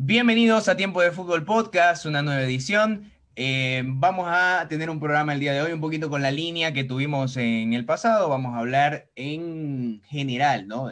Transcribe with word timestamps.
Bienvenidos 0.00 0.68
a 0.68 0.76
Tiempo 0.76 1.02
de 1.02 1.10
Fútbol 1.10 1.44
Podcast, 1.44 2.06
una 2.06 2.22
nueva 2.22 2.42
edición. 2.42 3.10
Eh, 3.34 3.82
vamos 3.84 4.28
a 4.28 4.64
tener 4.68 4.90
un 4.90 5.00
programa 5.00 5.34
el 5.34 5.40
día 5.40 5.52
de 5.52 5.60
hoy 5.60 5.72
un 5.72 5.80
poquito 5.80 6.08
con 6.08 6.22
la 6.22 6.30
línea 6.30 6.72
que 6.72 6.84
tuvimos 6.84 7.36
en 7.36 7.72
el 7.72 7.84
pasado. 7.84 8.28
Vamos 8.28 8.54
a 8.54 8.58
hablar 8.58 9.10
en 9.16 10.00
general, 10.04 10.68
¿no? 10.68 10.88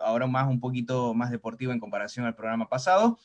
ahora 0.00 0.26
más 0.26 0.48
un 0.48 0.58
poquito 0.58 1.14
más 1.14 1.30
deportivo 1.30 1.70
en 1.70 1.78
comparación 1.78 2.26
al 2.26 2.34
programa 2.34 2.68
pasado, 2.68 3.20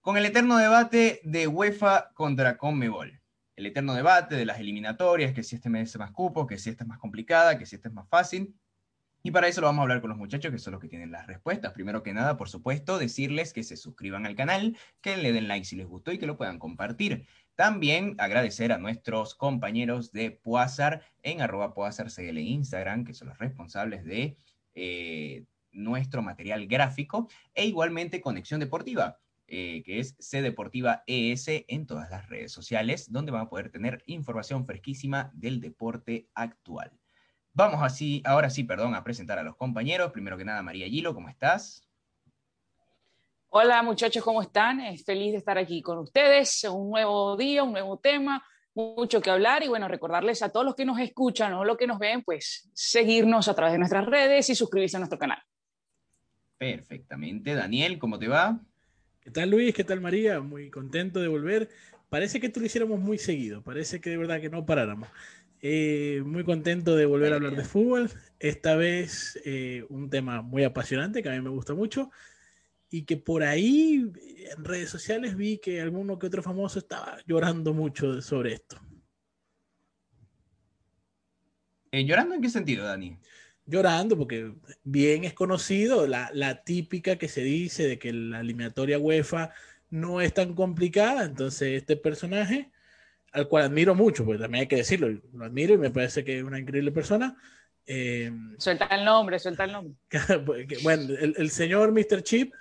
con 0.00 0.16
el 0.16 0.26
eterno 0.26 0.56
debate 0.56 1.20
de 1.22 1.46
UEFA 1.46 2.10
contra 2.14 2.56
Conmebol. 2.56 3.20
El 3.54 3.66
eterno 3.66 3.94
debate 3.94 4.34
de 4.34 4.46
las 4.46 4.58
eliminatorias, 4.58 5.32
que 5.32 5.44
si 5.44 5.54
este 5.54 5.70
merece 5.70 5.96
más 5.96 6.10
cupos, 6.10 6.48
que 6.48 6.58
si 6.58 6.70
esta 6.70 6.82
es 6.82 6.88
más 6.88 6.98
complicada, 6.98 7.56
que 7.56 7.66
si 7.66 7.76
esta 7.76 7.86
es 7.86 7.94
más 7.94 8.08
fácil. 8.08 8.52
Y 9.26 9.30
para 9.30 9.48
eso 9.48 9.62
lo 9.62 9.68
vamos 9.68 9.80
a 9.80 9.82
hablar 9.84 10.02
con 10.02 10.10
los 10.10 10.18
muchachos, 10.18 10.52
que 10.52 10.58
son 10.58 10.72
los 10.72 10.82
que 10.82 10.88
tienen 10.88 11.10
las 11.10 11.26
respuestas. 11.26 11.72
Primero 11.72 12.02
que 12.02 12.12
nada, 12.12 12.36
por 12.36 12.50
supuesto, 12.50 12.98
decirles 12.98 13.54
que 13.54 13.62
se 13.62 13.78
suscriban 13.78 14.26
al 14.26 14.34
canal, 14.34 14.76
que 15.00 15.16
le 15.16 15.32
den 15.32 15.48
like 15.48 15.64
si 15.64 15.76
les 15.76 15.86
gustó 15.86 16.12
y 16.12 16.18
que 16.18 16.26
lo 16.26 16.36
puedan 16.36 16.58
compartir. 16.58 17.26
También 17.54 18.16
agradecer 18.18 18.70
a 18.70 18.76
nuestros 18.76 19.34
compañeros 19.34 20.12
de 20.12 20.30
Puazar 20.30 21.06
en 21.22 21.40
arroba 21.40 21.72
en 22.18 22.38
Instagram, 22.38 23.04
que 23.06 23.14
son 23.14 23.28
los 23.28 23.38
responsables 23.38 24.04
de 24.04 24.36
eh, 24.74 25.46
nuestro 25.72 26.20
material 26.20 26.66
gráfico, 26.66 27.26
e 27.54 27.64
igualmente 27.64 28.20
Conexión 28.20 28.60
Deportiva, 28.60 29.20
eh, 29.46 29.82
que 29.86 30.00
es 30.00 30.16
C 30.18 30.42
Deportiva 30.42 31.02
ES 31.06 31.48
en 31.48 31.86
todas 31.86 32.10
las 32.10 32.28
redes 32.28 32.52
sociales, 32.52 33.10
donde 33.10 33.32
van 33.32 33.46
a 33.46 33.48
poder 33.48 33.70
tener 33.70 34.02
información 34.04 34.66
fresquísima 34.66 35.30
del 35.32 35.62
deporte 35.62 36.28
actual. 36.34 36.92
Vamos 37.56 37.80
así, 37.84 38.20
ahora 38.24 38.50
sí, 38.50 38.64
perdón, 38.64 38.96
a 38.96 39.04
presentar 39.04 39.38
a 39.38 39.44
los 39.44 39.54
compañeros. 39.56 40.10
Primero 40.10 40.36
que 40.36 40.44
nada, 40.44 40.60
María 40.60 40.88
Gilo, 40.88 41.14
¿cómo 41.14 41.28
estás? 41.28 41.88
Hola 43.48 43.80
muchachos, 43.84 44.24
¿cómo 44.24 44.42
están? 44.42 44.80
Es 44.80 45.04
feliz 45.04 45.30
de 45.30 45.38
estar 45.38 45.56
aquí 45.56 45.80
con 45.80 45.98
ustedes. 45.98 46.64
Un 46.64 46.90
nuevo 46.90 47.36
día, 47.36 47.62
un 47.62 47.70
nuevo 47.70 47.96
tema, 48.00 48.44
mucho 48.74 49.20
que 49.20 49.30
hablar 49.30 49.62
y 49.62 49.68
bueno, 49.68 49.86
recordarles 49.86 50.42
a 50.42 50.48
todos 50.48 50.66
los 50.66 50.74
que 50.74 50.84
nos 50.84 50.98
escuchan 50.98 51.52
o 51.52 51.64
los 51.64 51.76
que 51.76 51.86
nos 51.86 52.00
ven, 52.00 52.24
pues 52.24 52.68
seguirnos 52.74 53.46
a 53.46 53.54
través 53.54 53.74
de 53.74 53.78
nuestras 53.78 54.04
redes 54.04 54.50
y 54.50 54.56
suscribirse 54.56 54.96
a 54.96 55.00
nuestro 55.00 55.20
canal. 55.20 55.38
Perfectamente. 56.58 57.54
Daniel, 57.54 58.00
¿cómo 58.00 58.18
te 58.18 58.26
va? 58.26 58.58
¿Qué 59.20 59.30
tal 59.30 59.50
Luis? 59.50 59.72
¿Qué 59.72 59.84
tal 59.84 60.00
María? 60.00 60.40
Muy 60.40 60.70
contento 60.70 61.20
de 61.20 61.28
volver. 61.28 61.70
Parece 62.08 62.40
que 62.40 62.48
esto 62.48 62.58
lo 62.58 62.66
hiciéramos 62.66 62.98
muy 62.98 63.18
seguido, 63.18 63.62
parece 63.62 64.00
que 64.00 64.10
de 64.10 64.16
verdad 64.16 64.40
que 64.40 64.50
no 64.50 64.66
paráramos. 64.66 65.08
Eh, 65.66 66.22
muy 66.26 66.44
contento 66.44 66.94
de 66.94 67.06
volver 67.06 67.32
a 67.32 67.36
hablar 67.36 67.56
de 67.56 67.64
fútbol. 67.64 68.10
Esta 68.38 68.76
vez 68.76 69.40
eh, 69.46 69.86
un 69.88 70.10
tema 70.10 70.42
muy 70.42 70.62
apasionante 70.62 71.22
que 71.22 71.30
a 71.30 71.32
mí 71.32 71.40
me 71.40 71.48
gusta 71.48 71.72
mucho 71.72 72.10
y 72.90 73.06
que 73.06 73.16
por 73.16 73.42
ahí 73.42 74.12
en 74.54 74.62
redes 74.62 74.90
sociales 74.90 75.36
vi 75.38 75.56
que 75.56 75.80
alguno 75.80 76.18
que 76.18 76.26
otro 76.26 76.42
famoso 76.42 76.78
estaba 76.78 77.16
llorando 77.26 77.72
mucho 77.72 78.20
sobre 78.20 78.52
esto. 78.52 78.78
Eh, 81.92 82.04
¿Llorando 82.04 82.34
en 82.34 82.42
qué 82.42 82.50
sentido, 82.50 82.84
Dani? 82.84 83.16
Llorando 83.64 84.18
porque 84.18 84.52
bien 84.82 85.24
es 85.24 85.32
conocido 85.32 86.06
la, 86.06 86.28
la, 86.34 86.62
típica 86.62 87.16
que 87.16 87.28
se 87.28 87.40
dice 87.42 87.88
de 87.88 87.98
que 87.98 88.12
la 88.12 88.40
eliminatoria 88.40 88.98
UEFA 88.98 89.54
no 89.88 90.20
es 90.20 90.34
tan 90.34 90.52
complicada, 90.52 91.24
entonces 91.24 91.80
este 91.80 91.96
personaje, 91.96 92.70
al 93.34 93.48
cual 93.48 93.64
admiro 93.64 93.94
mucho, 93.94 94.24
porque 94.24 94.40
también 94.40 94.62
hay 94.62 94.68
que 94.68 94.76
decirlo, 94.76 95.08
lo 95.32 95.44
admiro 95.44 95.74
y 95.74 95.78
me 95.78 95.90
parece 95.90 96.24
que 96.24 96.38
es 96.38 96.44
una 96.44 96.58
increíble 96.58 96.92
persona. 96.92 97.36
Eh, 97.86 98.32
suelta 98.56 98.86
el 98.86 99.04
nombre, 99.04 99.38
suelta 99.38 99.64
el 99.64 99.72
nombre. 99.72 99.94
bueno, 100.82 101.14
el, 101.20 101.34
el 101.36 101.50
señor 101.50 101.92
Mr. 101.92 102.22
Chip 102.22 102.54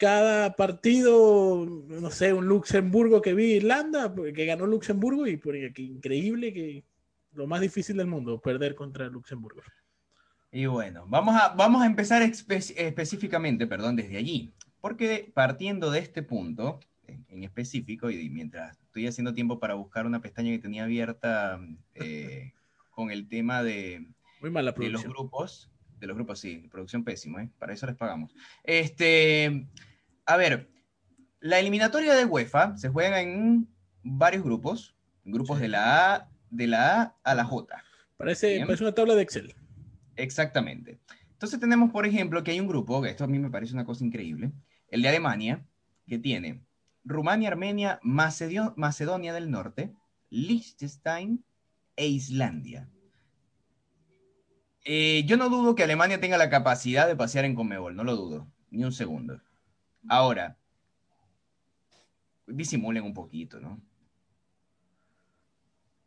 cada 0.00 0.56
partido, 0.56 1.66
no 1.66 2.10
sé, 2.10 2.32
un 2.32 2.46
Luxemburgo 2.46 3.20
que 3.20 3.34
vi 3.34 3.56
Irlanda, 3.56 4.14
que 4.34 4.46
ganó 4.46 4.66
Luxemburgo 4.66 5.26
y 5.26 5.36
por 5.36 5.54
increíble 5.54 6.54
que 6.54 6.82
lo 7.34 7.46
más 7.46 7.60
difícil 7.60 7.98
del 7.98 8.06
mundo, 8.06 8.40
perder 8.40 8.74
contra 8.74 9.08
Luxemburgo. 9.08 9.60
Y 10.50 10.64
bueno, 10.64 11.04
vamos 11.06 11.36
a, 11.36 11.50
vamos 11.50 11.82
a 11.82 11.86
empezar 11.86 12.22
específicamente, 12.22 13.66
perdón, 13.66 13.94
desde 13.94 14.16
allí, 14.16 14.54
porque 14.80 15.30
partiendo 15.34 15.90
de 15.90 15.98
este 15.98 16.22
punto 16.22 16.80
en 17.30 17.44
específico, 17.44 18.10
y 18.10 18.28
mientras 18.28 18.78
estoy 18.80 19.06
haciendo 19.06 19.34
tiempo 19.34 19.58
para 19.58 19.74
buscar 19.74 20.06
una 20.06 20.20
pestaña 20.20 20.50
que 20.50 20.58
tenía 20.58 20.84
abierta 20.84 21.60
eh, 21.94 22.52
con 22.90 23.10
el 23.10 23.28
tema 23.28 23.62
de, 23.62 24.06
Muy 24.40 24.50
mala 24.50 24.72
de 24.72 24.88
los 24.90 25.04
grupos, 25.04 25.70
de 25.98 26.06
los 26.06 26.16
grupos, 26.16 26.40
sí, 26.40 26.68
producción 26.70 27.04
pésima, 27.04 27.44
¿eh? 27.44 27.50
para 27.58 27.72
eso 27.72 27.86
les 27.86 27.96
pagamos. 27.96 28.34
Este, 28.64 29.66
a 30.26 30.36
ver, 30.36 30.68
la 31.40 31.58
eliminatoria 31.58 32.14
de 32.14 32.24
UEFA 32.24 32.76
se 32.76 32.88
juega 32.88 33.20
en 33.20 33.68
varios 34.02 34.44
grupos, 34.44 34.94
grupos 35.24 35.60
de 35.60 35.68
la 35.68 36.14
A, 36.14 36.28
de 36.50 36.66
la 36.66 37.02
A 37.02 37.16
a 37.22 37.34
la 37.34 37.44
J. 37.44 37.82
Parece, 38.16 38.62
una 38.64 38.92
tabla 38.92 39.14
de 39.14 39.22
Excel. 39.22 39.54
Exactamente. 40.16 40.98
Entonces 41.32 41.58
tenemos, 41.58 41.90
por 41.90 42.04
ejemplo, 42.04 42.44
que 42.44 42.50
hay 42.50 42.60
un 42.60 42.68
grupo, 42.68 43.00
que 43.00 43.08
esto 43.08 43.24
a 43.24 43.28
mí 43.28 43.38
me 43.38 43.50
parece 43.50 43.72
una 43.72 43.86
cosa 43.86 44.04
increíble, 44.04 44.52
el 44.90 45.00
de 45.00 45.08
Alemania, 45.08 45.64
que 46.06 46.18
tiene 46.18 46.60
Rumania, 47.10 47.48
Armenia, 47.48 48.00
Macedonia 48.02 49.32
del 49.34 49.50
Norte, 49.50 49.94
Liechtenstein 50.30 51.44
e 51.96 52.06
Islandia. 52.06 52.88
Eh, 54.84 55.24
yo 55.26 55.36
no 55.36 55.48
dudo 55.50 55.74
que 55.74 55.82
Alemania 55.82 56.20
tenga 56.20 56.38
la 56.38 56.48
capacidad 56.48 57.06
de 57.06 57.16
pasear 57.16 57.44
en 57.44 57.54
Comebol, 57.54 57.94
no 57.94 58.04
lo 58.04 58.16
dudo, 58.16 58.46
ni 58.70 58.84
un 58.84 58.92
segundo. 58.92 59.40
Ahora, 60.08 60.56
disimulen 62.46 63.04
un 63.04 63.12
poquito, 63.12 63.60
¿no? 63.60 63.80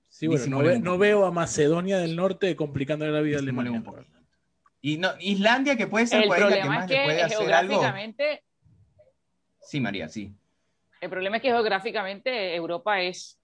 Sí, 0.09 0.27
bueno, 0.27 0.61
no, 0.79 0.97
veo 0.97 1.25
a 1.25 1.31
Macedonia 1.31 1.97
del 1.97 2.15
Norte 2.15 2.55
complicando 2.55 3.05
la 3.07 3.21
vida 3.21 3.37
a 3.37 3.39
Alemania. 3.39 3.83
Y 4.79 4.97
no, 4.97 5.09
Islandia, 5.19 5.75
que 5.75 5.87
puede 5.87 6.07
ser 6.07 6.23
el 6.23 6.29
problema 6.29 6.55
que 6.55 6.69
más 6.69 6.83
es 6.83 6.87
que 6.87 6.97
le 6.97 7.03
puede 7.03 7.23
hacer 7.23 7.53
algo. 7.53 7.81
Sí, 9.61 9.79
María, 9.79 10.09
sí. 10.09 10.35
El 11.03 11.09
problema 11.09 11.37
es 11.37 11.41
que 11.41 11.49
geográficamente 11.49 12.55
Europa 12.55 13.01
es, 13.01 13.39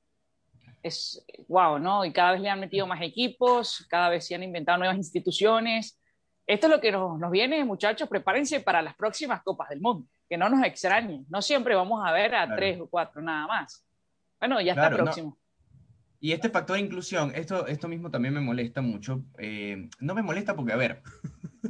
es 0.81 1.25
wow, 1.47 1.77
¿no? 1.77 2.05
Y 2.05 2.13
cada 2.13 2.31
vez 2.31 2.41
le 2.41 2.49
han 2.49 2.59
metido 2.59 2.87
más 2.87 3.01
equipos, 3.01 3.85
cada 3.89 4.09
vez 4.09 4.25
se 4.25 4.35
han 4.35 4.43
inventado 4.43 4.77
nuevas 4.77 4.97
instituciones. 4.97 5.99
Esto 6.47 6.67
es 6.67 6.71
lo 6.71 6.81
que 6.81 6.91
nos, 6.91 7.19
nos 7.19 7.31
viene, 7.31 7.63
muchachos. 7.63 8.07
Prepárense 8.09 8.61
para 8.61 8.81
las 8.81 8.95
próximas 8.95 9.43
Copas 9.43 9.69
del 9.69 9.81
Mundo 9.81 10.07
que 10.29 10.37
no 10.37 10.47
nos 10.47 10.63
extrañe. 10.63 11.25
No 11.27 11.41
siempre 11.41 11.75
vamos 11.75 12.01
a 12.05 12.11
ver 12.11 12.35
a 12.35 12.55
tres 12.55 12.79
o 12.79 12.87
cuatro 12.87 13.21
nada 13.21 13.47
más. 13.47 13.83
Bueno, 14.39 14.61
ya 14.61 14.73
está 14.73 14.89
próximo. 14.89 15.37
Y 16.21 16.33
este 16.33 16.49
factor 16.49 16.75
de 16.75 16.83
inclusión, 16.83 17.31
esto, 17.33 17.65
esto 17.65 17.87
mismo 17.87 18.11
también 18.11 18.33
me 18.33 18.41
molesta 18.41 18.81
mucho. 18.81 19.23
Eh, 19.39 19.89
no 19.99 20.13
me 20.13 20.21
molesta 20.21 20.55
porque, 20.55 20.73
a 20.73 20.77
ver, 20.77 21.01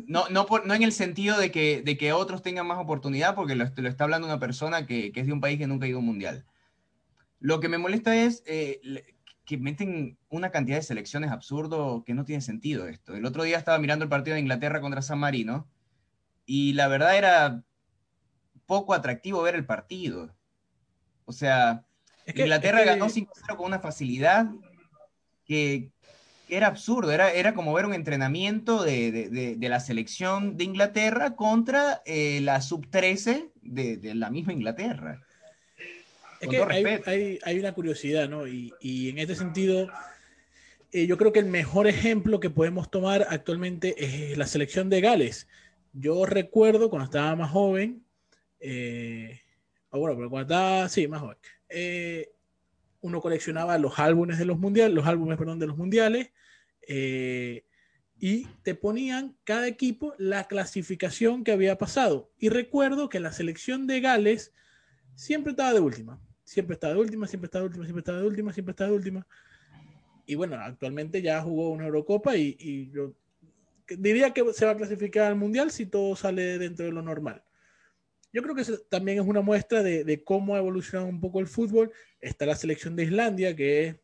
no, 0.08 0.30
no, 0.30 0.46
no 0.66 0.74
en 0.74 0.84
el 0.84 0.92
sentido 0.92 1.38
de 1.38 1.52
que, 1.52 1.82
de 1.82 1.98
que 1.98 2.14
otros 2.14 2.42
tengan 2.42 2.68
más 2.68 2.80
oportunidad, 2.80 3.36
porque 3.36 3.56
lo, 3.56 3.66
lo 3.76 3.90
está 3.90 4.04
hablando 4.04 4.28
una 4.28 4.40
persona 4.40 4.86
que, 4.86 5.12
que, 5.12 5.22
es 5.22 5.28
de 5.28 5.34
un 5.34 5.42
país 5.42 5.58
que 5.58 5.68
nunca 5.68 5.86
ha 5.86 5.90
ido 5.90 5.98
a 5.98 6.00
un 6.00 6.06
mundial. 6.06 6.46
Lo 7.40 7.60
que 7.60 7.70
me 7.70 7.78
molesta 7.78 8.16
es 8.16 8.44
eh, 8.46 8.82
que 9.46 9.58
meten 9.58 10.18
una 10.30 10.52
cantidad 10.52 10.78
de 10.78 10.84
selecciones 10.84 11.32
absurdo 11.32 12.04
que 12.06 12.14
no 12.14 12.26
tiene 12.26 12.42
sentido 12.42 12.88
esto. 12.88 13.16
El 13.16 13.26
otro 13.26 13.44
día 13.44 13.58
estaba 13.58 13.80
mirando 13.80 14.04
el 14.04 14.10
partido 14.10 14.36
de 14.36 14.42
Inglaterra 14.42 14.82
contra 14.82 15.02
San 15.02 15.20
Marino 15.20 15.68
y 16.46 16.74
la 16.74 16.88
verdad 16.88 17.18
era 17.18 17.64
poco 18.66 18.94
atractivo 18.94 19.42
ver 19.42 19.56
el 19.56 19.66
partido. 19.66 20.36
O 21.26 21.32
sea, 21.32 21.86
Inglaterra 22.28 22.84
ganó 22.84 23.08
5-0 23.08 23.56
con 23.56 23.66
una 23.66 23.80
facilidad 23.80 24.52
que, 25.46 25.92
era 26.50 26.68
absurdo, 26.68 27.12
era, 27.12 27.32
era 27.32 27.54
como 27.54 27.74
ver 27.74 27.86
un 27.86 27.94
entrenamiento 27.94 28.84
de, 28.84 29.58
la 29.60 29.80
selección 29.80 30.58
de 30.58 30.64
Inglaterra 30.64 31.36
contra 31.36 32.02
eh, 32.06 32.40
la 32.42 32.62
sub-13 32.62 33.52
de, 33.62 34.16
la 34.16 34.30
misma 34.30 34.54
Inglaterra. 34.54 35.22
Es 36.42 36.48
que 36.48 37.40
hay, 37.44 37.60
una 37.60 37.74
curiosidad, 37.74 38.30
¿no? 38.30 38.48
Y, 38.48 38.74
en 39.10 39.20
este 39.20 39.36
sentido, 39.36 39.90
eh, 40.92 41.06
yo 41.06 41.18
creo 41.18 41.34
que 41.34 41.40
el 41.40 41.46
mejor 41.46 41.88
ejemplo 41.88 42.40
que 42.40 42.50
podemos 42.50 42.90
tomar 42.90 43.28
actualmente 43.30 43.96
es 43.98 44.38
la 44.38 44.48
selección 44.48 44.90
de 44.90 45.02
Gales. 45.02 45.48
Yo 45.94 46.26
recuerdo 46.26 46.90
cuando 46.90 47.06
estaba 47.06 47.36
más 47.36 47.52
joven, 47.52 48.04
eh, 48.60 49.42
bueno, 49.92 50.16
pero 50.16 50.30
cuando 50.30 50.54
estaba, 50.54 50.90
sí, 50.90 51.08
más 51.08 51.22
joven, 51.22 51.38
eh, 51.70 52.32
uno 53.02 53.22
coleccionaba 53.22 53.78
los 53.78 54.00
álbumes 54.00 54.38
de 54.38 54.46
los 54.46 54.60
mundiales, 54.60 54.94
los 54.94 55.08
álbumes, 55.08 55.38
perdón, 55.38 55.60
de 55.60 55.68
los 55.68 55.78
mundiales, 55.78 56.32
eh, 56.88 57.66
y 58.20 58.46
te 58.64 58.76
ponían 58.76 59.38
cada 59.44 59.68
equipo 59.68 60.14
la 60.18 60.46
clasificación 60.46 61.44
que 61.44 61.54
había 61.54 61.78
pasado. 61.78 62.32
Y 62.38 62.50
recuerdo 62.50 63.08
que 63.08 63.20
la 63.20 63.32
selección 63.32 63.88
de 63.88 64.02
Gales 64.02 64.54
siempre 65.16 65.52
estaba 65.52 65.74
de 65.74 65.80
última, 65.80 66.22
siempre 66.44 66.74
estaba 66.74 66.94
de 66.94 67.00
última, 67.00 67.28
siempre 67.28 67.46
estaba 67.48 67.64
de 67.64 67.68
última, 67.68 67.86
siempre 67.86 68.02
estaba 68.02 68.20
de 68.20 68.28
última, 68.28 68.54
siempre 68.54 68.72
estaba 68.72 68.90
de 68.90 68.96
última. 68.96 69.28
Y 70.26 70.36
bueno, 70.36 70.58
actualmente 70.58 71.22
ya 71.22 71.42
jugó 71.42 71.70
una 71.70 71.86
Eurocopa 71.86 72.36
y, 72.36 72.56
y 72.60 72.92
yo 72.92 73.16
diría 73.98 74.32
que 74.34 74.54
se 74.54 74.66
va 74.66 74.72
a 74.72 74.78
clasificar 74.78 75.28
al 75.28 75.36
mundial 75.36 75.72
si 75.72 75.86
todo 75.86 76.16
sale 76.16 76.60
dentro 76.60 76.86
de 76.86 76.92
lo 76.92 77.02
normal. 77.02 77.44
Yo 78.32 78.44
creo 78.44 78.56
que 78.56 78.64
también 78.90 79.20
es 79.20 79.26
una 79.26 79.42
muestra 79.42 79.82
de, 79.82 80.24
cómo 80.24 80.56
ha 80.56 80.60
evolucionado 80.60 81.10
un 81.10 81.20
poco 81.20 81.40
el 81.40 81.48
fútbol. 81.48 81.92
Está 82.20 82.46
la 82.46 82.56
selección 82.56 82.96
de 82.96 83.04
Islandia, 83.04 83.56
que 83.56 83.88
es 83.88 83.96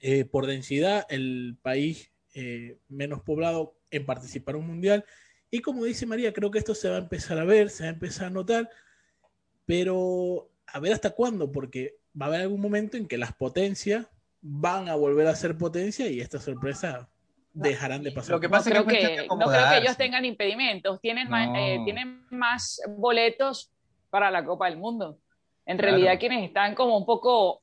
eh, 0.00 0.24
por 0.24 0.46
densidad 0.46 1.04
el 1.08 1.58
país 1.60 2.12
eh, 2.34 2.78
menos 2.88 3.22
poblado 3.22 3.76
en 3.90 4.06
participar 4.06 4.54
en 4.54 4.62
un 4.62 4.68
mundial. 4.68 5.04
Y 5.50 5.60
como 5.60 5.84
dice 5.84 6.06
María, 6.06 6.32
creo 6.32 6.50
que 6.50 6.58
esto 6.58 6.74
se 6.74 6.88
va 6.88 6.96
a 6.96 7.00
empezar 7.00 7.38
a 7.38 7.44
ver, 7.44 7.70
se 7.70 7.82
va 7.82 7.90
a 7.90 7.92
empezar 7.92 8.28
a 8.28 8.30
notar, 8.30 8.70
pero 9.66 10.52
a 10.66 10.78
ver 10.78 10.92
hasta 10.92 11.10
cuándo, 11.10 11.50
porque 11.50 11.98
va 12.20 12.26
a 12.26 12.28
haber 12.28 12.42
algún 12.42 12.60
momento 12.60 12.96
en 12.96 13.08
que 13.08 13.18
las 13.18 13.34
potencias 13.34 14.06
van 14.40 14.88
a 14.88 14.94
volver 14.94 15.26
a 15.26 15.34
ser 15.34 15.58
potencia 15.58 16.08
y 16.08 16.20
esta 16.20 16.38
sorpresa 16.38 17.09
dejarán 17.52 18.02
de 18.02 18.12
pasar. 18.12 18.32
Lo 18.32 18.40
que 18.40 18.48
pasa 18.48 18.70
no, 18.70 18.84
creo 18.84 18.86
que, 18.86 19.26
no 19.28 19.38
creo 19.38 19.70
que 19.70 19.78
ellos 19.78 19.96
tengan 19.96 20.24
impedimentos, 20.24 21.00
tienen, 21.00 21.28
más, 21.28 21.48
eh, 21.56 21.80
tienen 21.84 22.24
más 22.30 22.80
boletos 22.88 23.72
para 24.10 24.30
la 24.30 24.44
Copa 24.44 24.68
del 24.68 24.78
Mundo. 24.78 25.18
En 25.66 25.78
realidad 25.78 26.18
quienes 26.18 26.44
están 26.44 26.74
como 26.74 26.96
un 26.96 27.06
poco 27.06 27.62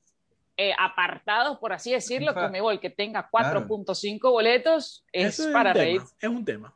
eh, 0.56 0.74
apartados, 0.78 1.57
por 1.60 1.74
así 1.74 1.92
decirlo, 1.92 2.34
Comebol, 2.34 2.80
que 2.80 2.89
tenga 2.89 3.30
4.5 3.30 4.19
boletos, 4.31 5.06
es 5.12 5.39
para 5.54 5.74
reír. 5.74 6.01
Es 6.19 6.30
un 6.30 6.44
tema. 6.44 6.74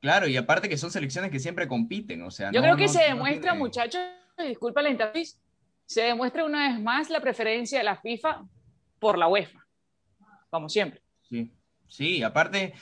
Claro, 0.00 0.26
y 0.26 0.36
aparte 0.36 0.68
que 0.68 0.78
son 0.78 0.90
selecciones 0.90 1.30
que 1.30 1.38
siempre 1.38 1.68
compiten, 1.68 2.22
o 2.22 2.30
sea. 2.30 2.50
Yo 2.52 2.62
creo 2.62 2.76
que 2.76 2.88
se 2.88 3.02
demuestra, 3.02 3.54
muchachos, 3.54 4.00
disculpa 4.38 4.80
la 4.80 4.90
intervención, 4.90 5.40
se 5.84 6.02
demuestra 6.02 6.44
una 6.44 6.68
vez 6.68 6.80
más 6.80 7.10
la 7.10 7.20
preferencia 7.20 7.78
de 7.78 7.84
la 7.84 7.96
FIFA 7.96 8.44
por 8.98 9.18
la 9.18 9.28
UEFA, 9.28 9.66
como 10.48 10.68
siempre. 10.68 11.02
Sí, 11.22 11.52
sí, 11.90 12.22
aparte, 12.22 12.72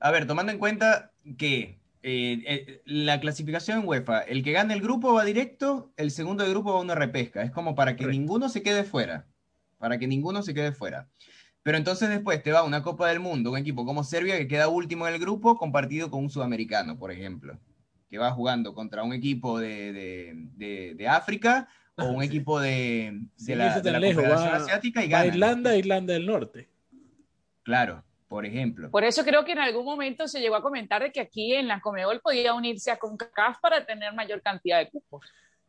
a 0.00 0.10
ver, 0.10 0.26
tomando 0.26 0.52
en 0.52 0.58
cuenta 0.58 1.12
que 1.36 1.78
eh, 2.02 2.42
eh, 2.46 2.82
la 2.86 3.20
clasificación 3.20 3.80
en 3.80 3.88
UEFA, 3.88 4.20
el 4.20 4.42
que 4.42 4.52
gane 4.52 4.72
el 4.72 4.80
grupo 4.80 5.12
va 5.12 5.24
directo, 5.24 5.92
el 5.96 6.10
segundo 6.10 6.44
de 6.44 6.50
grupo 6.50 6.72
va 6.72 6.78
a 6.78 6.82
una 6.82 6.94
repesca, 6.94 7.42
es 7.42 7.50
como 7.50 7.74
para 7.74 7.96
que 7.96 8.06
ninguno 8.06 8.48
se 8.48 8.62
quede 8.62 8.84
fuera 8.84 9.26
para 9.82 9.98
que 9.98 10.06
ninguno 10.06 10.44
se 10.44 10.54
quede 10.54 10.70
fuera. 10.70 11.08
Pero 11.64 11.76
entonces 11.76 12.08
después 12.08 12.40
te 12.40 12.52
va 12.52 12.62
una 12.62 12.84
Copa 12.84 13.08
del 13.08 13.18
Mundo, 13.18 13.50
un 13.50 13.58
equipo 13.58 13.84
como 13.84 14.04
Serbia 14.04 14.38
que 14.38 14.46
queda 14.46 14.68
último 14.68 15.08
en 15.08 15.14
el 15.14 15.20
grupo 15.20 15.56
compartido 15.56 16.08
con 16.08 16.22
un 16.22 16.30
sudamericano, 16.30 16.96
por 16.96 17.10
ejemplo, 17.10 17.58
que 18.08 18.16
va 18.16 18.30
jugando 18.30 18.74
contra 18.74 19.02
un 19.02 19.12
equipo 19.12 19.58
de, 19.58 21.04
África 21.10 21.68
o 21.96 22.04
un 22.04 22.22
equipo 22.22 22.60
de, 22.60 23.22
la, 23.48 23.74
Confederación 23.74 24.54
Asiática 24.54 25.04
y 25.04 25.08
gana. 25.08 25.26
Irlanda, 25.26 25.76
Irlanda 25.76 26.12
del 26.12 26.26
Norte. 26.26 26.68
Claro, 27.64 28.04
por 28.32 28.46
ejemplo. 28.46 28.90
Por 28.90 29.04
eso 29.04 29.24
creo 29.24 29.44
que 29.44 29.52
en 29.52 29.58
algún 29.58 29.84
momento 29.84 30.26
se 30.26 30.40
llegó 30.40 30.56
a 30.56 30.62
comentar 30.62 31.02
de 31.02 31.12
que 31.12 31.20
aquí 31.20 31.52
en 31.52 31.68
la 31.68 31.82
Comebol 31.82 32.22
podía 32.22 32.54
unirse 32.54 32.90
a 32.90 32.96
CONCACAF 32.96 33.60
para 33.60 33.84
tener 33.84 34.14
mayor 34.14 34.40
cantidad 34.40 34.78
de 34.78 34.88
cupos. 34.88 35.26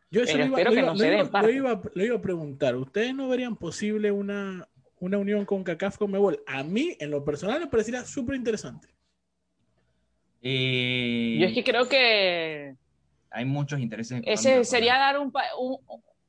Yo 0.09 0.21
eso 0.21 0.37
lo 0.37 0.45
iba, 0.45 0.63
lo, 0.63 1.49
iba, 1.49 2.15
a 2.15 2.21
preguntar. 2.21 2.77
¿Ustedes 2.77 3.13
no 3.13 3.27
verían 3.27 3.57
posible 3.57 4.13
una, 4.13 4.65
una 4.97 5.17
unión 5.17 5.43
con 5.43 5.65
CACAF 5.65 5.97
con 5.97 6.11
Mebol? 6.11 6.41
A 6.47 6.63
mí, 6.63 6.95
en 7.01 7.11
lo 7.11 7.25
personal, 7.25 7.59
me 7.59 7.67
parecería 7.67 8.05
súper 8.05 8.37
interesante. 8.37 8.87
Eh, 10.41 11.35
Yo 11.41 11.47
es 11.47 11.53
que 11.53 11.65
creo 11.65 11.89
que... 11.89 12.77
Hay 13.29 13.43
muchos 13.43 13.81
intereses. 13.81 14.21
Ese 14.25 14.63
sería 14.63 14.97
dar 14.97 15.19
un, 15.19 15.33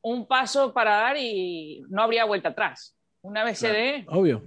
un, 0.03 0.27
paso 0.27 0.75
para 0.75 0.97
dar 0.97 1.17
y 1.17 1.85
no 1.91 2.03
habría 2.03 2.25
vuelta 2.25 2.49
atrás. 2.49 2.97
Una 3.23 3.45
vez 3.45 3.59
se 3.59 3.69
dé... 3.69 4.05
Obvio. 4.09 4.43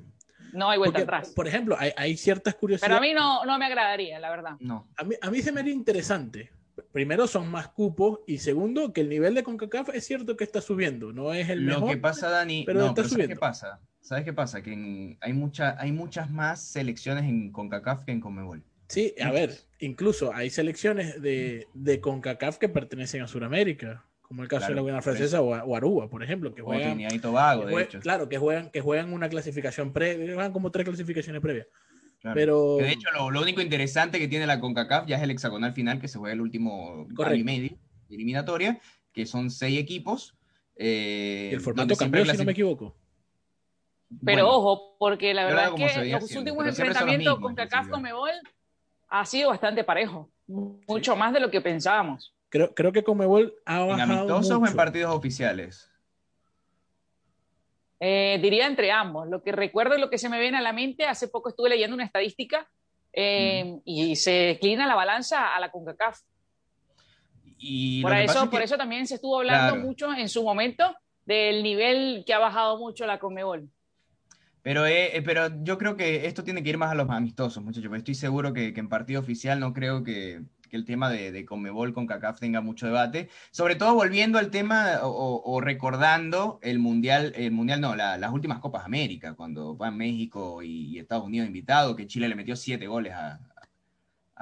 No 0.53 0.69
hay 0.69 0.77
vuelta 0.77 1.01
atrás. 1.01 1.33
Por 1.35 1.47
ejemplo, 1.47 1.75
hay, 1.77 1.91
hay, 1.95 2.17
ciertas 2.17 2.55
curiosidades. 2.55 2.89
Pero 2.89 2.97
a 2.97 3.01
mí 3.01 3.13
no, 3.13 3.45
no 3.45 3.57
me 3.57 3.65
agradaría, 3.65 4.19
la 4.19 4.29
verdad. 4.29 4.55
No. 4.59 4.87
A 4.97 5.03
mí, 5.03 5.15
a 5.21 5.29
mí 5.29 5.41
se 5.41 5.51
me 5.51 5.61
haría 5.61 5.73
interesante 5.73 6.51
primero 6.91 7.27
son 7.27 7.49
más 7.49 7.69
cupos 7.69 8.19
y 8.27 8.37
segundo 8.37 8.93
que 8.93 9.01
el 9.01 9.09
nivel 9.09 9.35
de 9.35 9.43
CONCACAF 9.43 9.89
es 9.89 10.05
cierto 10.05 10.37
que 10.37 10.43
está 10.43 10.61
subiendo, 10.61 11.11
no 11.11 11.33
es 11.33 11.49
el 11.49 11.65
Lo 11.65 11.87
que 11.87 11.97
pasa, 11.97 12.29
Dani, 12.29 12.63
pero 12.65 12.87
está 12.87 13.03
subiendo. 13.03 13.15
¿sabes 13.15 13.29
qué 13.29 13.39
pasa? 13.39 13.79
¿Sabes 14.01 14.23
qué 14.23 14.33
pasa? 14.33 14.61
Que 14.61 15.17
hay, 15.19 15.33
mucha, 15.33 15.79
hay 15.79 15.91
muchas 15.91 16.29
más 16.29 16.61
selecciones 16.61 17.25
en 17.25 17.51
CONCACAF 17.51 18.05
que 18.05 18.11
en 18.11 18.21
CONMEBOL. 18.21 18.63
Sí, 18.87 19.13
a 19.21 19.31
ver, 19.31 19.53
incluso 19.79 20.33
hay 20.33 20.49
selecciones 20.49 21.21
de, 21.21 21.67
de 21.73 21.99
CONCACAF 21.99 22.57
que 22.57 22.69
pertenecen 22.69 23.21
a 23.21 23.27
Sudamérica, 23.27 24.05
como 24.27 24.43
el 24.43 24.49
caso 24.49 24.67
de 24.67 24.75
la 24.75 24.81
Guayana 24.81 25.01
Francesa 25.01 25.41
o, 25.41 25.75
Aruba, 25.75 26.09
por 26.09 26.21
ejemplo, 26.21 26.53
que 26.53 26.61
juegan... 26.61 26.99
y 26.99 27.19
Tobago, 27.19 27.65
de 27.65 27.81
hecho. 27.81 27.99
Claro, 27.99 28.27
que 28.27 28.37
juegan, 28.37 28.69
que 28.71 28.81
juegan 28.81 29.13
una 29.13 29.29
clasificación 29.29 29.93
previa, 29.93 30.33
juegan 30.33 30.51
como 30.51 30.69
tres 30.69 30.85
clasificaciones 30.85 31.41
previas. 31.41 31.67
Pero... 32.33 32.77
de 32.77 32.91
hecho, 32.91 33.09
lo, 33.31 33.41
único 33.41 33.61
interesante 33.61 34.19
que 34.19 34.27
tiene 34.27 34.45
la 34.45 34.59
CONCACAF 34.59 35.07
ya 35.07 35.15
es 35.15 35.23
el 35.23 35.31
hexagonal 35.31 35.71
final 35.73 36.01
que 36.01 36.09
se 36.09 36.17
juega 36.17 36.33
el 36.33 36.41
último 36.41 37.07
año 37.23 37.35
y 37.35 37.43
medio 37.43 37.77
eliminatoria, 38.09 38.79
que 39.13 39.25
son 39.25 39.49
seis 39.49 39.79
equipos. 39.79 40.35
Eh, 40.75 41.51
el 41.53 41.61
formato 41.61 41.95
cambió, 41.95 42.25
si 42.25 42.37
no 42.37 42.43
me 42.43 42.51
equivoco. 42.51 42.95
Pero 44.25 44.49
ojo, 44.49 44.97
porque 44.99 45.33
la 45.33 45.45
verdad 45.45 45.73
es 45.77 45.93
que 45.93 46.11
los 46.11 46.35
últimos 46.35 46.67
enfrentamientos 46.67 47.39
con 47.39 47.55
CACAF 47.55 47.87
Comebol 47.87 48.31
ha 49.07 49.25
sido 49.25 49.49
bastante 49.49 49.85
parejo, 49.85 50.29
mucho 50.47 51.15
más 51.15 51.31
de 51.33 51.39
lo 51.39 51.49
que 51.49 51.61
pensábamos. 51.61 52.33
Creo, 52.49 52.73
creo 52.73 52.91
que 52.91 53.03
Comebol 53.03 53.55
ha 53.65 53.79
bajado 53.79 53.93
¿En 53.93 54.19
amistosos 54.19 54.59
o 54.61 54.65
en 54.65 54.75
partidos 54.75 55.13
oficiales? 55.13 55.91
Eh, 57.99 58.39
diría 58.41 58.67
entre 58.67 58.91
ambos. 58.91 59.27
Lo 59.27 59.43
que 59.43 59.51
recuerdo 59.51 59.97
y 59.97 59.99
lo 59.99 60.09
que 60.09 60.17
se 60.17 60.29
me 60.29 60.39
viene 60.39 60.57
a 60.57 60.61
la 60.61 60.73
mente, 60.73 61.05
hace 61.05 61.27
poco 61.27 61.49
estuve 61.49 61.69
leyendo 61.69 61.95
una 61.95 62.05
estadística 62.05 62.69
eh, 63.11 63.79
y 63.83 64.15
se 64.15 64.51
inclina 64.51 64.87
la 64.87 64.95
balanza 64.95 65.55
a 65.55 65.59
la 65.59 65.71
CONCACAF. 65.71 66.19
Y 67.57 68.03
por, 68.03 68.13
eso, 68.13 68.49
por 68.49 68.61
eso 68.61 68.77
también 68.77 69.07
se 69.07 69.15
estuvo 69.15 69.39
hablando 69.39 69.75
mucho 69.77 70.13
en 70.13 70.29
su 70.29 70.43
momento 70.43 70.95
del 71.25 71.63
nivel 71.63 72.23
que 72.25 72.33
ha 72.33 72.39
bajado 72.39 72.77
mucho 72.77 73.05
la 73.07 73.19
Conmebol. 73.19 73.67
Pero, 74.61 74.85
eh, 74.85 75.23
pero 75.25 75.49
yo 75.63 75.77
creo 75.77 75.97
que 75.97 76.27
esto 76.27 76.43
tiene 76.43 76.61
que 76.61 76.69
ir 76.69 76.77
más 76.77 76.91
a 76.91 76.95
los 76.95 77.09
amistosos, 77.09 77.63
muchachos. 77.63 77.91
Estoy 77.95 78.15
seguro 78.15 78.53
que 78.53 78.73
en 78.75 78.89
partido 78.89 79.19
oficial 79.21 79.59
no 79.59 79.73
creo 79.73 80.03
que, 80.03 80.41
que 80.67 80.77
el 80.77 80.85
tema 80.85 81.09
de, 81.09 81.31
de 81.31 81.45
Conmebol 81.45 81.93
con 81.93 82.07
CACAF 82.07 82.39
tenga 82.39 82.61
mucho 82.61 82.85
debate, 82.85 83.29
sobre 83.51 83.75
todo 83.75 83.93
volviendo 83.95 84.37
al 84.37 84.51
tema 84.51 84.99
o, 85.03 85.61
recordando 85.61 86.59
el 86.61 86.79
Mundial, 86.79 87.33
el 87.35 87.51
Mundial 87.51 87.81
no, 87.81 87.95
las 87.95 88.31
últimas 88.31 88.59
Copas 88.59 88.85
América, 88.85 89.33
cuando 89.33 89.75
van 89.75 89.97
México 89.97 90.61
y, 90.61 90.97
Estados 90.99 91.25
Unidos 91.25 91.47
invitados, 91.47 91.95
que 91.95 92.07
Chile 92.07 92.27
le 92.27 92.35
metió 92.35 92.55
siete 92.55 92.87
goles 92.87 93.13
a, 93.13 93.39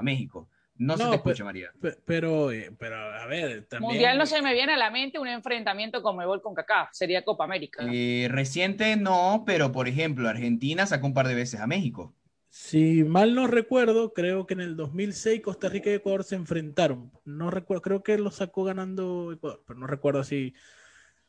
México. 0.02 0.50
No, 0.78 0.98
se 0.98 1.06
te 1.06 1.16
escucha, 1.16 1.46
María. 1.46 1.72
Pero, 2.06 2.52
eh, 2.52 2.70
pero, 2.78 2.98
a 2.98 3.26
ver, 3.28 3.66
también... 3.66 3.92
Mundial 3.92 4.18
no 4.18 4.26
se 4.26 4.42
me 4.42 4.54
viene 4.54 4.74
a 4.74 4.78
la 4.78 4.92
mente 4.92 5.20
un 5.20 5.28
enfrentamiento 5.30 6.04
Conmebol 6.04 6.42
con 6.42 6.54
CACAF, 6.54 6.90
sería 6.92 7.24
Copa 7.24 7.46
América. 7.46 7.86
Eh, 7.90 8.28
reciente 8.30 8.98
no, 8.98 9.44
pero 9.46 9.72
por 9.72 9.88
ejemplo, 9.88 10.28
Argentina 10.28 10.86
sacó 10.86 11.08
un 11.08 11.14
par 11.14 11.30
de 11.30 11.36
veces 11.36 11.62
a 11.62 11.68
México. 11.68 12.14
Si 12.58 13.04
mal 13.04 13.36
no 13.36 13.48
recuerdo, 13.48 14.14
creo 14.14 14.48
que 14.48 14.54
en 14.54 14.62
el 14.62 14.78
2006 14.78 15.42
Costa 15.42 15.68
Rica 15.68 15.90
y 15.90 15.96
Ecuador 15.96 16.24
se 16.24 16.36
enfrentaron. 16.36 17.12
No 17.26 17.52
recuerdo, 17.52 17.82
creo 17.82 18.02
que 18.02 18.18
lo 18.18 18.32
sacó 18.32 18.64
ganando 18.64 19.34
Ecuador, 19.34 19.62
pero 19.68 19.78
no 19.78 19.88
recuerdo 19.88 20.22
así. 20.22 20.54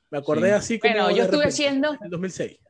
Me 0.08 0.18
acordé 0.18 0.52
así 0.52 0.78
como. 0.78 0.94
Bueno, 0.94 1.10
yo 1.10 1.24
estuve 1.24 1.46
haciendo. 1.46 1.94
En 1.94 2.04
el 2.04 2.10
2006. 2.10 2.60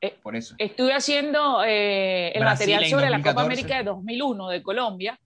Eh, 0.00 0.18
Por 0.22 0.36
eso. 0.36 0.54
Estuve 0.56 0.94
haciendo 0.94 1.62
eh, 1.62 2.32
el 2.34 2.42
material 2.42 2.86
sobre 2.86 3.10
la 3.10 3.20
Copa 3.20 3.42
América 3.42 3.76
de 3.76 3.84
2001 3.84 4.48
de 4.48 4.62
Colombia. 4.62 5.20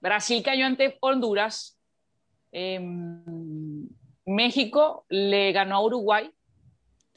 Brasil 0.00 0.42
cayó 0.42 0.66
ante 0.66 0.98
Honduras. 1.00 1.78
Em, 2.50 3.88
México 4.26 5.06
le 5.08 5.52
ganó 5.52 5.76
a 5.76 5.84
Uruguay. 5.84 6.28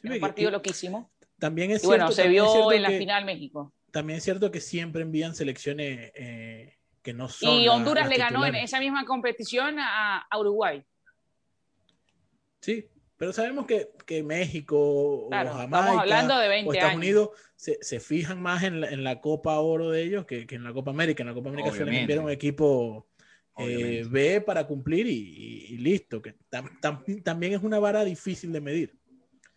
un 0.04 0.20
partido 0.20 0.52
loquísimo. 0.52 1.11
También 1.42 1.72
es 1.72 1.82
cierto, 1.82 1.98
bueno, 1.98 2.12
se 2.12 2.28
vio 2.28 2.72
en 2.72 2.84
la 2.84 2.92
final 2.92 3.26
México. 3.26 3.74
También 3.90 4.18
es 4.18 4.24
cierto 4.24 4.52
que 4.52 4.62
siempre 4.62 5.02
envían 5.02 5.34
selecciones 5.34 6.12
eh, 6.14 6.78
que 7.02 7.14
no 7.14 7.30
son. 7.30 7.60
Y 7.60 7.68
Honduras 7.68 8.08
le 8.08 8.18
ganó 8.18 8.46
en 8.46 8.54
esa 8.54 8.80
misma 8.80 9.06
competición 9.06 9.78
a, 9.80 10.24
Uruguay. 10.38 10.84
Sí, 12.60 12.88
pero 13.18 13.34
sabemos 13.34 13.66
que, 13.66 13.90
que 14.06 14.22
México 14.22 14.78
o 14.78 15.30
Jamaica 15.32 16.02
hablando 16.02 16.38
de 16.38 16.64
o 16.64 16.74
Estados 16.74 16.96
Unidos 16.96 17.30
se, 17.56 17.80
se, 17.82 18.00
fijan 18.00 18.40
más 18.40 18.62
en 18.62 18.82
la, 18.82 18.90
en 18.90 19.04
la, 19.04 19.20
Copa 19.20 19.60
Oro 19.60 19.90
de 19.90 20.04
ellos 20.04 20.28
que, 20.28 20.46
que, 20.46 20.54
en 20.54 20.64
la 20.64 20.74
Copa 20.74 20.92
América. 20.92 21.24
En 21.24 21.30
la 21.30 21.34
Copa 21.34 21.50
América 21.50 21.72
suelen 21.72 21.96
enviar 21.96 22.20
un 22.20 22.30
equipo 22.30 23.08
eh, 23.58 24.06
B 24.08 24.42
para 24.42 24.68
cumplir 24.68 25.08
y, 25.08 25.76
listo, 25.80 26.22
que 26.22 26.36
también 27.24 27.54
es 27.54 27.64
una 27.64 27.80
vara 27.80 28.06
difícil 28.06 28.52
de 28.52 28.62
medir 28.62 29.01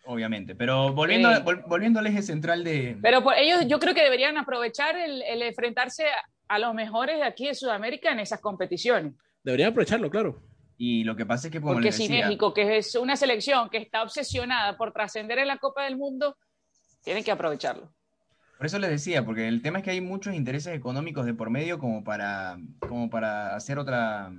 obviamente. 0.07 0.55
Pero 0.55 0.93
volviendo, 0.93 1.29
volviendo 1.67 2.01
al 2.01 2.07
eje 2.07 2.23
central 2.23 2.65
de... 2.65 2.97
Pero 3.03 3.23
por 3.23 3.35
ellos 3.35 3.67
yo 3.67 3.79
creo 3.79 3.95
que 3.95 4.03
deberían 4.03 4.37
aprovechar 4.37 4.97
el, 4.97 5.23
enfrentarse 5.43 6.05
a 6.49 6.59
los 6.59 6.75
mejores 6.75 7.17
de 7.17 7.25
aquí 7.25 7.47
de 7.47 7.55
Sudamérica 7.55 8.13
en 8.13 8.21
esas 8.21 8.41
competiciones. 8.41 9.15
Deberían 9.43 9.71
aprovecharlo, 9.71 10.11
claro. 10.11 10.43
Y 10.77 11.05
lo 11.05 11.17
que 11.17 11.27
pasa 11.27 11.49
es 11.49 11.53
que... 11.53 11.61
Porque 11.61 11.93
si 11.93 12.09
México, 12.09 12.53
que 12.53 12.79
es 12.79 12.95
una 12.95 13.17
selección 13.17 13.71
que 13.71 13.79
está 13.79 14.03
obsesionada 14.03 14.77
por 14.77 14.93
trascender 14.93 15.39
en 15.39 15.49
la 15.49 15.59
Copa 15.59 15.85
del 15.85 15.97
Mundo, 15.97 16.37
tienen 17.03 17.23
que 17.23 17.31
aprovecharlo. 17.31 17.93
Por 18.57 18.67
eso 18.67 18.79
les 18.79 18.91
decía, 18.91 19.25
porque 19.25 19.49
el 19.49 19.63
tema 19.63 19.79
es 19.79 19.85
que 19.85 19.91
hay 19.91 20.01
muchos 20.01 20.35
intereses 20.35 20.75
económicos 20.75 21.27
de 21.27 21.35
por 21.35 21.51
medio 21.51 21.79
como 21.79 22.05
para, 22.05 22.57
como 22.81 23.11
para 23.11 23.55
hacer 23.55 23.79
otra 23.79 24.33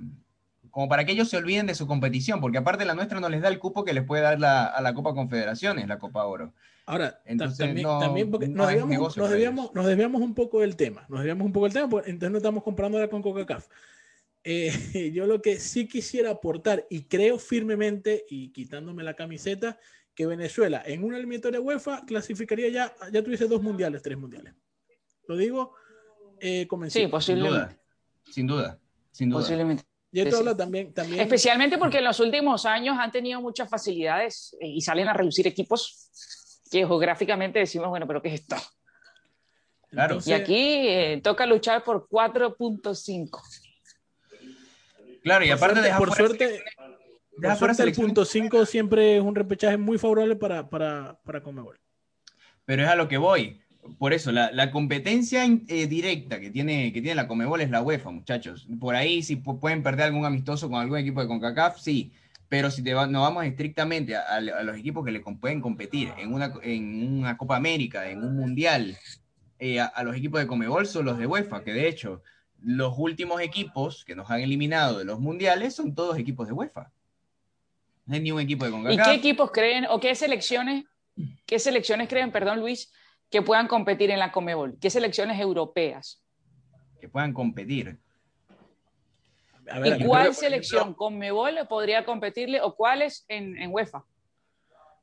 como 0.76 0.90
para 0.90 1.06
que 1.06 1.12
ellos 1.12 1.30
se 1.30 1.38
olviden 1.38 1.66
de 1.66 1.74
su 1.74 1.86
competición, 1.86 2.38
porque 2.38 2.58
aparte 2.58 2.84
la 2.84 2.94
nuestra 2.94 3.18
no 3.18 3.30
les 3.30 3.40
da 3.40 3.48
el 3.48 3.58
cupo 3.58 3.82
que 3.82 3.94
les 3.94 4.04
puede 4.04 4.20
dar 4.20 4.38
la, 4.38 4.66
a 4.66 4.82
la 4.82 4.92
Copa 4.92 5.14
Confederaciones, 5.14 5.88
la 5.88 5.98
Copa 5.98 6.26
Oro. 6.26 6.52
Ahora, 6.84 7.22
Entonces, 7.24 7.56
también, 7.56 7.86
también 7.98 8.30
porque 8.30 8.46
nos, 8.46 8.68
debíamos, 8.68 9.16
nos, 9.16 9.86
debíamos, 9.86 10.20
un 10.20 10.34
poco 10.34 10.60
del 10.60 10.76
tema, 10.76 11.06
nos 11.08 11.20
debíamos 11.20 11.46
un 11.46 11.52
poco 11.54 11.64
del 11.64 11.72
tema, 11.72 11.88
porque 11.88 12.10
entonces 12.10 12.30
no 12.30 12.36
estamos 12.36 12.62
comprando 12.62 12.98
ahora 12.98 13.08
con 13.08 13.22
Coca-Cola. 13.22 13.64
Eh, 14.44 15.12
yo 15.14 15.24
lo 15.24 15.40
que 15.40 15.58
sí 15.58 15.88
quisiera 15.88 16.32
aportar, 16.32 16.86
y 16.90 17.04
creo 17.04 17.38
firmemente, 17.38 18.26
y 18.28 18.50
quitándome 18.50 19.02
la 19.02 19.14
camiseta, 19.14 19.78
que 20.14 20.26
Venezuela 20.26 20.82
en 20.84 21.04
una 21.04 21.16
eliminatoria 21.16 21.58
UEFA 21.58 22.04
clasificaría 22.04 22.68
ya, 22.68 22.94
ya 23.10 23.24
tuviese 23.24 23.48
dos 23.48 23.62
mundiales, 23.62 24.02
tres 24.02 24.18
mundiales. 24.18 24.52
Lo 25.26 25.38
digo 25.38 25.72
eh, 26.38 26.68
Sí, 26.88 27.06
posiblemente. 27.06 27.78
Sin 28.30 28.46
duda, 28.46 28.78
sin 29.10 29.30
duda. 29.30 29.40
Posiblemente. 29.40 29.95
Y 30.16 30.20
esto 30.20 30.56
también, 30.56 30.94
también... 30.94 31.20
Especialmente 31.20 31.76
porque 31.76 31.98
en 31.98 32.04
los 32.04 32.18
últimos 32.20 32.64
años 32.64 32.96
han 32.98 33.12
tenido 33.12 33.38
muchas 33.42 33.68
facilidades 33.68 34.56
eh, 34.58 34.66
y 34.66 34.80
salen 34.80 35.08
a 35.08 35.12
reducir 35.12 35.46
equipos 35.46 36.10
que 36.70 36.78
geográficamente 36.78 37.58
decimos, 37.58 37.90
bueno, 37.90 38.06
pero 38.06 38.22
¿qué 38.22 38.28
es 38.28 38.40
esto? 38.40 38.56
Claro. 39.90 40.18
y 40.24 40.32
aquí 40.32 40.88
eh, 40.88 41.20
toca 41.22 41.44
luchar 41.44 41.84
por 41.84 42.08
4.5. 42.08 43.42
Claro, 45.22 45.44
y 45.44 45.50
aparte 45.50 45.82
de 45.82 45.92
por 45.92 46.14
suerte, 46.14 46.64
por 47.38 47.56
suerte 47.56 47.82
el 47.82 47.92
punto 47.92 48.24
5 48.24 48.64
siempre 48.64 49.18
es 49.18 49.22
un 49.22 49.34
repechaje 49.34 49.76
muy 49.76 49.98
favorable 49.98 50.36
para, 50.36 50.66
para, 50.66 51.20
para 51.24 51.42
Comebol. 51.42 51.78
Pero 52.64 52.84
es 52.84 52.88
a 52.88 52.96
lo 52.96 53.06
que 53.06 53.18
voy 53.18 53.62
por 53.98 54.12
eso, 54.12 54.32
la, 54.32 54.70
competencia 54.70 55.44
eh, 55.44 55.86
directa 55.86 56.40
que 56.40 56.50
tiene, 56.50 56.92
que 56.92 57.00
tiene 57.00 57.14
la 57.14 57.28
Comebol 57.28 57.60
es 57.60 57.70
la 57.70 57.82
UEFA, 57.82 58.10
muchachos. 58.10 58.66
Por 58.80 58.94
ahí, 58.94 59.22
si 59.22 59.36
pueden 59.36 59.82
perder 59.82 60.06
algún 60.06 60.24
amistoso 60.24 60.68
con 60.68 60.80
algún 60.80 60.98
equipo 60.98 61.20
de 61.20 61.28
CONCACAF, 61.28 61.78
sí. 61.78 62.12
Pero 62.48 62.70
si 62.70 62.82
te 62.82 62.92
nos 62.92 63.10
vamos 63.10 63.44
estrictamente 63.44 64.16
a, 64.16 64.40
los 64.40 64.76
equipos 64.76 65.04
que 65.04 65.10
le 65.10 65.20
pueden 65.20 65.60
competir 65.60 66.12
en 66.16 66.32
una, 66.32 66.52
en 66.62 67.18
una 67.18 67.36
Copa 67.36 67.56
América, 67.56 68.08
en 68.08 68.22
un 68.22 68.36
Mundial, 68.36 68.96
eh, 69.58 69.80
a, 69.80 70.02
los 70.04 70.14
equipos 70.14 70.40
de 70.40 70.46
Comebol 70.46 70.86
son 70.86 71.06
los 71.06 71.18
de 71.18 71.26
UEFA, 71.26 71.64
que 71.64 71.72
de 71.72 71.88
hecho, 71.88 72.22
los 72.62 72.94
últimos 72.96 73.40
equipos 73.40 74.04
que 74.04 74.14
nos 74.14 74.30
han 74.30 74.40
eliminado 74.40 74.98
de 74.98 75.04
los 75.04 75.18
Mundiales 75.18 75.74
son 75.74 75.94
todos 75.94 76.18
equipos 76.18 76.46
de 76.46 76.52
UEFA. 76.52 76.92
No 78.04 78.14
hay 78.14 78.20
ni 78.20 78.30
un 78.30 78.40
equipo 78.40 78.64
de 78.64 78.70
CONCACAF. 78.70 78.94
¿Y 78.94 79.10
qué 79.10 79.14
equipos 79.14 79.50
creen 79.50 79.86
o 79.90 79.98
qué 79.98 80.14
selecciones, 80.14 80.84
qué 81.46 81.58
selecciones 81.58 82.08
creen, 82.08 82.30
perdón 82.30 82.60
Luis, 82.60 82.92
que 83.30 83.42
puedan 83.42 83.68
competir 83.68 84.10
en 84.10 84.18
la 84.18 84.32
Comebol? 84.32 84.78
¿Qué 84.80 84.90
selecciones 84.90 85.40
europeas? 85.40 86.22
Que 87.00 87.08
puedan 87.08 87.32
competir. 87.32 87.98
¿Y 89.84 90.04
cuál 90.04 90.34
selección 90.34 90.94
Conmebol 90.94 91.58
podría 91.68 92.04
competirle 92.04 92.60
o 92.60 92.76
cuáles 92.76 93.24
en, 93.28 93.56
en 93.58 93.72
UEFA? 93.72 94.04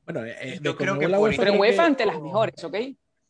Bueno, 0.04 0.24
eh, 0.24 0.36
eh, 0.40 0.58
yo 0.62 0.76
creo 0.76 0.98
que 0.98 1.06
pero 1.06 1.52
en 1.52 1.60
UEFA 1.60 1.84
ante 1.84 2.06
las 2.06 2.20
mejores, 2.20 2.62
¿ok? 2.64 2.76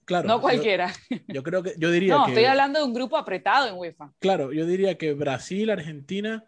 Claro. 0.05 0.29
No 0.29 0.41
cualquiera. 0.41 0.93
Yo, 1.29 1.43
creo 1.43 1.63
que 1.63 1.75
yo 1.79 1.91
diría 1.91 2.15
no, 2.15 2.27
estoy 2.27 2.45
hablando 2.45 2.79
de 2.79 2.85
un 2.85 2.93
grupo 2.93 3.17
apretado 3.17 3.69
en 3.69 3.75
UEFA. 3.77 4.13
Claro, 4.19 4.53
yo 4.53 4.67
diría 4.67 4.99
que 4.99 5.15
Brasil, 5.15 5.71
Argentina, 5.71 6.45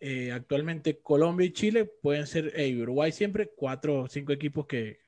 eh, 0.00 0.32
actualmente 0.32 1.00
Colombia 1.00 1.46
y 1.46 1.52
Chile 1.52 1.86
pueden 1.86 2.26
ser, 2.26 2.52
Uruguay 2.78 3.10
siempre, 3.10 3.50
cuatro 3.56 4.02
o 4.02 4.08
cinco 4.08 4.32
equipos 4.32 4.66
que, 4.66 5.00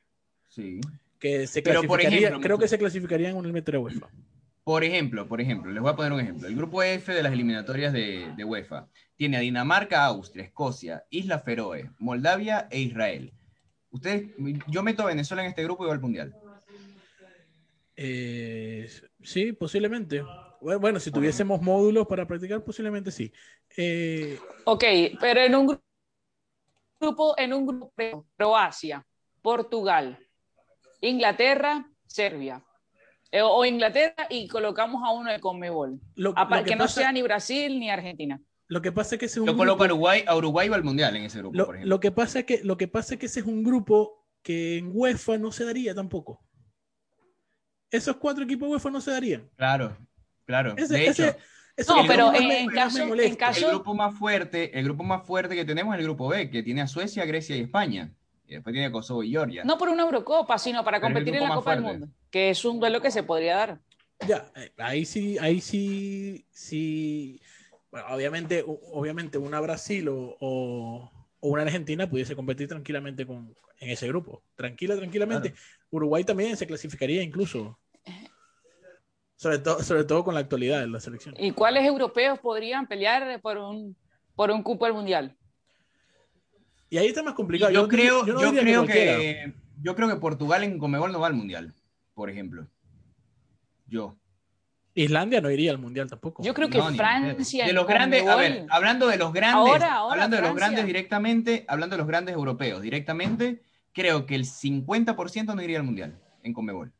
sí 0.48 0.80
que 1.22 1.46
se 1.46 1.62
clasificaría, 1.62 2.32
creo 2.40 2.58
que 2.58 2.66
se 2.66 2.76
clasificarían 2.76 3.36
en 3.36 3.44
el 3.44 3.52
metro 3.52 3.78
de 3.78 3.84
UEFA. 3.84 4.10
Por 4.64 4.82
ejemplo, 4.82 5.28
por 5.28 5.40
ejemplo, 5.40 5.70
les 5.70 5.80
voy 5.80 5.92
a 5.92 5.96
poner 5.96 6.12
un 6.12 6.20
ejemplo. 6.20 6.48
El 6.48 6.56
grupo 6.56 6.82
F 6.82 7.12
de 7.12 7.22
las 7.22 7.32
eliminatorias 7.32 7.92
de, 7.92 8.32
de 8.36 8.44
UEFA 8.44 8.88
tiene 9.14 9.36
a 9.36 9.40
Dinamarca, 9.40 10.04
Austria, 10.04 10.44
Escocia, 10.44 11.04
Isla 11.10 11.38
Feroe, 11.38 11.90
Moldavia 11.98 12.66
e 12.70 12.80
Israel. 12.80 13.32
Ustedes, 13.90 14.30
yo 14.66 14.82
meto 14.82 15.04
a 15.04 15.06
Venezuela 15.06 15.44
en 15.44 15.50
este 15.50 15.62
grupo 15.62 15.84
y 15.84 15.86
voy 15.86 15.94
al 15.94 16.00
mundial. 16.00 16.34
Eh, 17.94 18.88
sí, 19.22 19.52
posiblemente. 19.52 20.24
Bueno, 20.60 20.98
si 20.98 21.12
tuviésemos 21.12 21.62
módulos 21.62 22.06
para 22.08 22.26
practicar, 22.26 22.64
posiblemente 22.64 23.12
sí. 23.12 23.32
Eh, 23.76 24.38
ok, 24.64 24.84
pero 25.20 25.40
en 25.40 25.54
un 25.54 25.78
grupo, 27.00 27.34
en 27.38 27.52
un 27.52 27.66
grupo, 27.66 28.26
Croacia, 28.36 29.06
Portugal, 29.40 30.18
Inglaterra, 31.02 31.86
Serbia. 32.06 32.62
Eh, 33.30 33.42
o 33.42 33.64
Inglaterra 33.64 34.26
y 34.30 34.46
colocamos 34.46 35.02
a 35.04 35.10
uno 35.10 35.30
de 35.30 35.40
Conmebol. 35.40 36.00
Lo, 36.14 36.34
que, 36.64 36.76
no 36.76 36.86
sea 36.86 37.12
ni 37.12 37.22
Brasil 37.22 37.78
ni 37.78 37.90
Argentina. 37.90 38.40
Lo 38.68 38.80
que 38.80 38.92
pasa 38.92 39.16
es 39.16 39.18
que 39.18 39.26
ese 39.26 39.38
es 39.38 39.40
un 39.40 39.46
Yo 39.48 39.56
coloco 39.56 39.82
a 39.82 39.86
Uruguay, 39.86 40.24
a 40.26 40.36
Uruguay 40.36 40.68
va 40.68 40.76
al 40.76 40.84
Mundial 40.84 41.16
en 41.16 41.24
ese 41.24 41.38
grupo, 41.38 41.56
lo, 41.56 41.66
por 41.66 41.74
ejemplo. 41.76 41.94
Lo 41.94 42.00
que, 42.00 42.10
pasa 42.10 42.38
es 42.40 42.44
que, 42.44 42.60
lo 42.62 42.76
que 42.76 42.88
pasa 42.88 43.14
es 43.14 43.20
que 43.20 43.26
ese 43.26 43.40
es 43.40 43.46
un 43.46 43.62
grupo 43.62 44.26
que 44.42 44.78
en 44.78 44.90
UEFA 44.92 45.38
no 45.38 45.50
se 45.50 45.64
daría 45.64 45.94
tampoco. 45.94 46.44
Esos 47.90 48.16
cuatro 48.16 48.44
equipos 48.44 48.68
UEFA 48.68 48.90
no 48.90 49.00
se 49.00 49.10
darían. 49.10 49.50
Claro, 49.56 49.96
claro. 50.44 50.74
de 50.74 51.08
hecho, 51.08 51.24
no, 51.88 52.06
pero 52.06 52.34
en, 52.34 52.68
caso, 52.68 53.14
en, 53.14 53.34
caso, 53.34 53.66
El 53.66 53.72
grupo 53.72 53.94
más 53.94 54.14
fuerte, 54.18 54.78
el 54.78 54.84
grupo 54.84 55.04
más 55.04 55.26
fuerte 55.26 55.54
que 55.54 55.64
tenemos 55.64 55.94
es 55.94 56.00
el 56.00 56.04
grupo 56.04 56.28
B, 56.28 56.50
que 56.50 56.62
tiene 56.62 56.82
a 56.82 56.86
Suecia, 56.86 57.24
Grecia 57.24 57.56
y 57.56 57.60
España 57.60 58.14
después 58.54 58.72
tiene 58.72 58.90
Kosovo 58.90 59.22
y 59.22 59.30
Georgia. 59.30 59.64
No 59.64 59.78
por 59.78 59.88
una 59.88 60.02
Eurocopa, 60.02 60.58
sino 60.58 60.84
para 60.84 61.00
competir 61.00 61.36
en 61.36 61.48
la 61.48 61.54
Copa 61.54 61.74
del 61.74 61.82
Mundo, 61.82 62.08
que 62.30 62.50
es 62.50 62.64
un 62.64 62.80
duelo 62.80 63.00
que 63.00 63.10
se 63.10 63.22
podría 63.22 63.56
dar. 63.56 63.80
Ya, 64.26 64.50
eh, 64.56 64.72
ahí 64.78 65.04
sí, 65.04 65.36
ahí 65.38 65.60
sí, 65.60 66.46
sí. 66.50 67.40
obviamente, 68.10 68.64
obviamente 68.66 69.38
una 69.38 69.60
Brasil 69.60 70.08
o, 70.10 71.10
una 71.40 71.62
Argentina 71.62 72.08
pudiese 72.08 72.36
competir 72.36 72.68
tranquilamente 72.68 73.26
con, 73.26 73.54
en 73.80 73.90
ese 73.90 74.06
grupo. 74.08 74.42
Tranquila, 74.54 74.96
tranquilamente. 74.96 75.54
Uruguay 75.90 76.24
también 76.24 76.56
se 76.56 76.66
clasificaría 76.66 77.22
incluso. 77.22 77.78
Sobre, 79.36 79.58
todo 79.58 79.82
sobre 79.82 80.04
todo 80.04 80.22
con 80.22 80.34
la 80.34 80.40
actualidad 80.40 80.80
de 80.80 80.86
la 80.86 81.00
selección. 81.00 81.34
¿Y 81.36 81.50
cuáles 81.50 81.84
europeos 81.84 82.38
podrían 82.38 82.86
pelear 82.86 83.40
por 83.40 83.58
un, 83.58 83.96
por 84.36 84.52
un 84.52 84.62
cupo 84.62 84.86
al 84.86 84.94
mundial? 84.94 85.36
Y 86.92 86.98
ahí 86.98 87.06
está 87.06 87.22
más 87.22 87.32
complicado. 87.32 87.72
Yo, 87.72 87.88
creo, 87.88 88.26
yo, 88.26 88.36
creo 88.52 88.84
que, 88.84 89.54
yo 89.80 89.96
creo 89.96 90.08
que 90.10 90.16
Portugal 90.16 90.62
en 90.62 90.78
Comebol 90.78 91.10
no 91.10 91.20
va 91.20 91.26
al 91.26 91.32
Mundial, 91.32 91.72
por 92.12 92.28
ejemplo. 92.28 92.66
Yo. 93.86 94.14
Islandia 94.92 95.40
no 95.40 95.50
iría 95.50 95.70
al 95.70 95.78
mundial 95.78 96.10
tampoco. 96.10 96.42
Yo 96.42 96.52
creo 96.52 96.68
que 96.68 96.82
Francia. 96.82 97.64
De 97.64 97.72
los 97.72 97.86
grandes, 97.86 98.26
a 98.26 98.36
ver, 98.36 98.66
hablando 98.68 99.06
de 99.06 99.16
los 99.16 99.32
grandes, 99.32 99.82
hablando 99.82 100.36
de 100.36 100.42
los 100.42 100.54
grandes 100.54 100.84
directamente, 100.84 101.64
hablando 101.66 101.96
de 101.96 101.98
los 101.98 102.06
grandes 102.06 102.34
europeos 102.34 102.82
directamente, 102.82 103.62
creo 103.94 104.26
que 104.26 104.34
el 104.34 104.44
50% 104.44 105.54
no 105.54 105.62
iría 105.62 105.78
al 105.78 105.84
mundial 105.84 106.20
en 106.42 106.52
Comebol. 106.52 106.92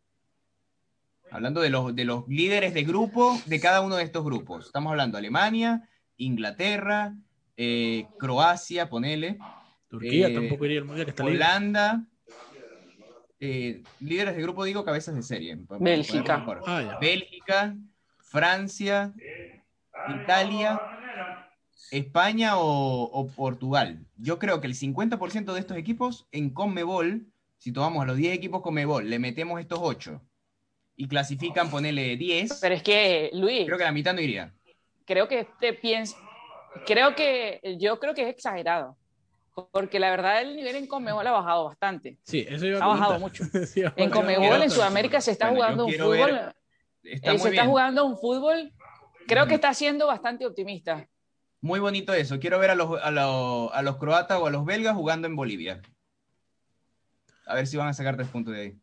Hablando 1.30 1.60
de 1.60 1.68
los, 1.68 1.94
de 1.94 2.06
los 2.06 2.26
líderes 2.28 2.72
de 2.72 2.84
grupo 2.84 3.38
de 3.44 3.60
cada 3.60 3.82
uno 3.82 3.96
de 3.96 4.04
estos 4.04 4.24
grupos. 4.24 4.64
Estamos 4.64 4.90
hablando 4.90 5.16
de 5.16 5.18
Alemania, 5.18 5.86
Inglaterra, 6.16 7.14
eh, 7.58 8.06
Croacia, 8.18 8.88
ponele, 8.88 9.36
Turquía 9.92 10.28
eh, 10.28 10.34
tampoco 10.34 10.64
iría 10.64 10.78
al 10.78 10.86
mundial, 10.86 11.04
que 11.04 11.10
está 11.10 11.22
Holanda. 11.22 12.06
Eh, 13.38 13.82
líderes 14.00 14.34
de 14.34 14.40
grupo, 14.40 14.64
digo 14.64 14.86
cabezas 14.86 15.14
de 15.14 15.22
serie. 15.22 15.58
Bélgica. 15.78 16.46
Ah, 16.66 16.96
Bélgica, 16.98 17.76
Francia, 18.16 19.12
Italia, 20.08 20.80
España 21.90 22.52
o, 22.56 23.30
Portugal. 23.36 24.06
Yo 24.16 24.38
creo 24.38 24.62
que 24.62 24.66
el 24.66 24.74
50% 24.74 25.52
de 25.52 25.60
estos 25.60 25.76
equipos 25.76 26.26
en 26.32 26.48
Conmebol, 26.54 27.26
si 27.58 27.70
tomamos 27.70 28.02
a 28.02 28.06
los 28.06 28.16
10 28.16 28.34
equipos 28.34 28.62
Conmebol, 28.62 29.10
le 29.10 29.18
metemos 29.18 29.60
estos 29.60 29.78
8 29.82 30.22
y 30.96 31.06
clasifican, 31.06 31.70
ponele 31.70 32.16
10. 32.16 32.60
Pero 32.62 32.74
es 32.74 32.82
que, 32.82 33.28
Luis. 33.34 33.66
Creo 33.66 33.76
que 33.76 33.84
la 33.84 33.92
mitad 33.92 34.14
no 34.14 34.22
iría. 34.22 34.54
Creo 35.04 35.28
que 35.28 35.46
te 35.60 35.74
piensa. 35.74 36.16
Creo 36.86 37.14
que. 37.14 37.76
Yo 37.78 38.00
creo 38.00 38.14
que 38.14 38.22
es 38.22 38.28
exagerado. 38.28 38.96
Porque 39.54 39.98
la 39.98 40.10
verdad 40.10 40.40
el 40.40 40.56
nivel 40.56 40.76
en 40.76 40.86
Comebol 40.86 41.26
ha 41.26 41.32
bajado 41.32 41.64
bastante. 41.66 42.18
Sí, 42.22 42.46
eso 42.48 42.66
Ha 42.82 42.86
bajado 42.86 43.18
mucho. 43.18 43.44
en 43.96 44.10
Comebol, 44.10 44.62
en 44.62 44.70
Sudamérica, 44.70 45.20
se 45.20 45.32
está 45.32 45.50
jugando 45.50 45.84
un 45.86 45.92
fútbol. 45.92 46.54
Eh, 47.04 47.20
se 47.38 47.48
está 47.50 47.66
jugando 47.66 48.06
un 48.06 48.16
fútbol. 48.16 48.72
Creo 49.26 49.46
que 49.46 49.54
está 49.54 49.74
siendo 49.74 50.06
bastante 50.06 50.46
optimista. 50.46 51.06
Muy 51.60 51.80
bonito 51.80 52.12
eso. 52.12 52.40
Quiero 52.40 52.58
ver 52.58 52.70
a 52.70 52.74
los, 52.74 53.00
a, 53.00 53.82
los, 53.82 53.96
croatas 53.98 54.38
o 54.40 54.46
a 54.46 54.50
los 54.50 54.64
belgas 54.64 54.96
jugando 54.96 55.28
en 55.28 55.36
Bolivia. 55.36 55.80
A 57.46 57.54
ver 57.54 57.66
si 57.66 57.76
van 57.76 57.88
a 57.88 57.94
sacar 57.94 58.16
tres 58.16 58.28
puntos 58.28 58.54
de 58.54 58.60
ahí. 58.60 58.78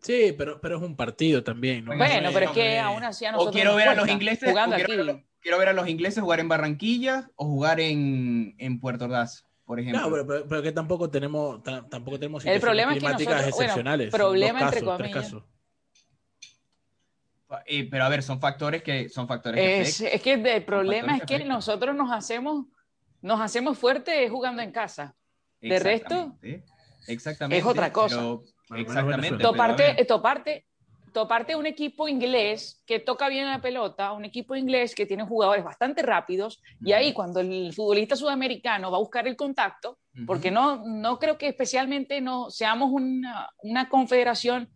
Sí, 0.00 0.34
pero, 0.38 0.60
pero 0.60 0.76
es 0.76 0.82
un 0.82 0.96
partido 0.96 1.42
también. 1.42 1.84
Bueno, 1.84 2.30
pero 2.32 2.46
es 2.46 2.52
que 2.52 2.78
aún 2.78 3.02
así 3.02 3.26
a 3.26 3.32
nosotros. 3.32 3.52
O 3.52 3.52
quiero 3.52 3.74
ver 3.74 3.88
a 3.88 3.94
los 3.94 4.08
ingleses 4.08 4.48
jugando 4.48 4.76
aquí 4.76 4.92
quiero 5.40 5.58
ver 5.58 5.68
a 5.68 5.72
los 5.72 5.88
ingleses 5.88 6.22
jugar 6.22 6.40
en 6.40 6.48
Barranquilla 6.48 7.30
o 7.36 7.46
jugar 7.46 7.80
en, 7.80 8.54
en 8.58 8.80
Puerto 8.80 9.06
Ordaz, 9.06 9.46
por 9.64 9.80
ejemplo. 9.80 10.08
No, 10.08 10.44
pero, 10.48 10.62
que 10.62 10.72
tampoco 10.72 11.10
tenemos, 11.10 11.62
tampoco 11.62 12.18
tenemos 12.18 12.44
el 12.44 12.60
problema 12.60 12.92
climáticas 12.92 13.46
es 13.46 13.54
que 13.54 13.62
excepcionales. 13.64 14.10
problema 14.10 14.62
entre 14.62 14.82
comillas. 14.82 15.34
pero 17.90 18.04
a 18.04 18.08
ver, 18.08 18.22
son 18.22 18.40
factores 18.40 18.82
que 18.82 19.08
son 19.08 19.26
factores 19.26 20.00
es, 20.00 20.22
que 20.22 20.32
el 20.32 20.64
problema 20.64 21.16
es 21.16 21.24
que 21.24 21.44
nosotros 21.44 21.94
nos 21.94 22.12
hacemos 22.12 22.66
nos 23.20 23.40
hacemos 23.40 23.78
fuertes 23.78 24.30
jugando 24.30 24.62
en 24.62 24.70
casa. 24.70 25.14
De 25.60 25.80
resto, 25.80 26.38
exactamente, 27.08 27.58
es 27.58 27.66
otra 27.66 27.92
cosa. 27.92 28.38
exactamente. 28.76 29.42
Toparte, 29.42 30.04
toparte, 30.04 30.67
toparte 31.12 31.56
un 31.56 31.66
equipo 31.66 32.08
inglés 32.08 32.82
que 32.86 33.00
toca 33.00 33.28
bien 33.28 33.46
la 33.46 33.60
pelota, 33.60 34.12
un 34.12 34.24
equipo 34.24 34.54
inglés 34.56 34.94
que 34.94 35.06
tiene 35.06 35.24
jugadores 35.24 35.64
bastante 35.64 36.02
rápidos, 36.02 36.62
y 36.80 36.92
ahí 36.92 37.12
cuando 37.12 37.40
el 37.40 37.72
futbolista 37.74 38.16
sudamericano 38.16 38.90
va 38.90 38.96
a 38.96 39.00
buscar 39.00 39.26
el 39.26 39.36
contacto, 39.36 39.98
porque 40.26 40.50
no, 40.50 40.84
no 40.84 41.18
creo 41.18 41.38
que 41.38 41.48
especialmente 41.48 42.20
no 42.20 42.50
seamos 42.50 42.90
una, 42.90 43.50
una 43.62 43.88
confederación 43.88 44.68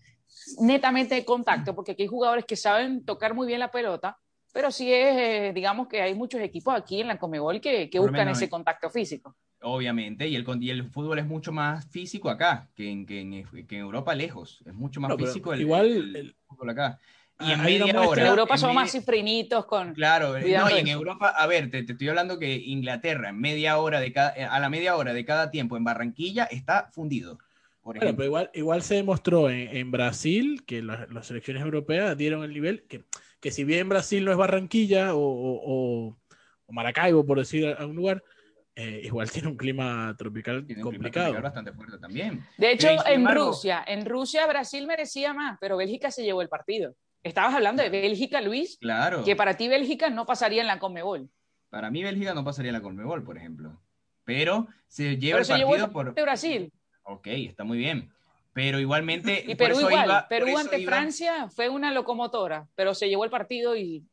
netamente 0.58 1.14
de 1.14 1.24
contacto, 1.24 1.74
porque 1.74 1.92
aquí 1.92 2.02
hay 2.02 2.08
jugadores 2.08 2.44
que 2.44 2.56
saben 2.56 3.04
tocar 3.04 3.34
muy 3.34 3.46
bien 3.46 3.60
la 3.60 3.70
pelota, 3.70 4.18
pero 4.52 4.70
sí 4.70 4.92
es, 4.92 5.16
eh, 5.16 5.52
digamos 5.54 5.88
que 5.88 6.02
hay 6.02 6.14
muchos 6.14 6.40
equipos 6.40 6.74
aquí 6.74 7.00
en 7.00 7.08
la 7.08 7.18
Comebol 7.18 7.60
que, 7.60 7.88
que 7.88 7.98
buscan 7.98 8.28
ese 8.28 8.48
contacto 8.48 8.90
físico. 8.90 9.36
Obviamente, 9.62 10.28
y 10.28 10.36
el, 10.36 10.44
y 10.60 10.70
el 10.70 10.90
fútbol 10.90 11.18
es 11.18 11.26
mucho 11.26 11.52
más 11.52 11.86
físico 11.86 12.28
acá 12.30 12.68
que 12.74 12.90
en, 12.90 13.06
que 13.06 13.20
en, 13.20 13.66
que 13.66 13.76
en 13.76 13.80
Europa 13.80 14.14
lejos. 14.14 14.62
Es 14.66 14.74
mucho 14.74 15.00
más 15.00 15.16
físico 15.16 15.52
el, 15.52 15.60
igual, 15.60 16.16
el, 16.16 16.34
fútbol 16.46 16.70
acá. 16.70 16.98
Y 17.40 17.50
en 17.50 17.62
media 17.62 18.00
hora. 18.00 18.22
En 18.22 18.28
Europa 18.28 18.56
son 18.56 18.74
más 18.74 18.92
cifrinitos 18.92 19.64
con. 19.66 19.94
Claro, 19.94 20.38
no, 20.38 20.46
y 20.46 20.78
en 20.78 20.88
Europa, 20.88 21.28
a 21.28 21.46
ver, 21.46 21.70
te, 21.70 21.82
te, 21.82 21.92
estoy 21.92 22.08
hablando 22.08 22.38
que 22.38 22.54
Inglaterra, 22.54 23.30
en 23.30 23.40
media 23.40 23.78
hora 23.78 24.00
de 24.00 24.12
cada, 24.12 24.30
a 24.30 24.60
la 24.60 24.68
media 24.68 24.96
hora 24.96 25.12
de 25.12 25.24
cada 25.24 25.50
tiempo 25.50 25.76
en 25.76 25.84
Barranquilla 25.84 26.44
está 26.44 26.88
fundido. 26.92 27.38
Por 27.80 27.96
bueno, 27.96 28.14
pero 28.14 28.26
igual, 28.26 28.50
igual 28.54 28.82
se 28.82 28.94
demostró 28.94 29.50
en, 29.50 29.76
en 29.76 29.90
Brasil 29.90 30.62
que 30.64 30.82
las, 30.82 31.10
las 31.10 31.26
selecciones 31.26 31.64
europeas 31.64 32.16
dieron 32.16 32.44
el 32.44 32.52
nivel 32.52 32.84
que 32.84 33.04
que 33.42 33.50
si 33.50 33.64
bien 33.64 33.88
Brasil 33.88 34.24
no 34.24 34.30
es 34.30 34.38
Barranquilla 34.38 35.14
o, 35.14 35.18
o, 35.18 36.16
o 36.64 36.72
Maracaibo, 36.72 37.26
por 37.26 37.38
decir 37.38 37.66
algún 37.66 37.96
lugar, 37.96 38.22
eh, 38.74 39.00
igual 39.04 39.30
tiene 39.30 39.48
un 39.48 39.56
clima 39.56 40.14
tropical 40.16 40.66
complicado. 40.82 41.40
bastante 41.40 41.72
fuerte 41.72 41.98
también. 41.98 42.44
De 42.56 42.72
hecho, 42.72 42.88
en 43.06 43.26
Rusia, 43.26 43.84
en 43.86 44.06
Rusia 44.06 44.46
Brasil 44.46 44.86
merecía 44.86 45.34
más, 45.34 45.58
pero 45.60 45.76
Bélgica 45.76 46.10
se 46.10 46.22
llevó 46.24 46.42
el 46.42 46.48
partido. 46.48 46.94
Estabas 47.22 47.54
hablando 47.54 47.82
de 47.82 47.90
Bélgica, 47.90 48.40
Luis. 48.40 48.78
Claro. 48.78 49.24
Que 49.24 49.36
para 49.36 49.56
ti 49.56 49.68
Bélgica 49.68 50.10
no 50.10 50.26
pasaría 50.26 50.60
en 50.60 50.66
la 50.66 50.78
Conmebol. 50.78 51.30
Para 51.70 51.90
mí 51.90 52.02
Bélgica 52.02 52.34
no 52.34 52.44
pasaría 52.44 52.70
en 52.70 52.74
la 52.74 52.82
Conmebol, 52.82 53.22
por 53.22 53.36
ejemplo. 53.36 53.80
Pero 54.24 54.68
se 54.88 55.16
lleva 55.16 55.40
el 55.40 55.46
partido 55.46 55.92
por 55.92 56.14
Brasil. 56.14 56.72
Ok, 57.04 57.26
está 57.28 57.64
muy 57.64 57.78
bien. 57.78 58.12
Pero 58.52 58.78
igualmente. 58.80 59.44
Y 59.46 59.54
Perú 59.54 59.80
igual. 59.80 60.26
Perú 60.28 60.58
ante 60.58 60.84
Francia 60.84 61.48
fue 61.48 61.68
una 61.68 61.92
locomotora, 61.92 62.68
pero 62.74 62.94
se 62.94 63.08
llevó 63.08 63.24
el 63.24 63.30
partido 63.30 63.76
y 63.76 64.04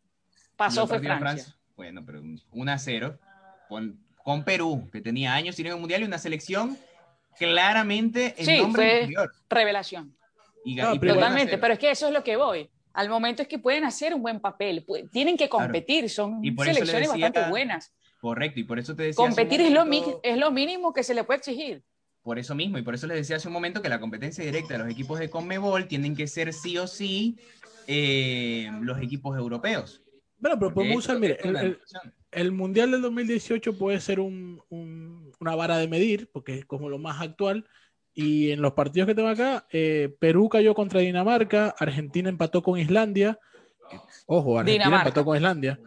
pasó 0.56 0.88
fue 0.88 1.00
Francia. 1.00 1.56
Bueno, 1.76 2.06
pero 2.06 2.22
1 2.52 2.72
a 2.72 2.78
0 2.78 3.20
con, 3.68 4.00
con, 4.24 4.44
Perú, 4.44 4.90
que 4.92 5.02
tenía 5.02 5.34
años 5.34 5.56
sin 5.56 5.66
ir 5.66 5.74
un 5.74 5.80
mundial 5.82 6.02
y 6.02 6.06
una 6.06 6.18
selección 6.18 6.78
claramente 7.38 8.36
en 8.38 8.46
sí, 8.46 8.58
nombre 8.58 9.10
fue 9.14 9.28
revelación. 9.50 10.16
Totalmente, 11.02 11.58
pero 11.58 11.74
es 11.74 11.80
que 11.80 11.92
eso 11.92 12.08
es 12.08 12.14
lo 12.14 12.24
que 12.24 12.36
voy. 12.36 12.70
Al 12.94 13.10
momento 13.10 13.42
es 13.42 13.48
que 13.48 13.60
pueden 13.60 13.86
hacer 13.86 14.14
un 14.14 14.22
buen 14.22 14.40
papel, 14.40 14.86
tienen 15.12 15.38
que 15.38 15.48
competir, 15.48 16.10
son 16.10 16.42
selecciones 16.44 17.10
bastante 17.10 17.50
buenas. 17.50 17.94
Correcto, 18.20 18.60
y 18.60 18.64
por 18.64 18.78
eso 18.80 18.96
te 18.96 19.04
decía. 19.04 19.16
Competir 19.16 19.62
es, 19.62 19.72
lo, 19.72 19.86
es 20.22 20.38
lo 20.38 20.52
mínimo 20.52 20.92
que 20.92 21.04
se 21.04 21.14
le 21.14 21.24
puede 21.24 21.38
exigir 21.38 21.84
por 22.22 22.38
eso 22.38 22.54
mismo, 22.54 22.78
y 22.78 22.82
por 22.82 22.94
eso 22.94 23.08
les 23.08 23.18
decía 23.18 23.38
hace 23.38 23.48
un 23.48 23.54
momento 23.54 23.82
que 23.82 23.90
la 23.90 24.00
competencia 24.00 24.44
directa 24.44 24.74
de 24.74 24.80
los 24.84 24.90
equipos 24.92 25.20
de 25.20 25.30
Conmebol 25.30 25.88
tienen 25.88 26.16
que 26.16 26.28
ser 26.28 26.54
sí 26.54 26.78
o 26.78 26.86
sí 26.86 27.40
eh, 27.88 28.70
los 28.82 29.02
equipos 29.02 29.38
europeos. 29.38 30.04
Bueno, 30.38 30.60
pero 30.60 30.74
podemos 30.74 30.98
usar, 30.98 31.20
mire, 31.20 31.40
el, 31.44 31.80
Mundial 32.52 32.92
del 32.92 33.02
2018 33.02 33.78
puede 33.78 34.00
ser 34.00 34.20
un, 34.20 34.62
una 35.40 35.56
vara 35.56 35.78
de 35.78 35.88
medir, 35.88 36.30
porque 36.32 36.60
es 36.60 36.66
como 36.66 36.90
lo 36.90 37.00
más 37.00 37.22
actual, 37.22 37.66
y 38.14 38.52
en 38.52 38.62
los 38.62 38.74
partidos 38.74 39.08
que 39.08 39.16
tengo 39.16 39.30
acá, 39.30 39.66
eh, 39.72 40.16
Perú 40.20 40.50
cayó 40.50 40.74
contra 40.74 41.00
Dinamarca, 41.00 41.74
Argentina 41.78 42.30
empató 42.30 42.62
con 42.62 42.78
Islandia, 42.78 43.40
ojo, 44.26 44.60
Argentina 44.60 44.98
empató 44.98 45.26
con 45.26 45.38
Islandia, 45.38 45.80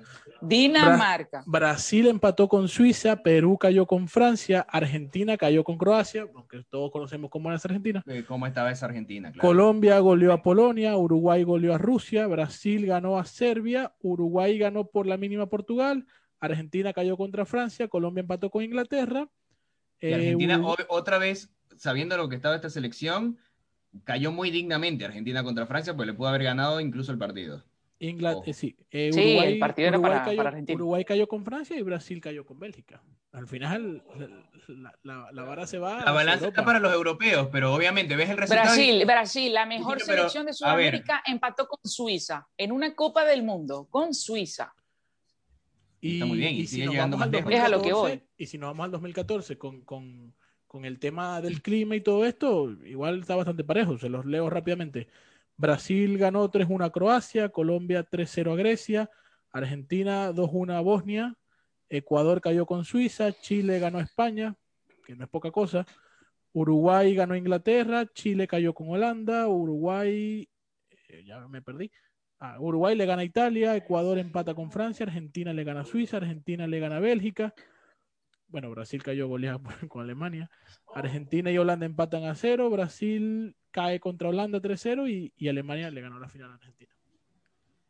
Dinamarca. 0.43 1.45
Brasil 1.47 2.09
empató 2.09 2.49
con 2.49 2.67
Suiza, 2.69 3.23
Perú 3.23 3.57
cayó 3.59 3.87
con 3.87 4.09
Francia, 4.09 4.67
Argentina 4.69 5.37
cayó 5.37 5.63
con 5.63 5.79
Croacia, 5.79 6.27
aunque 6.35 6.65
todos 6.69 6.91
conocemos 6.91 7.31
cómo 7.31 7.53
es 7.53 7.65
Argentina. 7.65 8.05
¿Cómo 8.27 8.47
estaba 8.47 8.73
esa 8.73 8.87
Argentina? 8.87 9.33
Colombia 9.39 9.99
goleó 10.01 10.33
a 10.33 10.43
Polonia, 10.43 10.97
Uruguay 10.97 11.45
goleó 11.45 11.75
a 11.75 11.79
Rusia, 11.79 12.27
Brasil 12.27 12.87
ganó 12.87 13.19
a 13.19 13.25
Serbia, 13.25 13.93
Uruguay 14.01 14.59
ganó 14.59 14.85
por 14.85 15.07
la 15.07 15.17
mínima 15.17 15.45
a 15.45 15.49
Portugal, 15.49 16.07
Argentina 16.43 16.93
cayó 16.93 17.17
contra 17.17 17.47
Francia, 17.47 17.89
Colombia 17.89 18.21
empató 18.21 18.51
con 18.51 18.65
Inglaterra. 18.65 19.29
Y 20.01 20.13
Argentina, 20.13 20.57
eh, 20.57 20.85
otra 20.89 21.19
vez, 21.19 21.51
sabiendo 21.77 22.17
lo 22.17 22.29
que 22.29 22.35
estaba 22.35 22.57
esta 22.57 22.69
selección, 22.69 23.39
cayó 24.05 24.33
muy 24.33 24.51
dignamente 24.51 25.05
Argentina 25.05 25.45
contra 25.45 25.67
Francia, 25.67 25.95
pues 25.95 26.07
le 26.09 26.15
pudo 26.15 26.29
haber 26.29 26.43
ganado 26.43 26.81
incluso 26.81 27.13
el 27.13 27.19
partido. 27.19 27.65
Inglaterra, 28.01 28.43
eh, 28.47 28.55
sí. 28.55 28.77
Eh, 28.91 29.11
Uruguay, 29.13 29.53
el 29.53 29.59
partido 29.61 29.89
era 29.89 30.01
para, 30.01 30.25
cayó, 30.25 30.41
Argentina. 30.41 30.77
Uruguay 30.77 31.05
cayó 31.05 31.29
con 31.29 31.45
Francia 31.45 31.79
y 31.79 31.83
Brasil 31.83 32.21
cayó 32.21 32.45
con 32.45 32.59
Bélgica. 32.59 33.01
Al 33.31 33.47
final, 33.47 34.03
la, 34.67 34.93
la, 35.05 35.29
la 35.31 35.43
vara 35.45 35.69
se 35.69 35.79
va. 35.79 36.05
La 36.05 36.11
balanza 36.11 36.49
está 36.49 36.65
para 36.65 36.81
los 36.81 36.93
europeos, 36.93 37.49
pero 37.53 37.73
obviamente 37.73 38.17
ves 38.17 38.31
el 38.31 38.39
resultado. 38.39 38.67
Brasil, 38.67 39.05
Brasil, 39.07 39.55
la 39.55 39.67
mejor 39.67 40.01
selección 40.01 40.47
de 40.47 40.53
Sudamérica, 40.53 41.23
empató 41.25 41.69
con 41.69 41.79
Suiza 41.85 42.49
en 42.57 42.73
una 42.73 42.97
Copa 42.97 43.25
del 43.25 43.45
Mundo, 43.45 43.87
con 43.89 44.13
Suiza. 44.13 44.75
Y, 46.03 46.15
está 46.15 46.27
muy 46.27 46.39
bien, 46.39 46.55
y, 46.55 46.67
sigue 46.67 46.89
llegando 46.89 47.17
más 47.17 47.31
lejos. 47.31 47.53
Es 47.53 47.61
a 47.61 47.69
lo 47.69 47.81
que 47.81 47.93
voy. 47.93 48.21
Y 48.37 48.47
si 48.47 48.59
nos 48.59 48.71
vamos 48.71 48.85
al 48.85 48.91
2014 48.91 49.57
con, 49.57 49.83
con, 49.83 50.35
con 50.67 50.85
el 50.85 50.99
tema 50.99 51.41
del 51.41 51.63
clima 51.63 51.95
y 51.95 52.01
todo 52.01 52.27
esto, 52.27 52.71
igual 52.85 53.21
está 53.21 53.37
bastante 53.37 53.63
parejo. 53.63 53.97
Se 53.99 54.09
los 54.09 54.27
leo 54.27 54.51
rápidamente. 54.51 55.09
Brasil 55.57 56.19
ganó 56.19 56.51
3-1 56.51 56.85
a 56.85 56.91
Croacia, 56.91 57.49
Colombia 57.51 58.05
3-0 58.05 58.53
a 58.53 58.57
Grecia, 58.57 59.11
Argentina 59.53 60.33
2-1 60.33 60.73
a 60.77 60.81
Bosnia, 60.81 61.37
Ecuador 61.89 62.41
cayó 62.41 62.67
con 62.67 62.85
Suiza, 62.85 63.33
Chile 63.33 63.79
ganó 63.79 63.99
a 63.99 64.03
España, 64.03 64.57
que 65.07 65.15
no 65.15 65.25
es 65.25 65.31
poca 65.31 65.53
cosa, 65.53 65.87
Uruguay 66.53 67.15
ganó 67.15 67.35
a 67.35 67.39
Inglaterra, 67.39 68.07
Chile 68.13 68.49
cayó 68.49 68.75
con 68.75 68.89
Holanda, 68.89 69.47
Uruguay, 69.47 70.49
eh, 71.09 71.25
ya 71.25 71.47
me 71.49 71.63
perdí, 71.63 71.93
ah, 72.43 72.57
Uruguay 72.59 72.95
le 72.97 73.07
gana 73.07 73.23
a 73.23 73.25
Italia, 73.25 73.77
Ecuador 73.77 74.19
empata 74.19 74.55
con 74.55 74.71
Francia, 74.71 75.07
Argentina 75.07 75.53
le 75.53 75.65
gana 75.65 75.81
a 75.81 75.85
Suiza, 75.85 76.19
Argentina 76.19 76.67
le 76.67 76.81
gana 76.81 76.97
a 76.97 77.01
Bélgica, 77.01 77.55
bueno, 78.53 78.71
Brasil 78.71 79.03
cayó 79.03 79.29
goleado 79.29 79.63
con 79.89 80.03
Alemania, 80.03 80.51
Argentina 80.95 81.51
y 81.51 81.57
Holanda 81.57 81.87
empatan 81.87 82.25
a 82.25 82.35
cero, 82.35 82.69
Brasil 82.69 83.57
cae 83.71 83.99
contra 83.99 84.29
Holanda 84.29 84.61
3-0 84.61 85.11
y, 85.11 85.33
y, 85.37 85.49
Alemania 85.49 85.91
le 85.91 86.03
ganó 86.03 86.19
la 86.19 86.29
final 86.29 86.51
a 86.51 86.55
Argentina. 86.55 86.93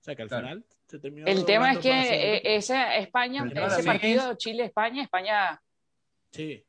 O 0.01 0.05
sea 0.05 0.15
que 0.15 0.23
al 0.23 0.29
final 0.29 0.65
se 0.87 0.99
terminó. 0.99 1.27
El 1.27 1.45
tema 1.45 1.73
es 1.73 1.79
que 1.79 1.91
eh, 1.91 2.57
esa 2.57 2.97
España, 2.97 3.45
ese 3.53 3.83
partido 3.83 4.35
Chile-España, 4.37 5.03
España, 5.03 5.61
sí, 6.31 6.65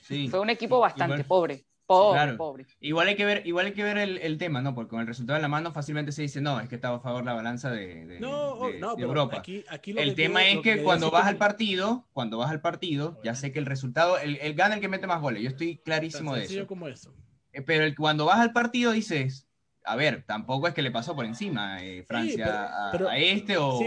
sí, 0.00 0.28
fue 0.28 0.40
un 0.40 0.50
equipo 0.50 0.80
bastante 0.80 1.22
pobre. 1.22 1.65
Pobre, 1.86 2.32
pobre. 2.34 2.66
Igual 2.80 3.06
hay 3.06 3.14
que 3.14 3.24
ver, 3.24 3.46
igual 3.46 3.66
hay 3.66 3.72
que 3.72 3.84
ver 3.84 3.96
el, 3.96 4.18
el, 4.18 4.38
tema, 4.38 4.60
¿no? 4.60 4.74
Porque 4.74 4.90
con 4.90 5.00
el 5.00 5.06
resultado 5.06 5.36
en 5.36 5.42
la 5.42 5.48
mano 5.48 5.70
fácilmente 5.70 6.10
se 6.10 6.22
dice, 6.22 6.40
no, 6.40 6.58
es 6.58 6.68
que 6.68 6.74
estaba 6.74 6.96
a 6.96 7.00
favor 7.00 7.24
la 7.24 7.32
balanza 7.32 7.70
de, 7.70 8.04
de, 8.06 8.18
no, 8.18 8.66
de, 8.66 8.80
no, 8.80 8.96
de 8.96 9.02
Europa. 9.02 9.38
Aquí, 9.38 9.64
aquí 9.68 9.94
el 9.96 10.16
tema 10.16 10.44
es 10.48 10.58
que, 10.62 10.82
cuando 10.82 11.12
vas 11.12 11.26
al 11.26 11.36
partido, 11.36 12.04
cuando 12.12 12.38
vas 12.38 12.50
al 12.50 12.60
partido, 12.60 13.20
ya 13.22 13.36
sé 13.36 13.52
que 13.52 13.60
el 13.60 13.66
resultado, 13.66 14.18
el, 14.18 14.36
el 14.38 14.54
gana 14.54 14.74
el 14.74 14.80
que 14.80 14.88
mete 14.88 15.06
más 15.06 15.20
goles. 15.20 15.42
Yo 15.42 15.48
estoy 15.48 15.78
clarísimo 15.78 16.34
de 16.34 16.44
eso. 16.44 16.66
como 16.66 16.88
eso. 16.88 17.14
Eh, 17.52 17.62
pero 17.62 17.84
el, 17.84 17.94
cuando 17.94 18.24
vas 18.24 18.40
al 18.40 18.52
partido 18.52 18.90
dices, 18.90 19.46
a 19.84 19.94
ver, 19.94 20.24
tampoco 20.26 20.66
es 20.66 20.74
que 20.74 20.82
le 20.82 20.90
pasó 20.90 21.14
por 21.14 21.24
encima 21.24 21.80
eh, 21.84 22.02
Francia 22.02 22.90
a, 22.90 23.18
este 23.18 23.56
o, 23.58 23.78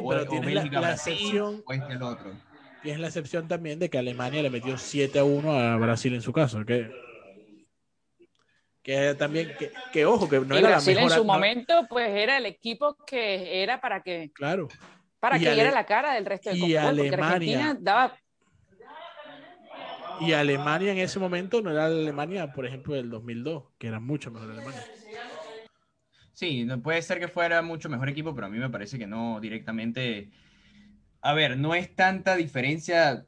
Bélgica 0.41 0.77
a 0.77 0.81
Brasil 0.81 1.41
o 1.65 1.73
este 1.73 1.93
al 1.93 2.03
otro. 2.03 2.31
Tienes 2.81 3.01
la 3.01 3.07
excepción 3.07 3.49
también 3.49 3.77
de 3.77 3.89
que 3.89 3.97
Alemania 3.97 4.41
le 4.41 4.49
metió 4.49 4.77
7 4.77 5.19
a 5.19 5.25
1 5.25 5.51
a 5.51 5.75
Brasil 5.75 6.13
en 6.13 6.21
su 6.21 6.31
caso, 6.31 6.65
que, 6.65 6.89
que 8.89 9.13
también, 9.13 9.53
que, 9.59 9.71
que 9.93 10.05
ojo, 10.05 10.27
que 10.27 10.39
no 10.39 10.57
era 10.57 10.69
Brasil 10.69 10.95
la 10.95 11.01
mejor, 11.01 11.11
en 11.11 11.17
su 11.19 11.23
momento, 11.23 11.85
pues 11.87 12.09
era 12.09 12.37
el 12.37 12.47
equipo 12.47 12.97
que 13.05 13.61
era 13.61 13.79
para 13.79 14.01
que, 14.01 14.31
claro. 14.33 14.67
para 15.19 15.37
que 15.37 15.51
diera 15.51 15.69
la 15.69 15.85
cara 15.85 16.15
del 16.15 16.25
resto 16.25 16.49
del 16.49 16.57
y 16.57 16.75
Alemania, 16.75 17.77
daba 17.79 18.17
y 20.21 20.33
Alemania 20.33 20.91
en 20.91 20.97
ese 20.97 21.19
momento 21.19 21.61
no 21.61 21.69
era 21.69 21.87
la 21.87 21.99
Alemania, 22.01 22.51
por 22.51 22.65
ejemplo, 22.65 22.95
del 22.95 23.11
2002, 23.11 23.63
que 23.77 23.87
era 23.87 23.99
mucho 23.99 24.31
mejor 24.31 24.49
Alemania. 24.51 24.83
Sí, 26.33 26.67
puede 26.83 27.01
ser 27.03 27.19
que 27.19 27.27
fuera 27.27 27.61
mucho 27.61 27.89
mejor 27.89 28.09
equipo, 28.09 28.33
pero 28.33 28.47
a 28.47 28.49
mí 28.49 28.57
me 28.57 28.71
parece 28.71 28.97
que 28.97 29.05
no 29.05 29.39
directamente. 29.39 30.31
A 31.21 31.33
ver, 31.33 31.57
no 31.57 31.75
es 31.75 31.95
tanta 31.95 32.35
diferencia. 32.35 33.27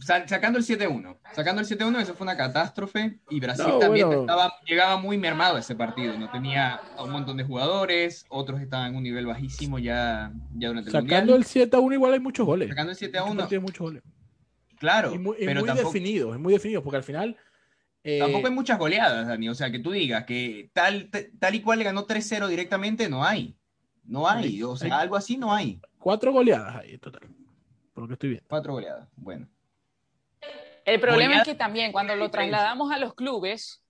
Sacando 0.00 0.58
el 0.58 0.64
7-1, 0.64 1.16
sacando 1.32 1.62
el 1.62 1.68
7-1, 1.68 2.00
eso 2.00 2.14
fue 2.14 2.24
una 2.24 2.36
catástrofe 2.36 3.20
y 3.30 3.38
Brasil 3.38 3.72
también 3.78 4.10
estaba, 4.10 4.52
llegaba 4.66 4.96
muy 4.96 5.16
mermado 5.16 5.56
a 5.56 5.60
ese 5.60 5.76
partido. 5.76 6.18
No 6.18 6.28
tenía 6.28 6.80
a 6.96 7.04
un 7.04 7.10
montón 7.10 7.36
de 7.36 7.44
jugadores, 7.44 8.26
otros 8.28 8.60
estaban 8.60 8.90
en 8.90 8.96
un 8.96 9.04
nivel 9.04 9.26
bajísimo 9.26 9.78
ya, 9.78 10.32
ya 10.54 10.68
durante 10.68 10.90
el 10.90 10.92
Sacando 10.92 11.36
el 11.36 11.44
7-1, 11.44 11.94
igual 11.94 12.14
hay 12.14 12.20
muchos 12.20 12.44
goles. 12.44 12.68
Sacando 12.68 12.92
el 12.92 12.98
7-1, 12.98 13.60
muchos 13.60 13.78
goles 13.78 14.02
Claro, 14.78 15.14
y 15.14 15.18
muy, 15.18 15.36
pero 15.38 15.64
muy 15.64 15.74
definido, 15.74 16.34
es 16.34 16.40
muy 16.40 16.52
definido, 16.52 16.82
porque 16.82 16.96
al 16.96 17.04
final... 17.04 17.36
Eh, 18.02 18.18
tampoco 18.18 18.48
hay 18.48 18.52
muchas 18.52 18.78
goleadas, 18.78 19.28
Dani, 19.28 19.48
o 19.48 19.54
sea, 19.54 19.70
que 19.70 19.78
tú 19.78 19.92
digas 19.92 20.24
que 20.24 20.70
tal, 20.72 21.10
tal 21.38 21.54
y 21.54 21.60
cual 21.60 21.78
le 21.78 21.84
ganó 21.84 22.06
3-0 22.06 22.48
directamente, 22.48 23.08
no 23.08 23.24
hay. 23.24 23.56
No 24.04 24.28
hay, 24.28 24.62
o 24.62 24.76
sea, 24.76 24.98
algo 24.98 25.16
así 25.16 25.36
no 25.36 25.52
hay. 25.52 25.80
Cuatro 25.98 26.32
goleadas 26.32 26.76
ahí, 26.76 26.98
total, 26.98 27.22
por 27.92 28.02
lo 28.02 28.08
que 28.08 28.14
estoy 28.14 28.30
viendo. 28.30 28.46
Cuatro 28.48 28.72
goleadas, 28.74 29.08
bueno. 29.16 29.48
El 30.86 31.00
problema 31.00 31.38
es 31.38 31.42
que 31.42 31.54
también 31.54 31.92
cuando 31.92 32.16
lo 32.16 32.30
trasladamos 32.30 32.92
a 32.92 32.98
los 32.98 33.14
clubes, 33.14 33.82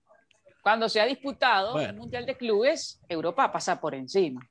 cuando 0.61 0.89
se 0.89 0.99
ha 0.99 1.05
disputado 1.05 1.79
el 1.79 1.95
Mundial 1.95 2.25
de 2.25 2.35
Clubes, 2.35 2.99
Europa 3.07 3.51
pasa 3.51 3.79
por 3.79 3.95
encima. 3.95 4.41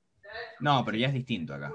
No, 0.61 0.85
pero 0.85 0.97
ya 0.97 1.09
es 1.09 1.13
distinto 1.13 1.55
acá. 1.55 1.73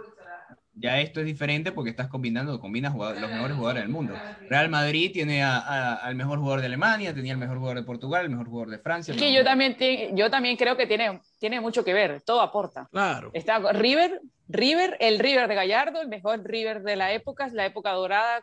Ya 0.74 1.00
esto 1.02 1.20
es 1.20 1.26
diferente 1.26 1.74
porque 1.74 1.90
estás 1.90 2.08
combinando, 2.08 2.60
combinas 2.60 2.96
los 2.96 3.30
mejores 3.30 3.58
jugadores 3.58 3.84
del 3.84 3.92
mundo. 3.92 4.16
Real 4.50 4.70
Madrid 4.70 5.12
tiene 5.12 5.44
al 5.44 6.16
mejor 6.16 6.40
jugador 6.40 6.62
de 6.62 6.68
Alemania, 6.68 7.14
tenía 7.14 7.34
el 7.34 7.38
mejor 7.38 7.58
jugador 7.58 7.78
de 7.78 7.84
Portugal, 7.84 8.24
el 8.24 8.32
mejor 8.32 8.48
jugador 8.48 8.70
de 8.70 8.80
Francia. 8.80 9.14
Que 9.14 9.34
yo 9.34 9.44
también, 9.44 9.76
yo 10.16 10.32
también 10.32 10.56
creo 10.56 10.78
que 10.78 10.88
tiene, 10.88 11.20
tiene 11.40 11.60
mucho 11.60 11.84
que 11.84 11.94
ver, 11.94 12.22
todo 12.22 12.42
aporta. 12.42 12.88
Claro. 12.90 13.32
Está 13.34 13.60
River, 13.74 14.22
River, 14.48 14.96
el 15.02 15.20
River 15.20 15.50
de 15.50 15.56
Gallardo, 15.56 16.02
el 16.02 16.08
mejor 16.08 16.42
River 16.44 16.82
de 16.84 16.96
la 16.96 17.12
época, 17.12 17.50
la 17.52 17.66
época 17.66 17.92
dorada, 17.92 18.42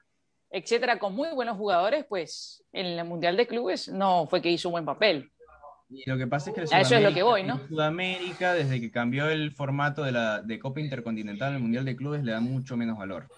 etcétera, 0.50 0.98
con 0.98 1.14
muy 1.14 1.30
buenos 1.30 1.56
jugadores, 1.56 2.04
pues 2.08 2.64
en 2.72 2.86
el 2.86 3.04
Mundial 3.04 3.36
de 3.36 3.46
Clubes 3.46 3.88
no 3.88 4.26
fue 4.26 4.40
que 4.40 4.50
hizo 4.50 4.68
un 4.68 4.72
buen 4.72 4.84
papel. 4.84 5.30
Y 5.90 6.08
lo 6.08 6.18
que 6.18 6.26
pasa 6.26 6.50
es 6.50 6.56
que 6.56 6.62
eso 6.62 6.96
es 6.96 7.02
lo 7.02 7.14
que 7.14 7.22
voy, 7.22 7.42
¿no? 7.44 7.66
Sudamérica, 7.66 8.52
desde 8.52 8.80
que 8.80 8.90
cambió 8.90 9.30
el 9.30 9.52
formato 9.52 10.02
de 10.02 10.12
la 10.12 10.42
de 10.42 10.58
Copa 10.58 10.80
Intercontinental 10.80 11.54
el 11.54 11.60
Mundial 11.60 11.84
de 11.84 11.96
Clubes, 11.96 12.22
le 12.22 12.32
da 12.32 12.40
mucho 12.40 12.76
menos 12.76 12.98
valor. 12.98 13.28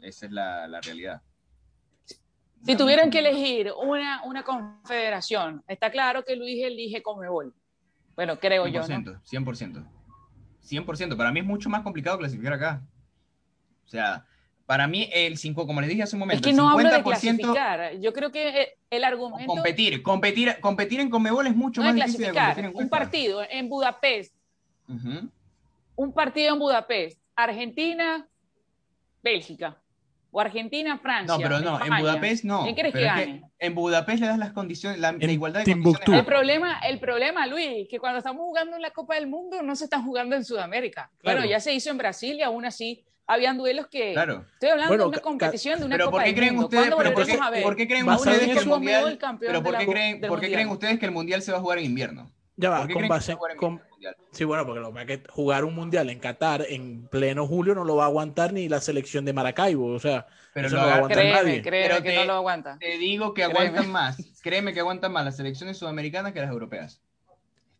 Esa 0.00 0.26
es 0.26 0.32
la, 0.32 0.68
la 0.68 0.80
realidad. 0.82 1.22
Si 2.64 2.76
tuvieran 2.76 3.10
que 3.10 3.18
elegir 3.18 3.72
una, 3.82 4.22
una 4.24 4.42
confederación, 4.42 5.62
está 5.68 5.90
claro 5.90 6.24
que 6.24 6.36
Luis 6.36 6.64
elige 6.64 7.02
Comebol. 7.02 7.54
Bueno, 8.14 8.38
creo 8.38 8.66
yo. 8.66 8.80
¿no? 8.80 8.86
100%. 8.86 9.86
100%. 10.62 11.16
Para 11.16 11.32
mí 11.32 11.40
es 11.40 11.46
mucho 11.46 11.68
más 11.68 11.82
complicado 11.82 12.18
clasificar 12.18 12.54
acá. 12.54 12.82
O 13.84 13.88
sea, 13.88 14.26
para 14.66 14.86
mí, 14.86 15.10
el 15.12 15.36
5, 15.36 15.66
como 15.66 15.80
les 15.80 15.90
dije 15.90 16.02
hace 16.02 16.16
un 16.16 16.20
momento, 16.20 16.48
es 16.48 16.52
que 16.52 16.56
no 16.56 16.70
hablo 16.70 16.90
de 16.90 17.02
clasificar. 17.02 17.98
Yo 18.00 18.12
creo 18.12 18.30
que 18.30 18.76
el 18.90 19.04
argumento. 19.04 19.52
Competir, 19.52 20.02
competir, 20.02 20.56
competir 20.60 21.00
en 21.00 21.10
Conmebol 21.10 21.46
es 21.46 21.54
mucho 21.54 21.82
más 21.82 21.94
difícil 21.94 22.20
de 22.20 22.32
competir 22.32 22.64
en 22.64 22.72
Un 22.74 22.88
partido 22.88 23.42
en 23.48 23.68
Budapest. 23.68 24.34
Un 25.96 26.12
partido 26.12 26.54
en 26.54 26.58
Budapest. 26.58 27.20
Argentina, 27.36 28.26
Bélgica. 29.22 29.78
O 30.30 30.40
Argentina, 30.40 30.98
Francia. 30.98 31.36
No, 31.36 31.40
pero 31.40 31.60
no, 31.60 31.84
en 31.84 31.96
Budapest 32.00 32.44
no. 32.44 32.64
¿Quién 32.64 32.74
crees 32.74 32.94
que 32.94 33.02
gane? 33.02 33.42
en 33.58 33.74
Budapest 33.74 34.20
le 34.20 34.26
das 34.26 34.38
las 34.38 34.52
condiciones, 34.52 34.98
la, 34.98 35.14
igualdad 35.20 35.64
de 35.64 35.72
condiciones. 35.72 36.20
El 36.20 36.24
problema, 36.24 36.80
el 36.80 36.98
problema, 36.98 37.46
Luis, 37.46 37.86
que 37.88 37.98
cuando 37.98 38.18
estamos 38.18 38.42
jugando 38.42 38.76
en 38.76 38.82
la 38.82 38.90
Copa 38.90 39.14
del 39.14 39.26
Mundo 39.26 39.62
no 39.62 39.76
se 39.76 39.84
está 39.84 40.02
jugando 40.02 40.34
en 40.36 40.44
Sudamérica. 40.44 41.10
Claro. 41.18 41.38
Bueno, 41.38 41.50
ya 41.50 41.60
se 41.60 41.72
hizo 41.72 41.90
en 41.90 41.98
Brasil 41.98 42.36
y 42.36 42.42
aún 42.42 42.64
así 42.64 43.04
habían 43.26 43.58
duelos 43.58 43.86
que. 43.88 44.12
Claro. 44.12 44.44
Estoy 44.54 44.70
hablando 44.70 44.96
de 44.96 45.04
una 45.04 45.18
competición, 45.18 45.78
de 45.80 45.86
una 45.86 45.96
pero 45.96 46.06
Copa 46.06 46.18
¿por 46.18 46.24
qué 46.24 46.34
creen 46.34 46.58
ustedes, 46.58 46.94
pero 46.96 47.14
por 47.14 47.26
qué, 47.26 47.38
¿por 47.62 47.76
qué 47.76 47.88
creen 47.88 48.08
ustedes 48.08 48.40
que 48.40 48.58
el 48.58 48.66
mundial, 48.66 49.18
pero 49.40 49.62
por 49.62 49.78
qué 49.78 49.86
creen, 49.86 50.20
¿por 50.20 50.40
qué 50.40 50.52
creen 50.52 50.68
ustedes 50.68 50.98
que 50.98 51.06
el 51.06 51.12
mundial 51.12 51.42
se 51.42 51.52
va 51.52 51.58
a 51.58 51.60
jugar 51.60 51.78
en 51.78 51.84
invierno? 51.84 52.30
Ya 52.56 52.70
va, 52.70 52.86
con 52.86 53.08
base. 53.08 53.36
Con, 53.56 53.82
sí, 54.30 54.44
bueno, 54.44 54.64
porque 54.64 54.80
lo 54.80 54.94
que 54.94 55.22
jugar 55.28 55.64
un 55.64 55.74
mundial 55.74 56.08
en 56.08 56.20
Qatar 56.20 56.64
en 56.68 57.08
pleno 57.08 57.48
julio 57.48 57.74
no 57.74 57.84
lo 57.84 57.96
va 57.96 58.04
a 58.04 58.06
aguantar 58.06 58.52
ni 58.52 58.68
la 58.68 58.80
selección 58.80 59.24
de 59.24 59.32
Maracaibo. 59.32 59.86
O 59.86 59.98
sea, 59.98 60.26
pero 60.52 60.68
eso 60.68 60.76
no 60.76 60.82
lo 60.82 60.88
va 60.88 60.92
a 60.92 60.96
aguantar 60.98 61.18
créeme, 61.18 61.42
nadie. 61.42 61.62
Créeme 61.62 62.02
que 62.02 62.14
no 62.14 62.24
lo 62.24 62.32
aguanta. 62.34 62.78
Te 62.78 62.96
digo 62.98 63.34
que 63.34 63.42
aguantan 63.42 63.90
más. 63.90 64.16
Créeme 64.40 64.72
que 64.72 64.80
aguantan 64.80 65.12
más 65.12 65.24
las 65.24 65.36
selecciones 65.36 65.78
sudamericanas 65.78 66.32
que 66.32 66.40
las 66.40 66.50
europeas. 66.50 67.00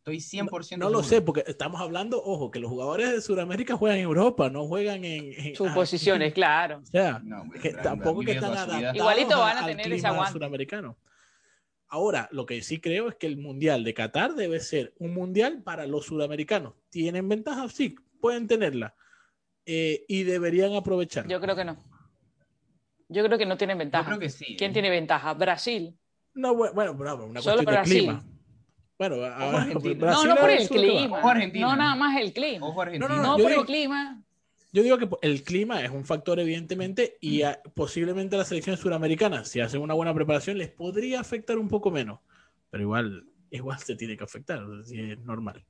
Estoy 0.06 0.18
100% 0.18 0.76
No, 0.76 0.84
no 0.84 0.90
lo 0.90 1.02
sé, 1.02 1.22
porque 1.22 1.44
estamos 1.46 1.80
hablando, 1.80 2.22
ojo, 2.22 2.50
que 2.50 2.58
los 2.58 2.70
jugadores 2.70 3.10
de 3.10 3.22
Sudamérica 3.22 3.74
juegan 3.74 3.96
en 3.96 4.04
Europa, 4.04 4.50
no 4.50 4.66
juegan 4.66 5.02
en. 5.02 5.56
Sus 5.56 5.70
posiciones, 5.70 6.34
claro. 6.34 6.80
O 6.82 6.86
sea, 6.86 7.22
que 7.62 7.70
tampoco 7.70 8.20
que 8.20 8.32
están 8.32 8.52
adaptados 8.52 8.96
Igualito 8.96 9.38
van 9.38 9.56
a 9.56 9.66
tener 9.66 9.90
ese 9.90 10.06
aguante. 10.06 10.32
Sudamericano. 10.32 10.98
Ahora, 11.88 12.28
lo 12.32 12.44
que 12.44 12.60
sí 12.60 12.82
creo 12.82 13.08
es 13.08 13.14
que 13.14 13.26
el 13.26 13.38
Mundial 13.38 13.82
de 13.82 13.94
Qatar 13.94 14.34
debe 14.34 14.60
ser 14.60 14.92
un 14.98 15.14
Mundial 15.14 15.62
para 15.62 15.86
los 15.86 16.04
sudamericanos. 16.04 16.74
¿Tienen 16.90 17.26
ventaja? 17.26 17.66
Sí, 17.70 17.96
pueden 18.20 18.46
tenerla. 18.46 18.94
Eh, 19.64 20.04
y 20.06 20.24
deberían 20.24 20.74
aprovechar. 20.74 21.26
Yo 21.28 21.40
creo 21.40 21.56
que 21.56 21.64
no. 21.64 21.82
Yo 23.08 23.24
creo 23.24 23.38
que 23.38 23.46
no 23.46 23.56
tienen 23.56 23.78
ventaja. 23.78 24.10
Yo 24.10 24.18
creo 24.18 24.20
que 24.20 24.28
sí. 24.28 24.54
¿Quién 24.58 24.74
tiene 24.74 24.90
ventaja? 24.90 25.32
Brasil. 25.32 25.96
No, 26.34 26.54
bueno, 26.54 26.92
una 26.92 27.40
cuestión 27.40 27.64
de 27.64 27.82
clima. 27.84 28.24
Bueno, 28.98 29.16
no, 29.16 30.24
no 30.24 30.37
por 30.37 30.50
el 30.50 30.68
clima. 30.68 31.20
No, 31.52 31.76
nada 31.76 31.94
más 31.96 32.20
el 32.20 32.33
clima. 32.33 32.59
No, 32.61 33.09
no, 33.09 33.22
no, 33.22 33.37
por 33.37 33.52
el 33.52 33.64
clima. 33.64 34.22
Yo 34.72 34.83
digo 34.83 34.98
que 34.98 35.09
el 35.22 35.44
clima 35.44 35.85
es 35.85 35.90
un 35.90 36.04
factor, 36.04 36.40
evidentemente, 36.40 37.16
y 37.20 37.42
posiblemente 37.74 38.35
a 38.35 38.38
las 38.38 38.48
selecciones 38.48 38.80
suramericanas, 38.80 39.48
si 39.48 39.61
hacen 39.61 39.80
una 39.80 39.94
buena 39.94 40.12
preparación, 40.12 40.59
les 40.59 40.68
podría 40.68 41.20
afectar 41.20 41.59
un 41.59 41.68
poco 41.68 41.92
menos. 41.92 42.18
Pero 42.70 42.83
igual, 42.83 43.24
igual 43.50 43.78
se 43.78 43.94
tiene 43.94 44.16
que 44.16 44.24
afectar, 44.24 44.64
es 44.92 45.18
normal. 45.20 45.64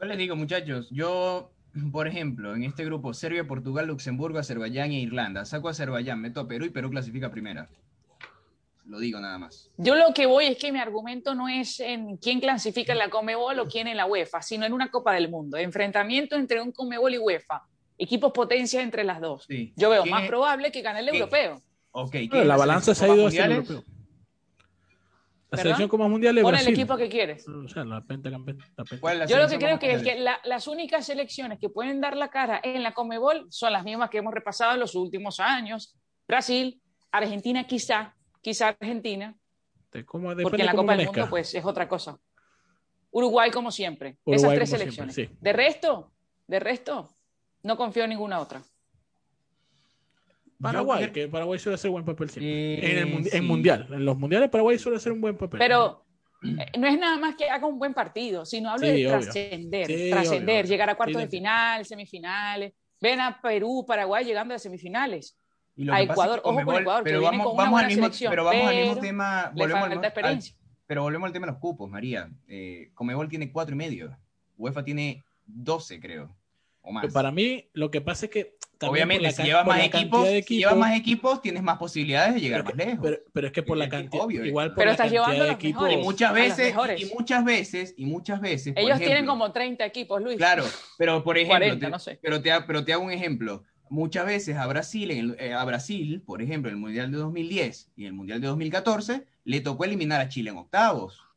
Yo 0.00 0.06
les 0.06 0.18
digo, 0.18 0.36
muchachos, 0.36 0.88
yo, 0.90 1.50
por 1.90 2.06
ejemplo, 2.06 2.54
en 2.54 2.64
este 2.64 2.84
grupo, 2.84 3.14
Serbia, 3.14 3.46
Portugal, 3.46 3.86
Luxemburgo, 3.86 4.38
Azerbaiyán 4.38 4.90
e 4.90 5.00
Irlanda, 5.00 5.46
saco 5.46 5.68
a 5.68 5.70
Azerbaiyán, 5.70 6.20
meto 6.20 6.40
a 6.40 6.46
Perú 6.46 6.66
y 6.66 6.70
Perú 6.70 6.90
clasifica 6.90 7.30
primera. 7.30 7.70
Lo 8.88 8.98
digo 8.98 9.20
nada 9.20 9.36
más. 9.38 9.70
Yo 9.76 9.94
lo 9.94 10.14
que 10.14 10.24
voy 10.24 10.46
es 10.46 10.56
que 10.56 10.72
mi 10.72 10.78
argumento 10.78 11.34
no 11.34 11.46
es 11.46 11.78
en 11.78 12.16
quién 12.16 12.40
clasifica 12.40 12.92
en 12.92 12.98
la 12.98 13.10
Comebol 13.10 13.58
o 13.60 13.66
quién 13.66 13.86
en 13.86 13.98
la 13.98 14.06
UEFA, 14.06 14.40
sino 14.40 14.64
en 14.64 14.72
una 14.72 14.90
Copa 14.90 15.12
del 15.12 15.28
Mundo. 15.28 15.58
Enfrentamiento 15.58 16.36
entre 16.36 16.62
un 16.62 16.72
Comebol 16.72 17.12
y 17.12 17.18
UEFA. 17.18 17.62
Equipos 17.98 18.32
potencias 18.32 18.82
entre 18.82 19.04
las 19.04 19.20
dos. 19.20 19.46
Yo 19.76 19.90
veo 19.90 20.06
más 20.06 20.26
probable 20.26 20.72
que 20.72 20.80
gane 20.80 21.00
el 21.00 21.08
europeo. 21.10 21.60
Okay, 21.90 22.28
la 22.28 22.56
balanza 22.56 22.94
se 22.94 23.04
ha 23.04 23.14
ido 23.14 23.26
hacia 23.26 23.44
el 23.44 23.52
europeo. 23.52 23.84
La 25.50 25.58
selección 25.58 25.88
como 25.88 26.08
mundial 26.08 26.36
es 26.38 26.44
Pon 26.44 26.54
el 26.54 26.68
equipo 26.68 26.96
que 26.96 27.08
quieres. 27.08 27.46
O 27.48 27.68
sea, 27.68 27.84
la 27.84 28.02
penta, 28.02 28.30
Yo 28.30 29.38
lo 29.38 29.48
que 29.48 29.58
creo 29.58 29.78
que 29.78 29.92
es 29.92 30.02
que 30.02 30.24
las 30.44 30.66
únicas 30.66 31.04
selecciones 31.04 31.58
que 31.58 31.68
pueden 31.68 32.00
dar 32.00 32.16
la 32.16 32.28
cara 32.28 32.60
en 32.62 32.82
la 32.82 32.92
Comebol 32.92 33.46
son 33.50 33.72
las 33.72 33.84
mismas 33.84 34.08
que 34.08 34.18
hemos 34.18 34.32
repasado 34.32 34.74
en 34.74 34.80
los 34.80 34.94
últimos 34.94 35.40
años. 35.40 35.94
Brasil, 36.26 36.80
Argentina 37.10 37.66
quizá, 37.66 38.14
quizá 38.40 38.68
Argentina, 38.68 39.36
porque 39.90 40.56
en 40.60 40.66
la 40.66 40.74
Copa 40.74 40.96
del 40.96 41.06
Mundo 41.06 41.26
pues 41.30 41.54
es 41.54 41.64
otra 41.64 41.88
cosa. 41.88 42.18
Uruguay 43.10 43.50
como 43.50 43.70
siempre, 43.70 44.18
esas 44.26 44.54
tres 44.54 44.70
selecciones. 44.70 45.16
De 45.16 45.52
resto, 45.52 46.12
de 46.46 46.60
resto, 46.60 47.08
no 47.62 47.76
confío 47.76 48.04
en 48.04 48.10
ninguna 48.10 48.40
otra. 48.40 48.62
Paraguay, 50.60 51.12
que 51.12 51.28
Paraguay 51.28 51.58
suele 51.58 51.76
hacer 51.76 51.90
buen 51.90 52.04
papel 52.04 52.30
siempre. 52.30 52.90
en, 52.90 53.28
el 53.32 53.42
mundial, 53.42 53.86
en 53.92 54.04
los 54.04 54.18
mundiales 54.18 54.50
Paraguay 54.50 54.76
suele 54.76 54.96
hacer 54.96 55.12
un 55.12 55.20
buen 55.20 55.36
papel. 55.36 55.58
Pero 55.58 56.04
eh, 56.42 56.66
no 56.76 56.86
es 56.88 56.98
nada 56.98 57.16
más 57.16 57.36
que 57.36 57.48
haga 57.48 57.66
un 57.66 57.78
buen 57.78 57.94
partido, 57.94 58.44
sino 58.44 58.70
hablo 58.70 58.88
de 58.88 59.06
trascender, 59.06 60.10
trascender, 60.10 60.66
llegar 60.66 60.90
a 60.90 60.96
cuartos 60.96 61.22
de 61.22 61.28
final, 61.28 61.84
semifinales. 61.84 62.72
Ven 63.00 63.20
a 63.20 63.40
Perú, 63.40 63.84
Paraguay 63.86 64.24
llegando 64.24 64.54
a 64.54 64.58
semifinales 64.58 65.36
a 65.90 66.02
Ecuador, 66.02 66.40
ojo 66.44 66.64
con 66.64 66.76
Ecuador, 66.76 67.04
pero 67.04 67.22
vamos, 67.22 67.56
vamos 67.56 67.80
al 67.80 67.86
mismo, 67.86 68.08
pero 68.28 68.44
vamos 68.44 68.66
al 68.66 68.76
mismo 68.76 68.96
tema, 68.96 69.52
volvemos 69.54 69.84
al, 69.84 70.40
pero 70.86 71.02
volvemos 71.02 71.26
al 71.26 71.32
tema 71.32 71.46
de 71.46 71.52
los 71.52 71.60
cupos, 71.60 71.88
María. 71.88 72.30
Eh, 72.48 72.90
Comebol 72.94 73.28
tiene 73.28 73.52
cuatro 73.52 73.74
y 73.74 73.78
medio, 73.78 74.16
UEFA 74.56 74.84
tiene 74.84 75.24
12, 75.46 76.00
creo, 76.00 76.34
o 76.82 76.92
más. 76.92 77.12
para 77.12 77.30
mí, 77.30 77.68
lo 77.72 77.90
que 77.90 78.00
pasa 78.00 78.26
es 78.26 78.32
que 78.32 78.58
Obviamente, 78.86 79.30
si 79.32 79.42
llevas 79.42 79.66
más 79.66 79.82
equipos, 79.82 80.28
si 80.46 80.58
llevas 80.58 80.76
más 80.76 80.96
equipos, 80.96 81.42
tienes 81.42 81.62
más 81.62 81.78
posibilidades 81.78 82.34
de 82.34 82.40
llegar 82.40 82.64
más 82.64 82.76
lejos. 82.76 83.18
Pero, 83.32 83.46
es 83.46 83.52
que 83.52 83.62
por 83.62 83.76
la 83.76 83.88
cantidad, 83.88 84.22
obvio, 84.24 84.44
igual 84.44 84.68
por 84.68 84.76
pero 84.76 84.86
la 84.86 84.92
estás 84.92 85.12
cantidad 85.12 85.46
de 85.46 85.50
equipos. 85.50 85.92
Y 85.92 85.96
muchas 85.96 86.32
veces, 86.32 86.74
y 86.96 87.04
muchas 87.06 87.44
veces, 87.44 87.94
y 87.96 88.06
muchas 88.06 88.40
veces. 88.40 88.74
Ellos 88.76 88.98
tienen 88.98 89.26
como 89.26 89.50
30 89.50 89.84
equipos, 89.84 90.22
Luis. 90.22 90.36
Claro, 90.36 90.64
pero 90.96 91.24
por 91.24 91.36
ejemplo, 91.36 91.58
40, 91.58 91.88
no 91.88 91.98
sé. 91.98 92.18
pero, 92.22 92.40
te, 92.40 92.52
pero 92.66 92.84
te 92.84 92.92
hago 92.92 93.04
un 93.04 93.10
ejemplo 93.10 93.64
muchas 93.90 94.26
veces 94.26 94.56
a 94.56 94.66
Brasil, 94.66 95.10
en 95.10 95.36
eh, 95.38 95.54
a 95.54 95.64
Brasil, 95.64 96.22
por 96.24 96.42
ejemplo, 96.42 96.70
en 96.70 96.76
el 96.76 96.80
Mundial 96.80 97.10
de 97.10 97.18
2010 97.18 97.92
y 97.96 98.06
el 98.06 98.12
Mundial 98.12 98.40
de 98.40 98.48
2014, 98.48 99.26
le 99.44 99.60
tocó 99.60 99.84
eliminar 99.84 100.20
a 100.20 100.28
Chile 100.28 100.50
en 100.50 100.58
octavos. 100.58 101.28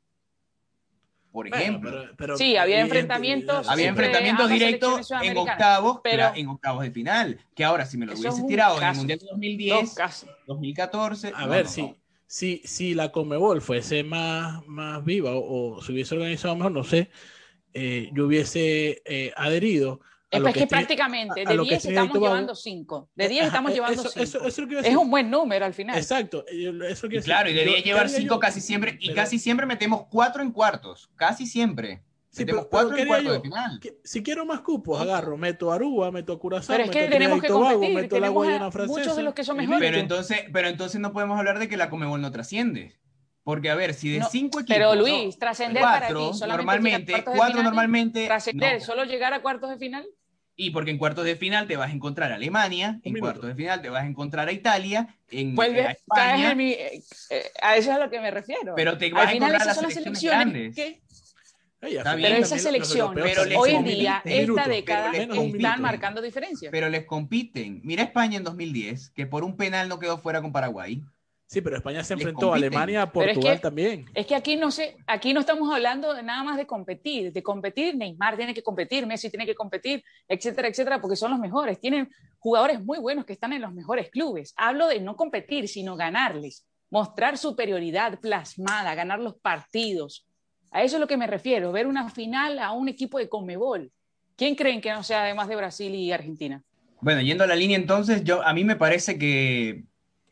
Por 1.31 1.47
ejemplo. 1.47 2.07
sí, 2.35 2.57
había 2.57 2.81
enfrentamientos. 2.81 3.69
Había 3.69 3.87
enfrentamientos 3.87 4.49
directos 4.49 5.11
en 5.21 5.37
octavos, 5.37 6.01
pero 6.03 6.31
en 6.35 6.47
octavos 6.47 6.83
de 6.83 6.91
final. 6.91 7.39
Que 7.55 7.63
ahora, 7.63 7.85
si 7.85 7.97
me 7.97 8.05
lo 8.05 8.13
hubiese 8.13 8.43
tirado 8.43 8.77
en 8.77 8.87
el 8.87 8.95
Mundial 8.95 9.19
de 9.19 9.25
2010, 9.27 9.95
2014. 10.47 11.31
A 11.33 11.47
ver, 11.47 11.67
Si, 11.67 12.61
si, 12.65 12.93
la 12.93 13.11
Comebol 13.11 13.61
fuese 13.61 14.03
más, 14.03 14.65
más 14.67 15.03
viva 15.03 15.31
o, 15.33 15.81
se 15.81 15.93
hubiese 15.93 16.15
organizado 16.15 16.55
mejor, 16.55 16.71
no 16.73 16.83
sé, 16.83 17.09
eh, 17.73 18.09
yo 18.13 18.25
hubiese 18.27 19.01
eh, 19.05 19.33
adherido 19.35 20.01
Es 20.31 20.53
que, 20.53 20.65
prácticamente 20.65 21.45
de 21.45 21.57
10 21.57 21.85
estamos 21.85 22.17
llevando 22.17 22.55
5. 22.55 23.09
De 23.15 23.27
10 23.27 23.45
estamos 23.47 23.73
llevando 23.73 24.01
5. 24.01 24.47
Es 24.83 24.95
un 24.95 25.09
buen 25.11 25.29
número 25.29 25.65
al 25.65 25.73
final. 25.73 25.97
Exacto. 25.97 26.45
Eso 26.47 27.07
y 27.07 27.19
claro, 27.19 27.49
y 27.49 27.53
de 27.53 27.65
10 27.65 27.83
llevar 27.83 28.09
5 28.09 28.39
casi 28.39 28.61
siempre. 28.61 28.97
Y 28.99 29.13
casi 29.13 29.37
siempre 29.37 29.65
metemos 29.65 30.05
4 30.09 30.41
en 30.41 30.51
cuartos. 30.51 31.09
Casi 31.15 31.45
siempre. 31.45 32.01
Sí, 32.29 32.45
metemos 32.45 32.67
4 32.67 32.97
en 32.97 33.07
cuartos 33.07 33.33
de 33.33 33.41
final. 33.41 33.79
si 34.05 34.23
quiero 34.23 34.45
más 34.45 34.61
cupos, 34.61 35.01
agarro. 35.01 35.35
Meto 35.35 35.69
Aruba, 35.69 36.11
meto 36.11 36.31
a 36.31 36.39
Curazao. 36.39 36.77
Pero 36.77 36.85
es 36.85 36.91
que 36.91 37.07
tenemos 37.09 37.41
que 37.41 37.49
competir. 37.49 37.93
meto 37.93 38.19
la 38.19 38.29
Guayana 38.29 38.71
Francesa. 38.71 38.99
Muchos 38.99 39.15
de 39.17 39.23
los 39.23 39.33
que 39.33 39.43
son 39.43 39.57
mejores. 39.57 39.81
Pero 39.81 39.97
entonces, 39.97 40.45
pero 40.53 40.69
entonces 40.69 41.01
no 41.01 41.11
podemos 41.11 41.37
hablar 41.37 41.59
de 41.59 41.67
que 41.67 41.75
la 41.75 41.89
Comebol 41.89 42.21
no 42.21 42.31
trasciende. 42.31 42.95
Porque, 43.43 43.69
a 43.69 43.75
ver, 43.75 43.93
si 43.95 44.11
de 44.11 44.23
cinco 44.31 44.59
equipos. 44.59 44.77
Pero 44.77 44.95
Luis, 44.95 45.37
trascender 45.37 45.81
para 45.81 46.07
ti. 46.07 46.13
Normalmente, 46.47 47.23
cuatro 47.23 47.61
normalmente. 47.63 48.25
Trascender, 48.27 48.79
solo 48.79 49.03
llegar 49.03 49.33
a 49.33 49.41
cuartos 49.41 49.69
de 49.69 49.77
final. 49.77 50.07
Y 50.61 50.69
porque 50.69 50.91
en 50.91 50.99
cuartos 50.99 51.25
de 51.25 51.35
final 51.35 51.65
te 51.65 51.75
vas 51.75 51.89
a 51.89 51.93
encontrar 51.93 52.31
a 52.31 52.35
Alemania, 52.35 52.99
en 53.01 53.17
cuartos 53.17 53.47
de 53.47 53.55
final 53.55 53.81
te 53.81 53.89
vas 53.89 54.03
a 54.03 54.05
encontrar 54.05 54.47
a 54.47 54.51
Italia, 54.51 55.07
en 55.31 55.55
pues 55.55 55.71
a 55.71 55.89
España. 55.89 56.55
Eh, 56.59 57.01
a 57.63 57.77
eso 57.77 57.89
es 57.89 57.97
a 57.97 57.99
lo 57.99 58.11
que 58.11 58.19
me 58.19 58.31
me 58.31 58.43
Pero 58.75 58.95
te 58.95 59.11
vas 59.11 59.29
a 59.29 59.31
encontrar 59.31 59.59
a 59.63 59.65
las 59.65 59.77
selecciones 59.77 60.21
grandes. 60.21 60.75
¿qué? 60.75 61.01
pero 61.79 62.35
esa 62.35 62.59
selección, 62.59 63.17
hoy 63.57 63.71
en 63.71 63.83
día, 63.85 64.21
esta 64.23 64.67
década, 64.67 65.11
están 65.13 65.81
marcando 65.81 66.21
diferencias. 66.21 66.71
Pero 66.71 66.89
les 66.89 67.05
compiten. 67.05 67.81
Mira 67.83 68.03
España 68.03 68.37
en 68.37 68.43
2010, 68.43 69.09
que 69.15 69.25
por 69.25 69.43
un 69.43 69.57
penal 69.57 69.89
no 69.89 69.97
quedó 69.97 70.19
fuera 70.19 70.43
con 70.43 70.51
Paraguay. 70.51 71.03
Sí, 71.51 71.59
pero 71.59 71.75
España 71.75 72.01
se 72.01 72.13
enfrentó 72.13 72.53
a 72.53 72.55
Alemania, 72.55 73.01
a 73.01 73.11
Portugal 73.11 73.59
también. 73.59 74.05
Es 74.13 74.25
que 74.25 74.35
aquí 74.35 74.55
no 74.55 74.71
sé, 74.71 74.95
aquí 75.05 75.33
no 75.33 75.41
estamos 75.41 75.69
hablando 75.69 76.13
de 76.13 76.23
nada 76.23 76.43
más 76.43 76.55
de 76.55 76.65
competir, 76.65 77.33
de 77.33 77.43
competir, 77.43 77.97
Neymar 77.97 78.37
tiene 78.37 78.53
que 78.53 78.63
competir, 78.63 79.05
Messi 79.05 79.29
tiene 79.29 79.45
que 79.45 79.53
competir, 79.53 80.01
etcétera, 80.29 80.69
etcétera, 80.69 81.01
porque 81.01 81.17
son 81.17 81.29
los 81.29 81.41
mejores, 81.41 81.77
tienen 81.81 82.09
jugadores 82.39 82.81
muy 82.81 82.99
buenos 82.99 83.25
que 83.25 83.33
están 83.33 83.51
en 83.51 83.63
los 83.63 83.73
mejores 83.73 84.09
clubes. 84.09 84.53
Hablo 84.55 84.87
de 84.87 85.01
no 85.01 85.17
competir, 85.17 85.67
sino 85.67 85.97
ganarles, 85.97 86.65
mostrar 86.89 87.37
superioridad 87.37 88.21
plasmada, 88.21 88.95
ganar 88.95 89.19
los 89.19 89.35
partidos. 89.35 90.25
A 90.71 90.83
eso 90.83 90.95
es 90.95 91.01
lo 91.01 91.07
que 91.07 91.17
me 91.17 91.27
refiero, 91.27 91.73
ver 91.73 91.85
una 91.85 92.09
final 92.09 92.59
a 92.59 92.71
un 92.71 92.87
equipo 92.87 93.17
de 93.17 93.27
Conmebol. 93.27 93.91
¿Quién 94.37 94.55
creen 94.55 94.79
que 94.79 94.93
no 94.93 95.03
sea 95.03 95.23
además 95.23 95.49
de 95.49 95.57
Brasil 95.57 95.93
y 95.93 96.13
Argentina? 96.13 96.63
Bueno, 97.01 97.19
yendo 97.19 97.43
a 97.43 97.47
la 97.47 97.57
línea 97.57 97.75
entonces, 97.75 98.23
yo 98.23 98.41
a 98.41 98.53
mí 98.53 98.63
me 98.63 98.77
parece 98.77 99.17
que 99.17 99.83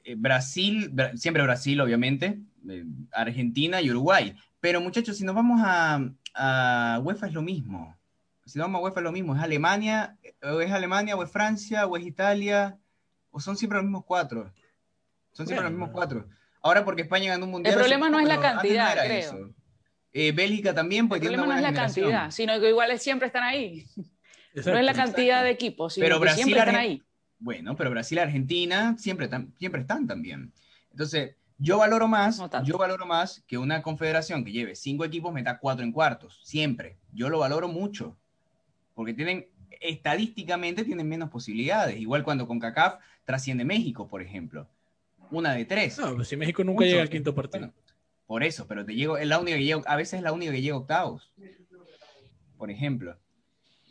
eh, 0.04 0.16
Brasil, 0.18 0.94
siempre 1.16 1.44
Brasil, 1.44 1.80
obviamente, 1.82 2.40
eh, 2.68 2.86
Argentina 3.12 3.82
y 3.82 3.90
Uruguay. 3.90 4.36
Pero 4.60 4.82
muchachos, 4.82 5.18
si 5.18 5.24
nos 5.24 5.36
vamos 5.36 5.62
a, 5.64 6.02
a, 6.34 7.00
UEFA 7.04 7.28
es 7.28 7.34
lo 7.34 7.42
mismo. 7.42 7.98
Si 8.46 8.58
nos 8.58 8.66
vamos 8.66 8.80
a 8.80 8.84
UEFA 8.84 9.00
es 9.00 9.04
lo 9.04 9.12
mismo. 9.12 9.36
Es 9.36 9.42
Alemania, 9.42 10.18
o 10.42 10.62
es 10.62 10.72
Alemania, 10.72 11.16
o 11.16 11.24
es 11.24 11.32
Francia, 11.32 11.86
o 11.86 11.96
es 11.98 12.06
Italia, 12.06 12.78
o 13.32 13.40
son 13.40 13.56
siempre 13.58 13.78
los 13.78 13.86
mismos 13.86 14.06
cuatro. 14.06 14.52
Son 15.32 15.46
siempre 15.46 15.64
los 15.64 15.72
mismos 15.72 15.92
cuatro. 15.92 16.28
Ahora 16.62 16.84
porque 16.84 17.04
España 17.04 17.32
ganó 17.32 17.46
un 17.46 17.52
mundial. 17.52 17.74
El 17.74 17.80
problema 17.80 18.10
no 18.10 18.20
es 18.20 18.28
la 18.28 18.42
cantidad, 18.42 18.98
creo. 19.06 19.54
Eh, 20.12 20.32
Bélgica 20.32 20.74
también, 20.74 21.08
pues 21.08 21.22
El 21.22 21.28
problema 21.28 21.46
no 21.46 21.56
es 21.56 21.62
la 21.62 21.74
cantidad, 21.74 22.32
sino 22.32 22.60
que 22.60 22.70
igual 22.70 22.98
siempre 23.00 23.28
están 23.28 23.44
ahí. 23.44 23.86
no 24.66 24.78
es 24.78 24.86
la 24.86 24.94
cantidad 24.94 25.44
de 25.44 25.52
equipos, 25.52 25.94
sino 25.94 26.06
pero 26.06 26.20
que 26.20 26.30
siempre 26.30 26.60
están 26.60 26.76
ahí. 26.76 27.04
Bueno, 27.40 27.76
pero 27.76 27.90
Brasil 27.90 28.18
y 28.18 28.22
Argentina 28.22 28.96
siempre, 28.98 29.30
siempre 29.58 29.82
están 29.82 30.06
también. 30.06 30.52
Entonces, 30.92 31.36
yo 31.58 31.78
valoro 31.78 32.08
más, 32.08 32.42
yo 32.64 32.78
valoro 32.78 33.06
más 33.06 33.44
que 33.48 33.58
una 33.58 33.82
confederación 33.82 34.46
que 34.46 34.52
lleve 34.52 34.76
cinco 34.76 35.04
equipos 35.04 35.34
meta 35.34 35.60
cuatro 35.60 35.84
en 35.84 35.92
cuartos, 35.92 36.40
siempre. 36.44 36.98
Yo 37.12 37.30
lo 37.30 37.40
valoro 37.40 37.68
mucho, 37.68 38.18
porque 38.94 39.14
tienen, 39.14 39.48
estadísticamente 39.82 40.84
tienen 40.84 41.08
menos 41.08 41.30
posibilidades. 41.30 42.00
Igual 42.00 42.24
cuando 42.24 42.48
con 42.48 42.60
CACAF 42.60 43.00
trasciende 43.26 43.66
México, 43.66 44.08
por 44.08 44.22
ejemplo. 44.22 44.68
Una 45.32 45.54
de 45.54 45.66
tres. 45.66 45.98
No, 45.98 46.16
pues 46.16 46.30
si 46.30 46.38
México 46.38 46.64
nunca 46.64 46.86
llega 46.86 47.02
al 47.02 47.10
quinto 47.10 47.36
partido. 47.36 47.72
por 48.26 48.44
eso, 48.44 48.66
pero 48.66 48.86
te 48.86 48.96
llego, 48.96 49.18
es 49.18 49.28
la 49.28 49.40
única 49.40 49.58
que 49.58 49.64
llego, 49.66 49.84
a 49.86 49.96
veces 49.96 50.16
es 50.16 50.24
la 50.24 50.32
única 50.32 50.52
que 50.52 50.62
llega 50.62 50.76
a 50.76 50.80
octavos. 50.80 51.32
Por 52.58 52.72
ejemplo. 52.72 53.18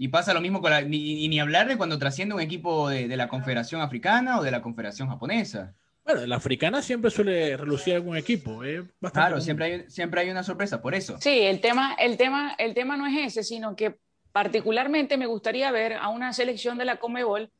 Y 0.00 0.08
pasa 0.08 0.32
lo 0.32 0.40
mismo 0.40 0.60
con 0.60 0.70
la, 0.70 0.80
ni, 0.80 1.26
ni 1.26 1.40
hablar 1.40 1.66
de 1.66 1.76
cuando 1.76 1.98
trasciende 1.98 2.34
un 2.34 2.40
equipo 2.40 2.88
de, 2.88 3.16
la 3.16 3.28
Confederación 3.28 3.80
Africana 3.80 4.38
o 4.38 4.44
de 4.44 4.52
la 4.52 4.62
Confederación 4.62 5.08
Japonesa. 5.08 5.74
Bueno, 6.04 6.24
la 6.24 6.36
africana 6.36 6.80
siempre 6.82 7.10
suele 7.10 7.56
relucir 7.56 7.94
algún 7.94 8.16
equipo. 8.16 8.62
¿eh? 8.62 8.84
claro, 9.12 9.40
siempre 9.40 9.66
hay, 9.66 9.90
siempre 9.90 10.20
hay 10.20 10.30
una 10.30 10.44
sorpresa, 10.44 10.80
por 10.80 10.94
eso. 10.94 11.18
Sí, 11.20 11.40
el 11.40 11.60
tema, 11.60 11.94
el, 11.98 12.16
tema, 12.16 12.54
el 12.58 12.74
tema 12.74 12.96
no 12.96 13.06
es 13.08 13.26
ese, 13.26 13.42
sino 13.42 13.74
que 13.74 13.96
particularmente 14.30 15.16
me 15.16 15.26
gustaría 15.26 15.70
ver 15.72 15.94
a 15.94 16.08
una 16.10 16.32
selección 16.32 16.78
de 16.78 16.84
la 16.84 16.96
Comebol 16.96 17.50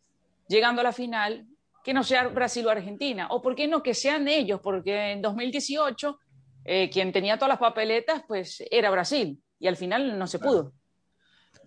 llegando 0.48 0.80
a 0.80 0.84
la 0.84 0.92
final 0.92 1.44
que 1.82 1.92
no 1.92 2.04
sea 2.04 2.28
Brasil 2.28 2.66
o 2.66 2.70
Argentina, 2.70 3.26
o 3.30 3.42
por 3.42 3.56
qué 3.56 3.66
no 3.66 3.82
que 3.82 3.94
sean 3.94 4.28
ellos, 4.28 4.60
porque 4.62 5.12
en 5.12 5.22
2018 5.22 6.18
eh, 6.64 6.90
quien 6.90 7.12
tenía 7.12 7.36
todas 7.36 7.48
las 7.48 7.58
papeletas 7.58 8.22
pues 8.28 8.62
era 8.70 8.90
Brasil 8.90 9.42
y 9.58 9.66
al 9.66 9.76
final 9.76 10.18
no 10.18 10.26
se 10.26 10.38
pudo. 10.38 10.72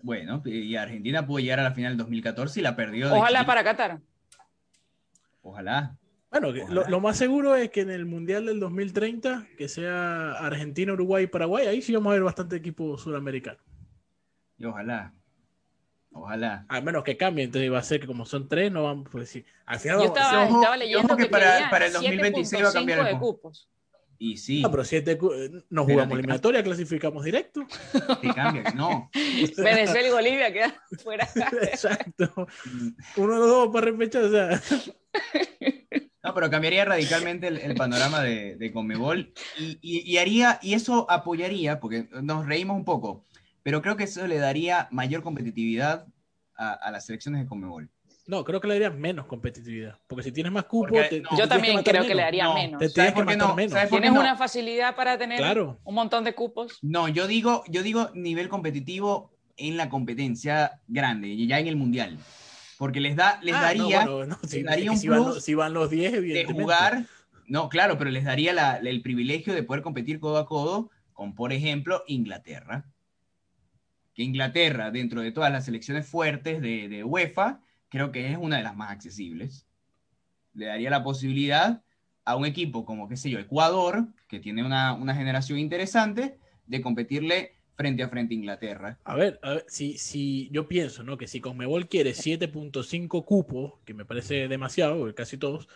Bueno, 0.02 0.42
y 0.44 0.74
Argentina 0.76 1.26
pudo 1.26 1.38
llegar 1.38 1.60
a 1.60 1.64
la 1.64 1.72
final 1.72 1.92
del 1.92 1.98
2014 1.98 2.60
y 2.60 2.62
la 2.62 2.76
perdió. 2.76 3.14
Ojalá 3.14 3.46
para 3.46 3.62
Qatar. 3.62 4.00
Ojalá. 5.42 5.96
Bueno, 6.30 6.50
Lo, 6.50 7.00
más 7.00 7.18
seguro 7.18 7.56
es 7.56 7.70
que 7.70 7.82
en 7.82 7.90
el 7.90 8.06
Mundial 8.06 8.46
del 8.46 8.58
2030, 8.58 9.48
que 9.58 9.68
sea 9.68 10.32
Argentina, 10.32 10.94
Uruguay 10.94 11.24
y 11.24 11.26
Paraguay, 11.26 11.66
ahí 11.66 11.82
sí 11.82 11.92
vamos 11.92 12.10
a 12.10 12.14
ver 12.14 12.22
bastante 12.22 12.56
equipo 12.56 12.96
sudamericano. 12.96 13.58
Y 14.56 14.64
ojalá. 14.64 15.12
Ojalá. 16.10 16.64
Al 16.68 16.82
menos 16.84 17.04
que 17.04 17.18
cambie, 17.18 17.44
entonces 17.44 17.70
va 17.70 17.78
a 17.78 17.82
ser 17.82 18.00
que 18.00 18.06
como 18.06 18.24
son 18.24 18.48
tres, 18.48 18.72
no 18.72 18.84
vamos 18.84 19.14
a 19.14 19.18
decir. 19.18 19.44
Al 19.66 19.78
final 19.78 19.98
Yo 19.98 20.06
estaba, 20.06 20.76
leyendo 20.76 21.16
que, 21.16 21.26
para, 21.26 21.68
para, 21.70 21.86
el 21.86 21.92
2026 21.92 22.64
va 22.64 22.68
a 22.68 22.72
cambiar 22.72 23.08
el 23.08 23.18
cupos. 23.18 23.68
Y 24.24 24.36
sí. 24.36 24.62
Ah, 24.64 24.70
pero 24.70 24.84
siete, 24.84 25.18
nos 25.68 25.84
jugamos 25.84 26.12
eliminatoria, 26.12 26.62
clasificamos 26.62 27.24
directo. 27.24 27.66
Te 28.22 28.32
cambia, 28.32 28.70
no. 28.72 29.10
Venezuela 29.56 30.06
y 30.06 30.10
Bolivia 30.12 30.52
quedan 30.52 30.74
fuera. 31.02 31.28
Exacto. 31.62 32.32
Uno 33.16 33.34
de 33.34 33.40
los 33.40 33.48
dos 33.48 33.68
para 33.72 33.86
repechar, 33.86 34.22
o 34.22 34.30
sea. 34.30 34.62
No, 36.22 36.34
pero 36.34 36.48
cambiaría 36.50 36.84
radicalmente 36.84 37.48
el, 37.48 37.74
panorama 37.74 38.22
de, 38.22 38.54
de 38.54 38.72
Conmebol 38.72 39.32
y, 39.58 39.78
y, 39.82 40.16
haría, 40.18 40.60
y 40.62 40.74
eso 40.74 41.04
apoyaría, 41.10 41.80
porque 41.80 42.08
nos 42.22 42.46
reímos 42.46 42.76
un 42.76 42.84
poco, 42.84 43.26
pero 43.64 43.82
creo 43.82 43.96
que 43.96 44.04
eso 44.04 44.24
le 44.28 44.38
daría 44.38 44.86
mayor 44.92 45.24
competitividad 45.24 46.06
a, 46.54 46.74
a 46.74 46.92
las 46.92 47.06
selecciones 47.06 47.40
de 47.40 47.48
Conmebol. 47.48 47.90
No, 48.26 48.44
creo 48.44 48.60
que 48.60 48.68
le 48.68 48.74
daría 48.74 48.90
menos 48.90 49.26
competitividad. 49.26 49.98
Porque 50.06 50.22
si 50.22 50.32
tienes 50.32 50.52
más 50.52 50.64
cupos. 50.64 51.00
yo 51.36 51.48
también 51.48 51.82
creo 51.82 52.02
que 52.04 52.14
le 52.14 52.22
daría 52.22 52.52
menos. 52.54 52.78
Te 52.78 52.88
tienes 52.88 53.14
que 53.14 53.36
no? 53.36 53.54
menos. 53.54 53.88
Tienes 53.90 54.10
una 54.10 54.36
facilidad 54.36 54.94
para 54.94 55.18
tener 55.18 55.58
un 55.58 55.94
montón 55.94 56.24
de 56.24 56.34
cupos. 56.34 56.78
No, 56.82 57.08
yo 57.08 57.26
digo, 57.26 57.64
yo 57.68 57.82
digo 57.82 58.10
nivel 58.14 58.48
competitivo 58.48 59.32
en 59.56 59.76
la 59.76 59.88
competencia 59.88 60.80
grande, 60.86 61.36
ya 61.46 61.58
en 61.58 61.66
el 61.66 61.76
mundial. 61.76 62.18
Porque 62.78 63.00
les 63.00 63.16
da, 63.16 63.38
les 63.42 63.54
ah, 63.54 63.62
daría, 63.62 64.06
si, 64.48 64.62
daría 64.62 64.90
un 64.90 64.98
si, 64.98 65.08
van, 65.08 65.40
si, 65.40 65.54
van, 65.54 65.72
los 65.72 65.90
10, 65.90 66.12
de 66.22 66.44
jugar. 66.44 67.04
No, 67.46 67.68
claro, 67.68 67.98
pero 67.98 68.10
les 68.10 68.24
daría 68.24 68.76
el 68.76 69.02
privilegio 69.02 69.54
de 69.54 69.62
poder 69.62 69.82
competir 69.82 70.20
codo 70.20 70.38
a 70.38 70.46
codo 70.46 70.90
con, 71.12 71.34
por 71.34 71.52
ejemplo, 71.52 72.02
Inglaterra. 72.06 72.86
Que 74.14 74.22
Inglaterra, 74.22 74.90
dentro 74.90 75.20
de 75.20 75.32
todas 75.32 75.52
las 75.52 75.64
selecciones 75.64 76.06
fuertes 76.06 76.60
de, 76.60 76.88
de 76.88 77.04
UEFA, 77.04 77.60
creo 77.92 78.10
que 78.10 78.32
es 78.32 78.38
una 78.38 78.56
de 78.56 78.62
las 78.62 78.74
más 78.74 78.90
accesibles. 78.90 79.66
Le 80.54 80.66
daría 80.66 80.88
la 80.88 81.04
posibilidad 81.04 81.82
a 82.24 82.36
un 82.36 82.46
equipo 82.46 82.86
como, 82.86 83.06
qué 83.06 83.18
sé 83.18 83.28
yo, 83.28 83.38
Ecuador, 83.38 84.06
que 84.28 84.40
tiene 84.40 84.64
una, 84.64 85.14
generación 85.14 85.58
interesante, 85.58 86.38
de 86.66 86.80
competirle 86.80 87.52
frente 87.74 88.02
a 88.02 88.08
frente 88.08 88.32
a 88.32 88.38
Inglaterra. 88.38 88.98
A 89.04 89.14
ver, 89.14 89.38
a 89.42 89.50
ver 89.50 89.64
si, 89.68 89.98
si 89.98 90.48
yo 90.52 90.68
pienso 90.68 91.02
¿no? 91.02 91.18
que 91.18 91.26
si 91.26 91.42
Conmebol 91.42 91.86
quiere 91.86 92.12
7.5 92.12 93.24
cupos, 93.26 93.74
que 93.84 93.92
me 93.92 94.06
parece 94.06 94.48
demasiado, 94.48 95.14
casi 95.14 95.36
todos, 95.36 95.68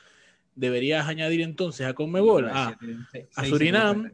deberías 0.55 1.07
añadir 1.07 1.43
entonces 1.43 1.87
a 1.87 1.93
Conmebol 1.93 2.49
a, 2.49 2.79
a 3.35 3.45
Surinam, 3.45 4.11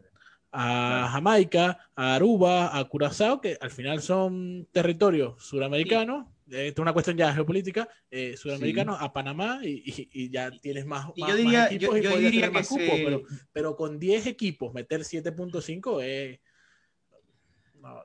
a 0.50 1.08
Jamaica, 1.12 1.78
a 1.94 2.16
Aruba, 2.16 2.76
a 2.76 2.84
Curazao, 2.84 3.40
que 3.40 3.56
al 3.60 3.70
final 3.70 4.02
son 4.02 4.66
territorios 4.72 5.40
suramericanos, 5.44 6.26
es 6.50 6.78
una 6.78 6.92
cuestión 6.92 7.16
ya 7.16 7.32
geopolítica, 7.32 7.88
eh, 8.10 8.36
sudamericanos 8.36 8.96
a 9.00 9.12
Panamá 9.12 9.60
y, 9.62 10.30
ya 10.30 10.50
tienes 10.50 10.86
más, 10.86 11.08
yo 11.16 11.36
diría, 11.36 11.66
equipos 11.66 12.00
yo, 12.00 12.18
y 12.18 12.22
diría 12.22 12.50
más 12.50 12.68
cupos, 12.68 13.00
pero, 13.04 13.22
pero, 13.52 13.76
con 13.76 13.98
10 13.98 14.26
equipos 14.26 14.72
meter 14.74 15.00
7.5 15.00 16.02
es... 16.02 16.40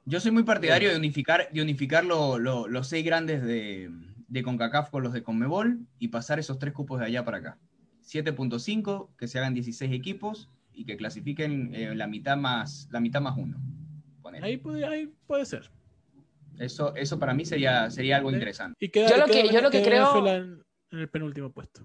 Yo 0.05 0.19
soy 0.19 0.31
muy 0.31 0.43
partidario 0.43 0.89
de 0.89 0.97
unificar, 0.97 1.49
de 1.51 1.61
unificar 1.61 2.03
los 2.03 2.87
seis 2.87 3.05
grandes 3.05 3.43
de, 3.43 3.91
de 4.27 4.43
CONCACAF 4.43 4.89
con 4.89 5.03
los 5.03 5.13
de 5.13 5.21
CONMEBOL 5.21 5.85
y 5.99 6.07
pasar 6.07 6.39
esos 6.39 6.57
tres 6.57 6.73
cupos 6.73 6.99
de 6.99 7.05
allá 7.05 7.23
para 7.23 7.37
acá. 7.37 7.59
7.5, 8.03 9.09
que 9.17 9.27
se 9.27 9.37
hagan 9.37 9.53
16 9.53 9.91
equipos 9.91 10.49
y 10.73 10.85
que 10.85 10.97
clasifiquen 10.97 11.75
eh, 11.75 11.93
la 11.95 12.07
mitad 12.07 12.37
más 12.37 12.87
la 12.91 12.99
mitad 12.99 13.21
más 13.21 13.37
uno. 13.37 13.59
Ahí 14.41 14.57
puede, 14.57 14.85
ahí 14.85 15.13
puede 15.25 15.45
ser. 15.45 15.71
Eso, 16.59 16.95
eso 16.95 17.19
para 17.19 17.33
mí 17.33 17.45
sería, 17.45 17.89
sería 17.89 18.17
algo 18.17 18.31
interesante. 18.31 18.75
Y 18.79 18.91
yo, 18.91 19.17
lo 19.17 19.25
que, 19.25 19.47
yo 19.49 19.61
lo 19.61 19.69
que 19.69 19.83
creo... 19.83 20.25
En 20.89 20.99
el 20.99 21.09
penúltimo 21.09 21.51
puesto. 21.51 21.81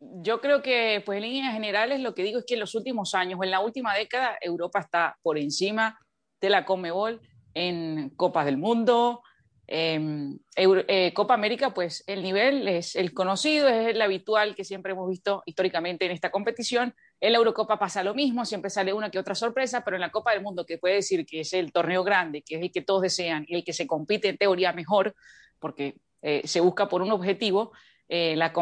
Yo 0.00 0.40
creo 0.40 0.62
que, 0.62 1.02
pues 1.04 1.18
en 1.18 1.22
líneas 1.24 1.52
generales, 1.52 2.00
lo 2.00 2.14
que 2.14 2.22
digo 2.22 2.38
es 2.38 2.44
que 2.46 2.54
en 2.54 2.60
los 2.60 2.74
últimos 2.74 3.14
años 3.14 3.38
o 3.38 3.44
en 3.44 3.50
la 3.50 3.60
última 3.60 3.94
década, 3.94 4.38
Europa 4.40 4.80
está 4.80 5.18
por 5.22 5.38
encima 5.38 5.98
de 6.40 6.50
la 6.50 6.64
Comebol 6.64 7.20
en 7.52 8.10
Copas 8.10 8.46
del 8.46 8.56
Mundo, 8.56 9.22
eh, 9.66 11.12
Copa 11.14 11.34
América, 11.34 11.72
pues 11.72 12.04
el 12.06 12.22
nivel 12.22 12.68
es 12.68 12.96
el 12.96 13.14
conocido, 13.14 13.68
es 13.68 13.88
el 13.88 14.02
habitual 14.02 14.54
que 14.54 14.64
siempre 14.64 14.92
hemos 14.92 15.08
visto 15.08 15.42
históricamente 15.46 16.04
en 16.04 16.10
esta 16.10 16.30
competición. 16.30 16.94
En 17.24 17.32
la 17.32 17.38
Eurocopa 17.38 17.78
pasa 17.78 18.04
lo 18.04 18.12
mismo, 18.12 18.44
siempre 18.44 18.68
sale 18.68 18.92
una 18.92 19.10
que 19.10 19.18
otra 19.18 19.34
sorpresa, 19.34 19.82
pero 19.82 19.96
en 19.96 20.02
la 20.02 20.10
Copa 20.10 20.32
del 20.32 20.42
Mundo, 20.42 20.66
que 20.66 20.76
puede 20.76 20.96
decir 20.96 21.24
que 21.24 21.40
es 21.40 21.54
el 21.54 21.72
torneo 21.72 22.04
grande, 22.04 22.42
que 22.42 22.56
es 22.56 22.60
el 22.60 22.70
que 22.70 22.82
todos 22.82 23.00
desean 23.00 23.46
y 23.48 23.54
el 23.54 23.64
que 23.64 23.72
se 23.72 23.86
compite 23.86 24.28
en 24.28 24.36
teoría 24.36 24.74
mejor, 24.74 25.14
porque 25.58 25.96
eh, 26.20 26.42
se 26.44 26.60
busca 26.60 26.86
por 26.86 27.00
un 27.00 27.10
objetivo, 27.12 27.72
eh, 28.08 28.36
la, 28.36 28.52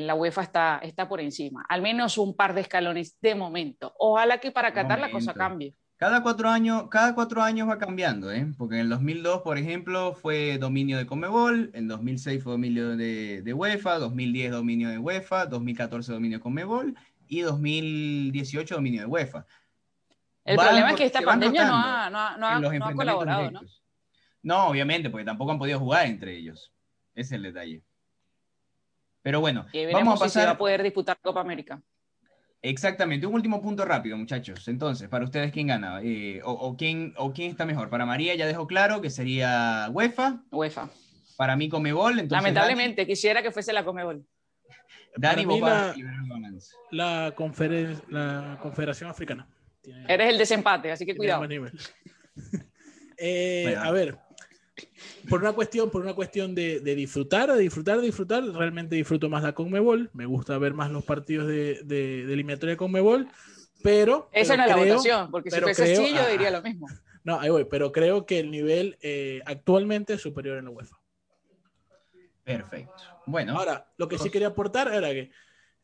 la, 0.00 0.14
UEFA 0.16 0.42
está, 0.42 0.80
está 0.82 1.08
por 1.08 1.20
encima, 1.20 1.64
al 1.68 1.80
menos 1.80 2.18
un 2.18 2.34
par 2.34 2.54
de 2.54 2.62
escalones 2.62 3.16
de 3.20 3.36
momento. 3.36 3.94
Ojalá 4.00 4.38
que 4.38 4.50
para 4.50 4.72
Qatar 4.72 4.98
la 4.98 5.12
cosa 5.12 5.32
cambie. 5.32 5.76
Cada 5.96 6.20
cuatro 6.20 6.48
años, 6.48 6.88
cada 6.90 7.14
cuatro 7.14 7.42
años 7.42 7.68
va 7.68 7.78
cambiando, 7.78 8.32
¿eh? 8.32 8.52
porque 8.56 8.76
en 8.76 8.80
el 8.82 8.88
2002, 8.88 9.42
por 9.42 9.58
ejemplo, 9.58 10.14
fue 10.14 10.58
dominio 10.58 10.96
de 10.96 11.06
Comebol, 11.06 11.70
en 11.72 11.86
2006 11.86 12.42
fue 12.42 12.52
dominio 12.52 12.96
de, 12.96 13.42
de 13.42 13.52
UEFA, 13.52 13.98
2010 13.98 14.50
dominio 14.50 14.88
de 14.88 14.98
UEFA, 14.98 15.46
2014 15.46 16.12
dominio 16.12 16.38
de 16.38 16.42
Comebol 16.42 16.96
y 17.28 17.40
2018 17.40 18.74
dominio 18.74 19.02
de 19.02 19.06
UEFA. 19.06 19.46
El 20.44 20.56
problema 20.56 20.90
es 20.90 20.96
que 20.96 21.04
esta 21.04 21.20
pandemia 21.20 21.66
no 21.66 21.74
ha, 21.74 22.10
no, 22.10 22.38
no, 22.38 22.60
no 22.60 22.86
ha 22.86 22.94
colaborado, 22.94 23.50
¿no? 23.50 23.60
No, 24.42 24.68
obviamente, 24.68 25.10
porque 25.10 25.24
tampoco 25.24 25.50
han 25.50 25.58
podido 25.58 25.78
jugar 25.78 26.06
entre 26.06 26.36
ellos. 26.36 26.72
Ese 27.14 27.20
es 27.20 27.32
el 27.32 27.42
detalle. 27.42 27.82
Pero 29.22 29.40
bueno, 29.40 29.66
vamos 29.92 30.14
a 30.14 30.24
pasar. 30.24 30.28
Si 30.28 30.38
se 30.40 30.46
va 30.46 30.52
a 30.52 30.58
poder 30.58 30.82
disputar 30.82 31.18
Copa 31.20 31.40
América. 31.40 31.82
Exactamente, 32.62 33.26
un 33.26 33.34
último 33.34 33.60
punto 33.60 33.84
rápido, 33.84 34.16
muchachos. 34.16 34.66
Entonces, 34.66 35.08
para 35.08 35.24
ustedes, 35.24 35.52
¿quién 35.52 35.68
gana? 35.68 36.00
Eh, 36.02 36.40
o, 36.44 36.76
quién, 36.76 37.14
¿O 37.16 37.32
quién 37.32 37.50
está 37.50 37.64
mejor? 37.64 37.88
Para 37.88 38.04
María 38.04 38.34
ya 38.34 38.46
dejó 38.46 38.66
claro 38.66 39.00
que 39.00 39.10
sería 39.10 39.88
UEFA. 39.92 40.42
UEFA. 40.50 40.88
Para 41.36 41.56
mí, 41.56 41.68
Comebol. 41.68 42.12
Entonces, 42.12 42.32
Lamentablemente, 42.32 43.06
quisiera 43.06 43.42
que 43.42 43.52
fuese 43.52 43.72
la 43.72 43.84
Comebol. 43.84 44.24
Dani, 45.16 45.44
la, 45.60 45.94
la, 46.90 47.32
la 48.10 48.58
Confederación 48.60 49.10
Africana. 49.10 49.48
Eres 50.06 50.30
el 50.30 50.38
desempate, 50.38 50.90
así 50.90 51.06
que 51.06 51.16
cuidado. 51.16 51.46
Eh, 53.20 53.74
a 53.76 53.90
ver, 53.90 54.16
por 55.28 55.40
una 55.40 55.52
cuestión, 55.52 55.90
por 55.90 56.02
una 56.02 56.14
cuestión 56.14 56.54
de, 56.54 56.78
disfrutar, 56.80 57.52
de 57.52 57.60
disfrutar, 57.60 57.96
de 57.98 58.06
disfrutar, 58.06 58.44
realmente 58.44 58.94
disfruto 58.94 59.28
más 59.28 59.42
la 59.42 59.54
Conmebol. 59.54 60.08
Me 60.12 60.24
gusta 60.24 60.56
ver 60.58 60.72
más 60.72 60.92
los 60.92 61.04
partidos 61.04 61.48
de, 61.48 61.80
de, 61.82 62.24
de 62.26 62.32
eliminatoria 62.32 62.74
de 62.74 62.76
Conmebol, 62.76 63.28
pero. 63.82 64.28
Esa 64.32 64.56
no 64.56 64.62
es 64.62 64.68
la 64.68 64.76
votación, 64.76 65.30
porque 65.32 65.50
si 65.50 65.60
fuese 65.60 65.94
así, 65.94 66.14
yo 66.14 66.28
diría 66.28 66.52
lo 66.52 66.62
mismo. 66.62 66.86
No, 67.24 67.40
ahí 67.40 67.50
voy, 67.50 67.64
pero 67.64 67.92
creo 67.92 68.24
que 68.24 68.38
el 68.38 68.50
nivel 68.50 68.96
eh, 69.02 69.42
actualmente 69.44 70.14
es 70.14 70.20
superior 70.22 70.58
en 70.58 70.66
la 70.66 70.70
UEFA. 70.70 70.97
Perfecto. 72.56 73.02
Bueno. 73.26 73.58
Ahora, 73.58 73.90
lo 73.96 74.08
que 74.08 74.18
sí 74.18 74.30
quería 74.30 74.48
aportar 74.48 74.92
era 74.92 75.10
que 75.10 75.30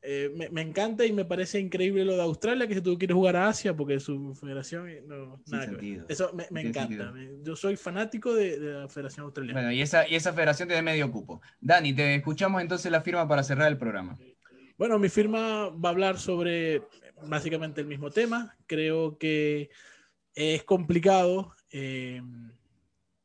eh, 0.06 0.30
me, 0.50 0.60
encanta 0.60 1.06
y 1.06 1.12
me 1.12 1.24
parece 1.24 1.58
increíble 1.58 2.04
lo 2.04 2.14
de 2.14 2.22
Australia, 2.22 2.66
que 2.66 2.74
si 2.74 2.82
tú 2.82 2.98
quieres 2.98 3.14
jugar 3.14 3.36
a 3.36 3.48
Asia, 3.48 3.74
porque 3.74 3.98
su 4.00 4.34
federación, 4.34 4.86
no, 5.06 5.40
nada 5.46 5.66
Eso 6.08 6.30
me, 6.50 6.60
encanta. 6.60 7.12
Yo 7.42 7.56
soy 7.56 7.76
fanático 7.76 8.34
de, 8.34 8.58
la 8.58 8.88
Federación 8.88 9.24
Australiana. 9.24 9.60
Bueno, 9.60 9.72
y 9.72 9.80
esa, 9.80 10.06
y 10.06 10.14
esa 10.14 10.34
federación 10.34 10.68
tiene 10.68 10.82
medio 10.82 11.10
cupo. 11.10 11.40
Dani, 11.60 11.94
te 11.94 12.16
escuchamos 12.16 12.60
entonces 12.60 12.92
la 12.92 13.00
firma 13.00 13.26
para 13.26 13.42
cerrar 13.42 13.68
el 13.68 13.78
programa. 13.78 14.18
Bueno, 14.76 14.98
mi 14.98 15.08
firma 15.08 15.70
va 15.70 15.88
a 15.88 15.92
hablar 15.92 16.18
sobre 16.18 16.82
básicamente 17.26 17.80
el 17.80 17.86
mismo 17.86 18.10
tema. 18.10 18.56
Creo 18.66 19.16
que 19.16 19.70
es 20.34 20.64
complicado 20.64 21.54
eh, 21.70 22.20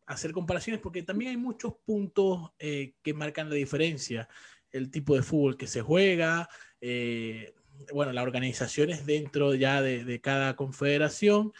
hacer 0.09 0.31
comparaciones 0.31 0.81
porque 0.81 1.03
también 1.03 1.31
hay 1.31 1.37
muchos 1.37 1.75
puntos 1.85 2.51
eh, 2.57 2.95
que 3.03 3.13
marcan 3.13 3.47
la 3.47 3.55
diferencia. 3.55 4.27
El 4.71 4.89
tipo 4.89 5.15
de 5.15 5.21
fútbol 5.21 5.55
que 5.55 5.67
se 5.67 5.81
juega, 5.81 6.49
eh, 6.81 7.53
bueno, 7.93 8.11
las 8.11 8.23
organizaciones 8.23 9.05
dentro 9.05 9.53
ya 9.53 9.83
de, 9.83 10.19
cada 10.19 10.55
confederación. 10.55 11.53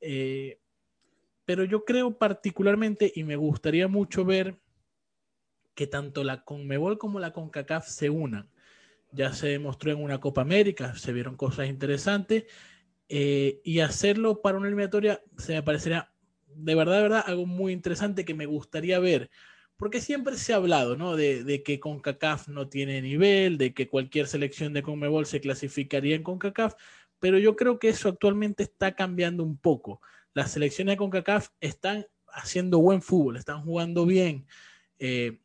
Eh, 0.00 0.60
pero 1.46 1.64
yo 1.64 1.84
creo 1.84 2.18
particularmente 2.18 3.10
y 3.14 3.24
me 3.24 3.36
gustaría 3.36 3.88
mucho 3.88 4.26
ver 4.26 4.58
que 5.74 5.86
tanto 5.86 6.22
la 6.22 6.44
Conmebol 6.44 6.98
como 6.98 7.18
la 7.18 7.32
CONCACAF 7.32 7.88
se 7.88 8.10
unan. 8.10 8.50
Ya 9.10 9.32
se 9.32 9.48
demostró 9.48 9.90
en 9.90 10.02
una 10.02 10.20
Copa 10.20 10.42
América, 10.42 10.94
se 10.96 11.14
vieron 11.14 11.36
cosas 11.36 11.68
interesantes 11.68 12.44
eh, 13.08 13.62
y 13.64 13.80
hacerlo 13.80 14.42
para 14.42 14.58
una 14.58 14.66
eliminatoria 14.66 15.22
se 15.38 15.54
me 15.54 15.62
parecería 15.62 16.12
de 16.56 16.74
verdad, 16.74 17.02
verdad, 17.02 17.24
algo 17.26 17.46
muy 17.46 17.72
interesante 17.72 18.24
que 18.24 18.34
me 18.34 18.46
gustaría 18.46 18.98
ver 18.98 19.30
porque 19.76 20.00
siempre 20.00 20.36
se 20.36 20.52
ha 20.52 20.56
hablado, 20.56 20.96
¿no? 20.96 21.16
De, 21.16 21.44
de, 21.44 21.62
que 21.62 21.80
CONCACAF 21.80 22.48
no 22.48 22.68
tiene 22.68 23.02
nivel, 23.02 23.58
de 23.58 23.74
que 23.74 23.88
cualquier 23.88 24.26
selección 24.26 24.72
de 24.72 24.82
CONMEBOL 24.82 25.26
se 25.26 25.40
clasificaría 25.40 26.16
en 26.16 26.22
CONCACAF, 26.22 26.74
pero 27.20 27.38
yo 27.38 27.56
creo 27.56 27.78
que 27.78 27.88
eso 27.90 28.08
actualmente 28.08 28.62
está 28.62 28.94
cambiando 28.94 29.42
un 29.42 29.58
poco. 29.58 30.00
Las 30.32 30.52
selecciones 30.52 30.94
de 30.94 30.98
CONCACAF 30.98 31.48
están 31.60 32.06
haciendo 32.28 32.78
buen 32.78 33.02
fútbol, 33.02 33.36
están 33.36 33.62
jugando 33.62 34.06
bien. 34.06 34.46
Eh, 34.98 35.40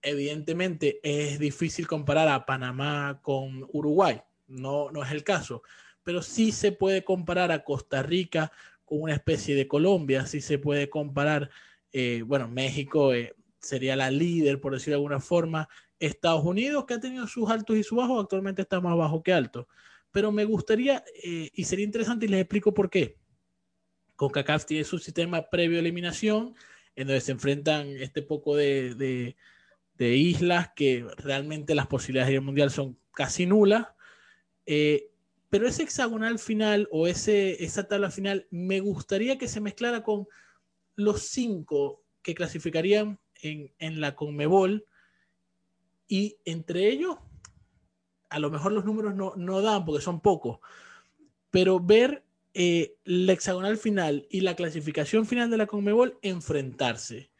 evidentemente 0.00 1.00
es 1.02 1.38
difícil 1.38 1.86
comparar 1.86 2.28
a 2.28 2.46
Panamá 2.46 3.20
con 3.22 3.66
Uruguay, 3.72 4.20
no, 4.46 4.90
no 4.90 5.04
es 5.04 5.10
el 5.12 5.24
caso, 5.24 5.62
pero 6.02 6.22
sí 6.22 6.52
se 6.52 6.72
puede 6.72 7.04
comparar 7.04 7.52
a 7.52 7.64
Costa 7.64 8.02
Rica 8.02 8.52
una 8.96 9.14
especie 9.14 9.54
de 9.54 9.68
Colombia, 9.68 10.26
sí 10.26 10.40
se 10.40 10.58
puede 10.58 10.90
comparar, 10.90 11.50
eh, 11.92 12.22
bueno, 12.26 12.48
México. 12.48 13.14
Eh, 13.14 13.34
sería 13.62 13.96
la 13.96 14.10
líder, 14.10 14.60
por 14.60 14.72
decirlo 14.72 14.92
de 14.92 14.96
alguna 14.96 15.20
forma. 15.20 15.68
Estados 15.98 16.44
Unidos, 16.44 16.84
que 16.84 16.94
ha 16.94 17.00
tenido 17.00 17.26
sus 17.26 17.48
altos 17.48 17.76
y 17.76 17.84
sus 17.84 17.96
bajos, 17.96 18.22
actualmente 18.22 18.62
está 18.62 18.80
más 18.80 18.96
bajo 18.96 19.22
que 19.22 19.32
alto. 19.32 19.68
Pero 20.10 20.32
me 20.32 20.44
gustaría, 20.44 21.04
eh, 21.22 21.50
y 21.54 21.64
sería 21.64 21.84
interesante, 21.84 22.26
y 22.26 22.28
les 22.28 22.40
explico 22.40 22.74
por 22.74 22.90
qué. 22.90 23.18
CONCACAF 24.16 24.66
tiene 24.66 24.84
su 24.84 24.98
sistema 24.98 25.48
previo 25.48 25.78
eliminación, 25.78 26.54
en 26.96 27.06
donde 27.06 27.20
se 27.20 27.32
enfrentan 27.32 27.88
este 27.96 28.20
poco 28.22 28.56
de, 28.56 28.94
de, 28.94 30.16
islas 30.16 30.70
que 30.74 31.06
realmente 31.18 31.76
las 31.76 31.86
posibilidades 31.86 32.32
de 32.32 32.40
mundial 32.40 32.70
son 32.70 32.98
casi 33.14 33.46
nulas. 33.46 33.86
Eh, 34.66 35.11
pero 35.52 35.68
ese 35.68 35.82
hexagonal 35.82 36.38
final 36.38 36.88
o 36.90 37.06
ese, 37.06 37.62
esa 37.62 37.86
tabla 37.86 38.10
final 38.10 38.46
me 38.50 38.80
gustaría 38.80 39.36
que 39.36 39.48
se 39.48 39.60
mezclara 39.60 40.02
con 40.02 40.26
los 40.96 41.24
cinco 41.24 42.02
que 42.22 42.34
clasificarían 42.34 43.20
en, 43.42 44.00
la 44.00 44.14
Conmebol 44.16 44.86
y 46.08 46.38
entre 46.46 46.88
ellos, 46.88 47.18
a 48.30 48.38
lo 48.38 48.50
mejor 48.50 48.72
los 48.72 48.86
números 48.86 49.14
no, 49.14 49.60
dan 49.60 49.84
porque 49.84 50.02
son 50.02 50.22
pocos, 50.22 50.58
pero 51.50 51.78
ver 51.78 52.24
eh, 52.54 52.96
la 53.04 53.34
hexagonal 53.34 53.76
final 53.76 54.26
y 54.30 54.40
la 54.40 54.56
clasificación 54.56 55.26
final 55.26 55.50
de 55.50 55.58
la 55.58 55.66
Conmebol 55.66 56.18
enfrentarse 56.22 57.30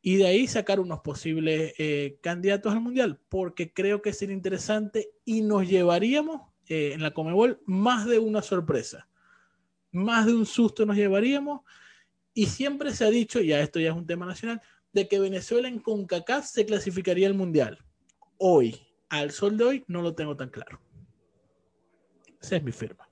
y 0.00 0.14
de 0.14 0.28
ahí 0.28 0.46
sacar 0.46 0.78
unos 0.78 1.00
posibles 1.00 1.74
eh, 1.76 2.20
candidatos 2.22 2.72
al 2.72 2.82
mundial, 2.82 3.18
porque 3.28 3.72
creo 3.72 4.00
que 4.00 4.12
sería 4.12 4.36
interesante 4.36 5.10
y 5.24 5.40
nos 5.40 5.68
llevaríamos 5.68 6.47
eh, 6.68 6.92
en 6.94 7.02
la 7.02 7.12
Conmebol 7.12 7.60
más 7.66 8.06
de 8.06 8.18
una 8.18 8.42
sorpresa, 8.42 9.08
más 9.92 10.26
de 10.26 10.34
un 10.34 10.46
susto 10.46 10.86
nos 10.86 10.96
llevaríamos. 10.96 11.62
Y 12.34 12.46
siempre 12.46 12.92
se 12.92 13.04
ha 13.04 13.10
dicho, 13.10 13.40
ya 13.40 13.60
esto 13.60 13.80
ya 13.80 13.90
es 13.90 13.96
un 13.96 14.06
tema 14.06 14.26
nacional, 14.26 14.60
de 14.92 15.08
que 15.08 15.18
Venezuela 15.18 15.68
en 15.68 15.80
CONCACAF 15.80 16.46
se 16.46 16.66
clasificaría 16.66 17.26
al 17.26 17.34
Mundial. 17.34 17.78
Hoy, 18.36 18.80
al 19.08 19.32
sol 19.32 19.56
de 19.56 19.64
hoy, 19.64 19.84
no 19.88 20.02
lo 20.02 20.14
tengo 20.14 20.36
tan 20.36 20.50
claro. 20.50 20.80
Esa 22.40 22.56
es 22.56 22.62
mi 22.62 22.72
firma. 22.72 23.08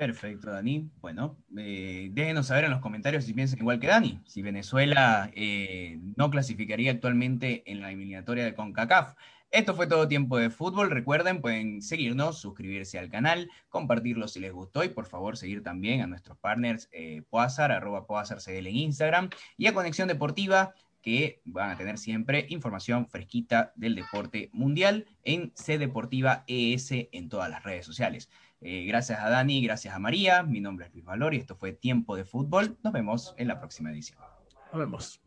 Perfecto, 0.00 0.50
Dani. 0.50 0.90
Bueno, 1.02 1.36
eh, 1.58 2.08
déjenos 2.12 2.46
saber 2.46 2.64
en 2.64 2.70
los 2.70 2.80
comentarios 2.80 3.24
si 3.24 3.34
piensan 3.34 3.58
igual 3.58 3.78
que 3.78 3.88
Dani, 3.88 4.18
si 4.24 4.40
Venezuela 4.40 5.30
eh, 5.34 5.98
no 6.16 6.30
clasificaría 6.30 6.92
actualmente 6.92 7.70
en 7.70 7.80
la 7.80 7.88
eliminatoria 7.88 8.44
de 8.44 8.54
CONCACAF. 8.54 9.14
Esto 9.50 9.74
fue 9.74 9.88
todo 9.88 10.06
tiempo 10.06 10.38
de 10.38 10.48
fútbol. 10.48 10.90
Recuerden, 10.90 11.40
pueden 11.40 11.82
seguirnos, 11.82 12.38
suscribirse 12.38 13.00
al 13.00 13.10
canal, 13.10 13.50
compartirlo 13.68 14.28
si 14.28 14.38
les 14.38 14.52
gustó 14.52 14.84
y 14.84 14.90
por 14.90 15.06
favor 15.06 15.36
seguir 15.36 15.64
también 15.64 16.02
a 16.02 16.06
nuestros 16.06 16.38
partners 16.38 16.88
eh, 16.92 17.22
Poazar, 17.28 17.72
arroba 17.72 18.06
en 18.46 18.66
Instagram 18.76 19.30
y 19.56 19.66
a 19.66 19.74
Conexión 19.74 20.06
Deportiva 20.06 20.74
que 21.02 21.40
van 21.44 21.70
a 21.70 21.76
tener 21.76 21.98
siempre 21.98 22.46
información 22.50 23.08
fresquita 23.08 23.72
del 23.74 23.96
deporte 23.96 24.50
mundial 24.52 25.06
en 25.24 25.50
C 25.56 25.78
ES 26.46 26.90
en 27.10 27.28
todas 27.28 27.50
las 27.50 27.64
redes 27.64 27.86
sociales. 27.86 28.30
Eh, 28.60 28.84
gracias 28.84 29.18
a 29.18 29.30
Dani, 29.30 29.62
gracias 29.64 29.94
a 29.94 29.98
María. 29.98 30.42
Mi 30.42 30.60
nombre 30.60 30.86
es 30.86 30.92
Luis 30.92 31.04
Valor 31.04 31.34
y 31.34 31.38
esto 31.38 31.56
fue 31.56 31.72
Tiempo 31.72 32.14
de 32.14 32.24
Fútbol. 32.24 32.78
Nos 32.84 32.92
vemos 32.92 33.34
en 33.38 33.48
la 33.48 33.58
próxima 33.58 33.90
edición. 33.90 34.18
Nos 34.72 34.78
vemos. 34.78 35.20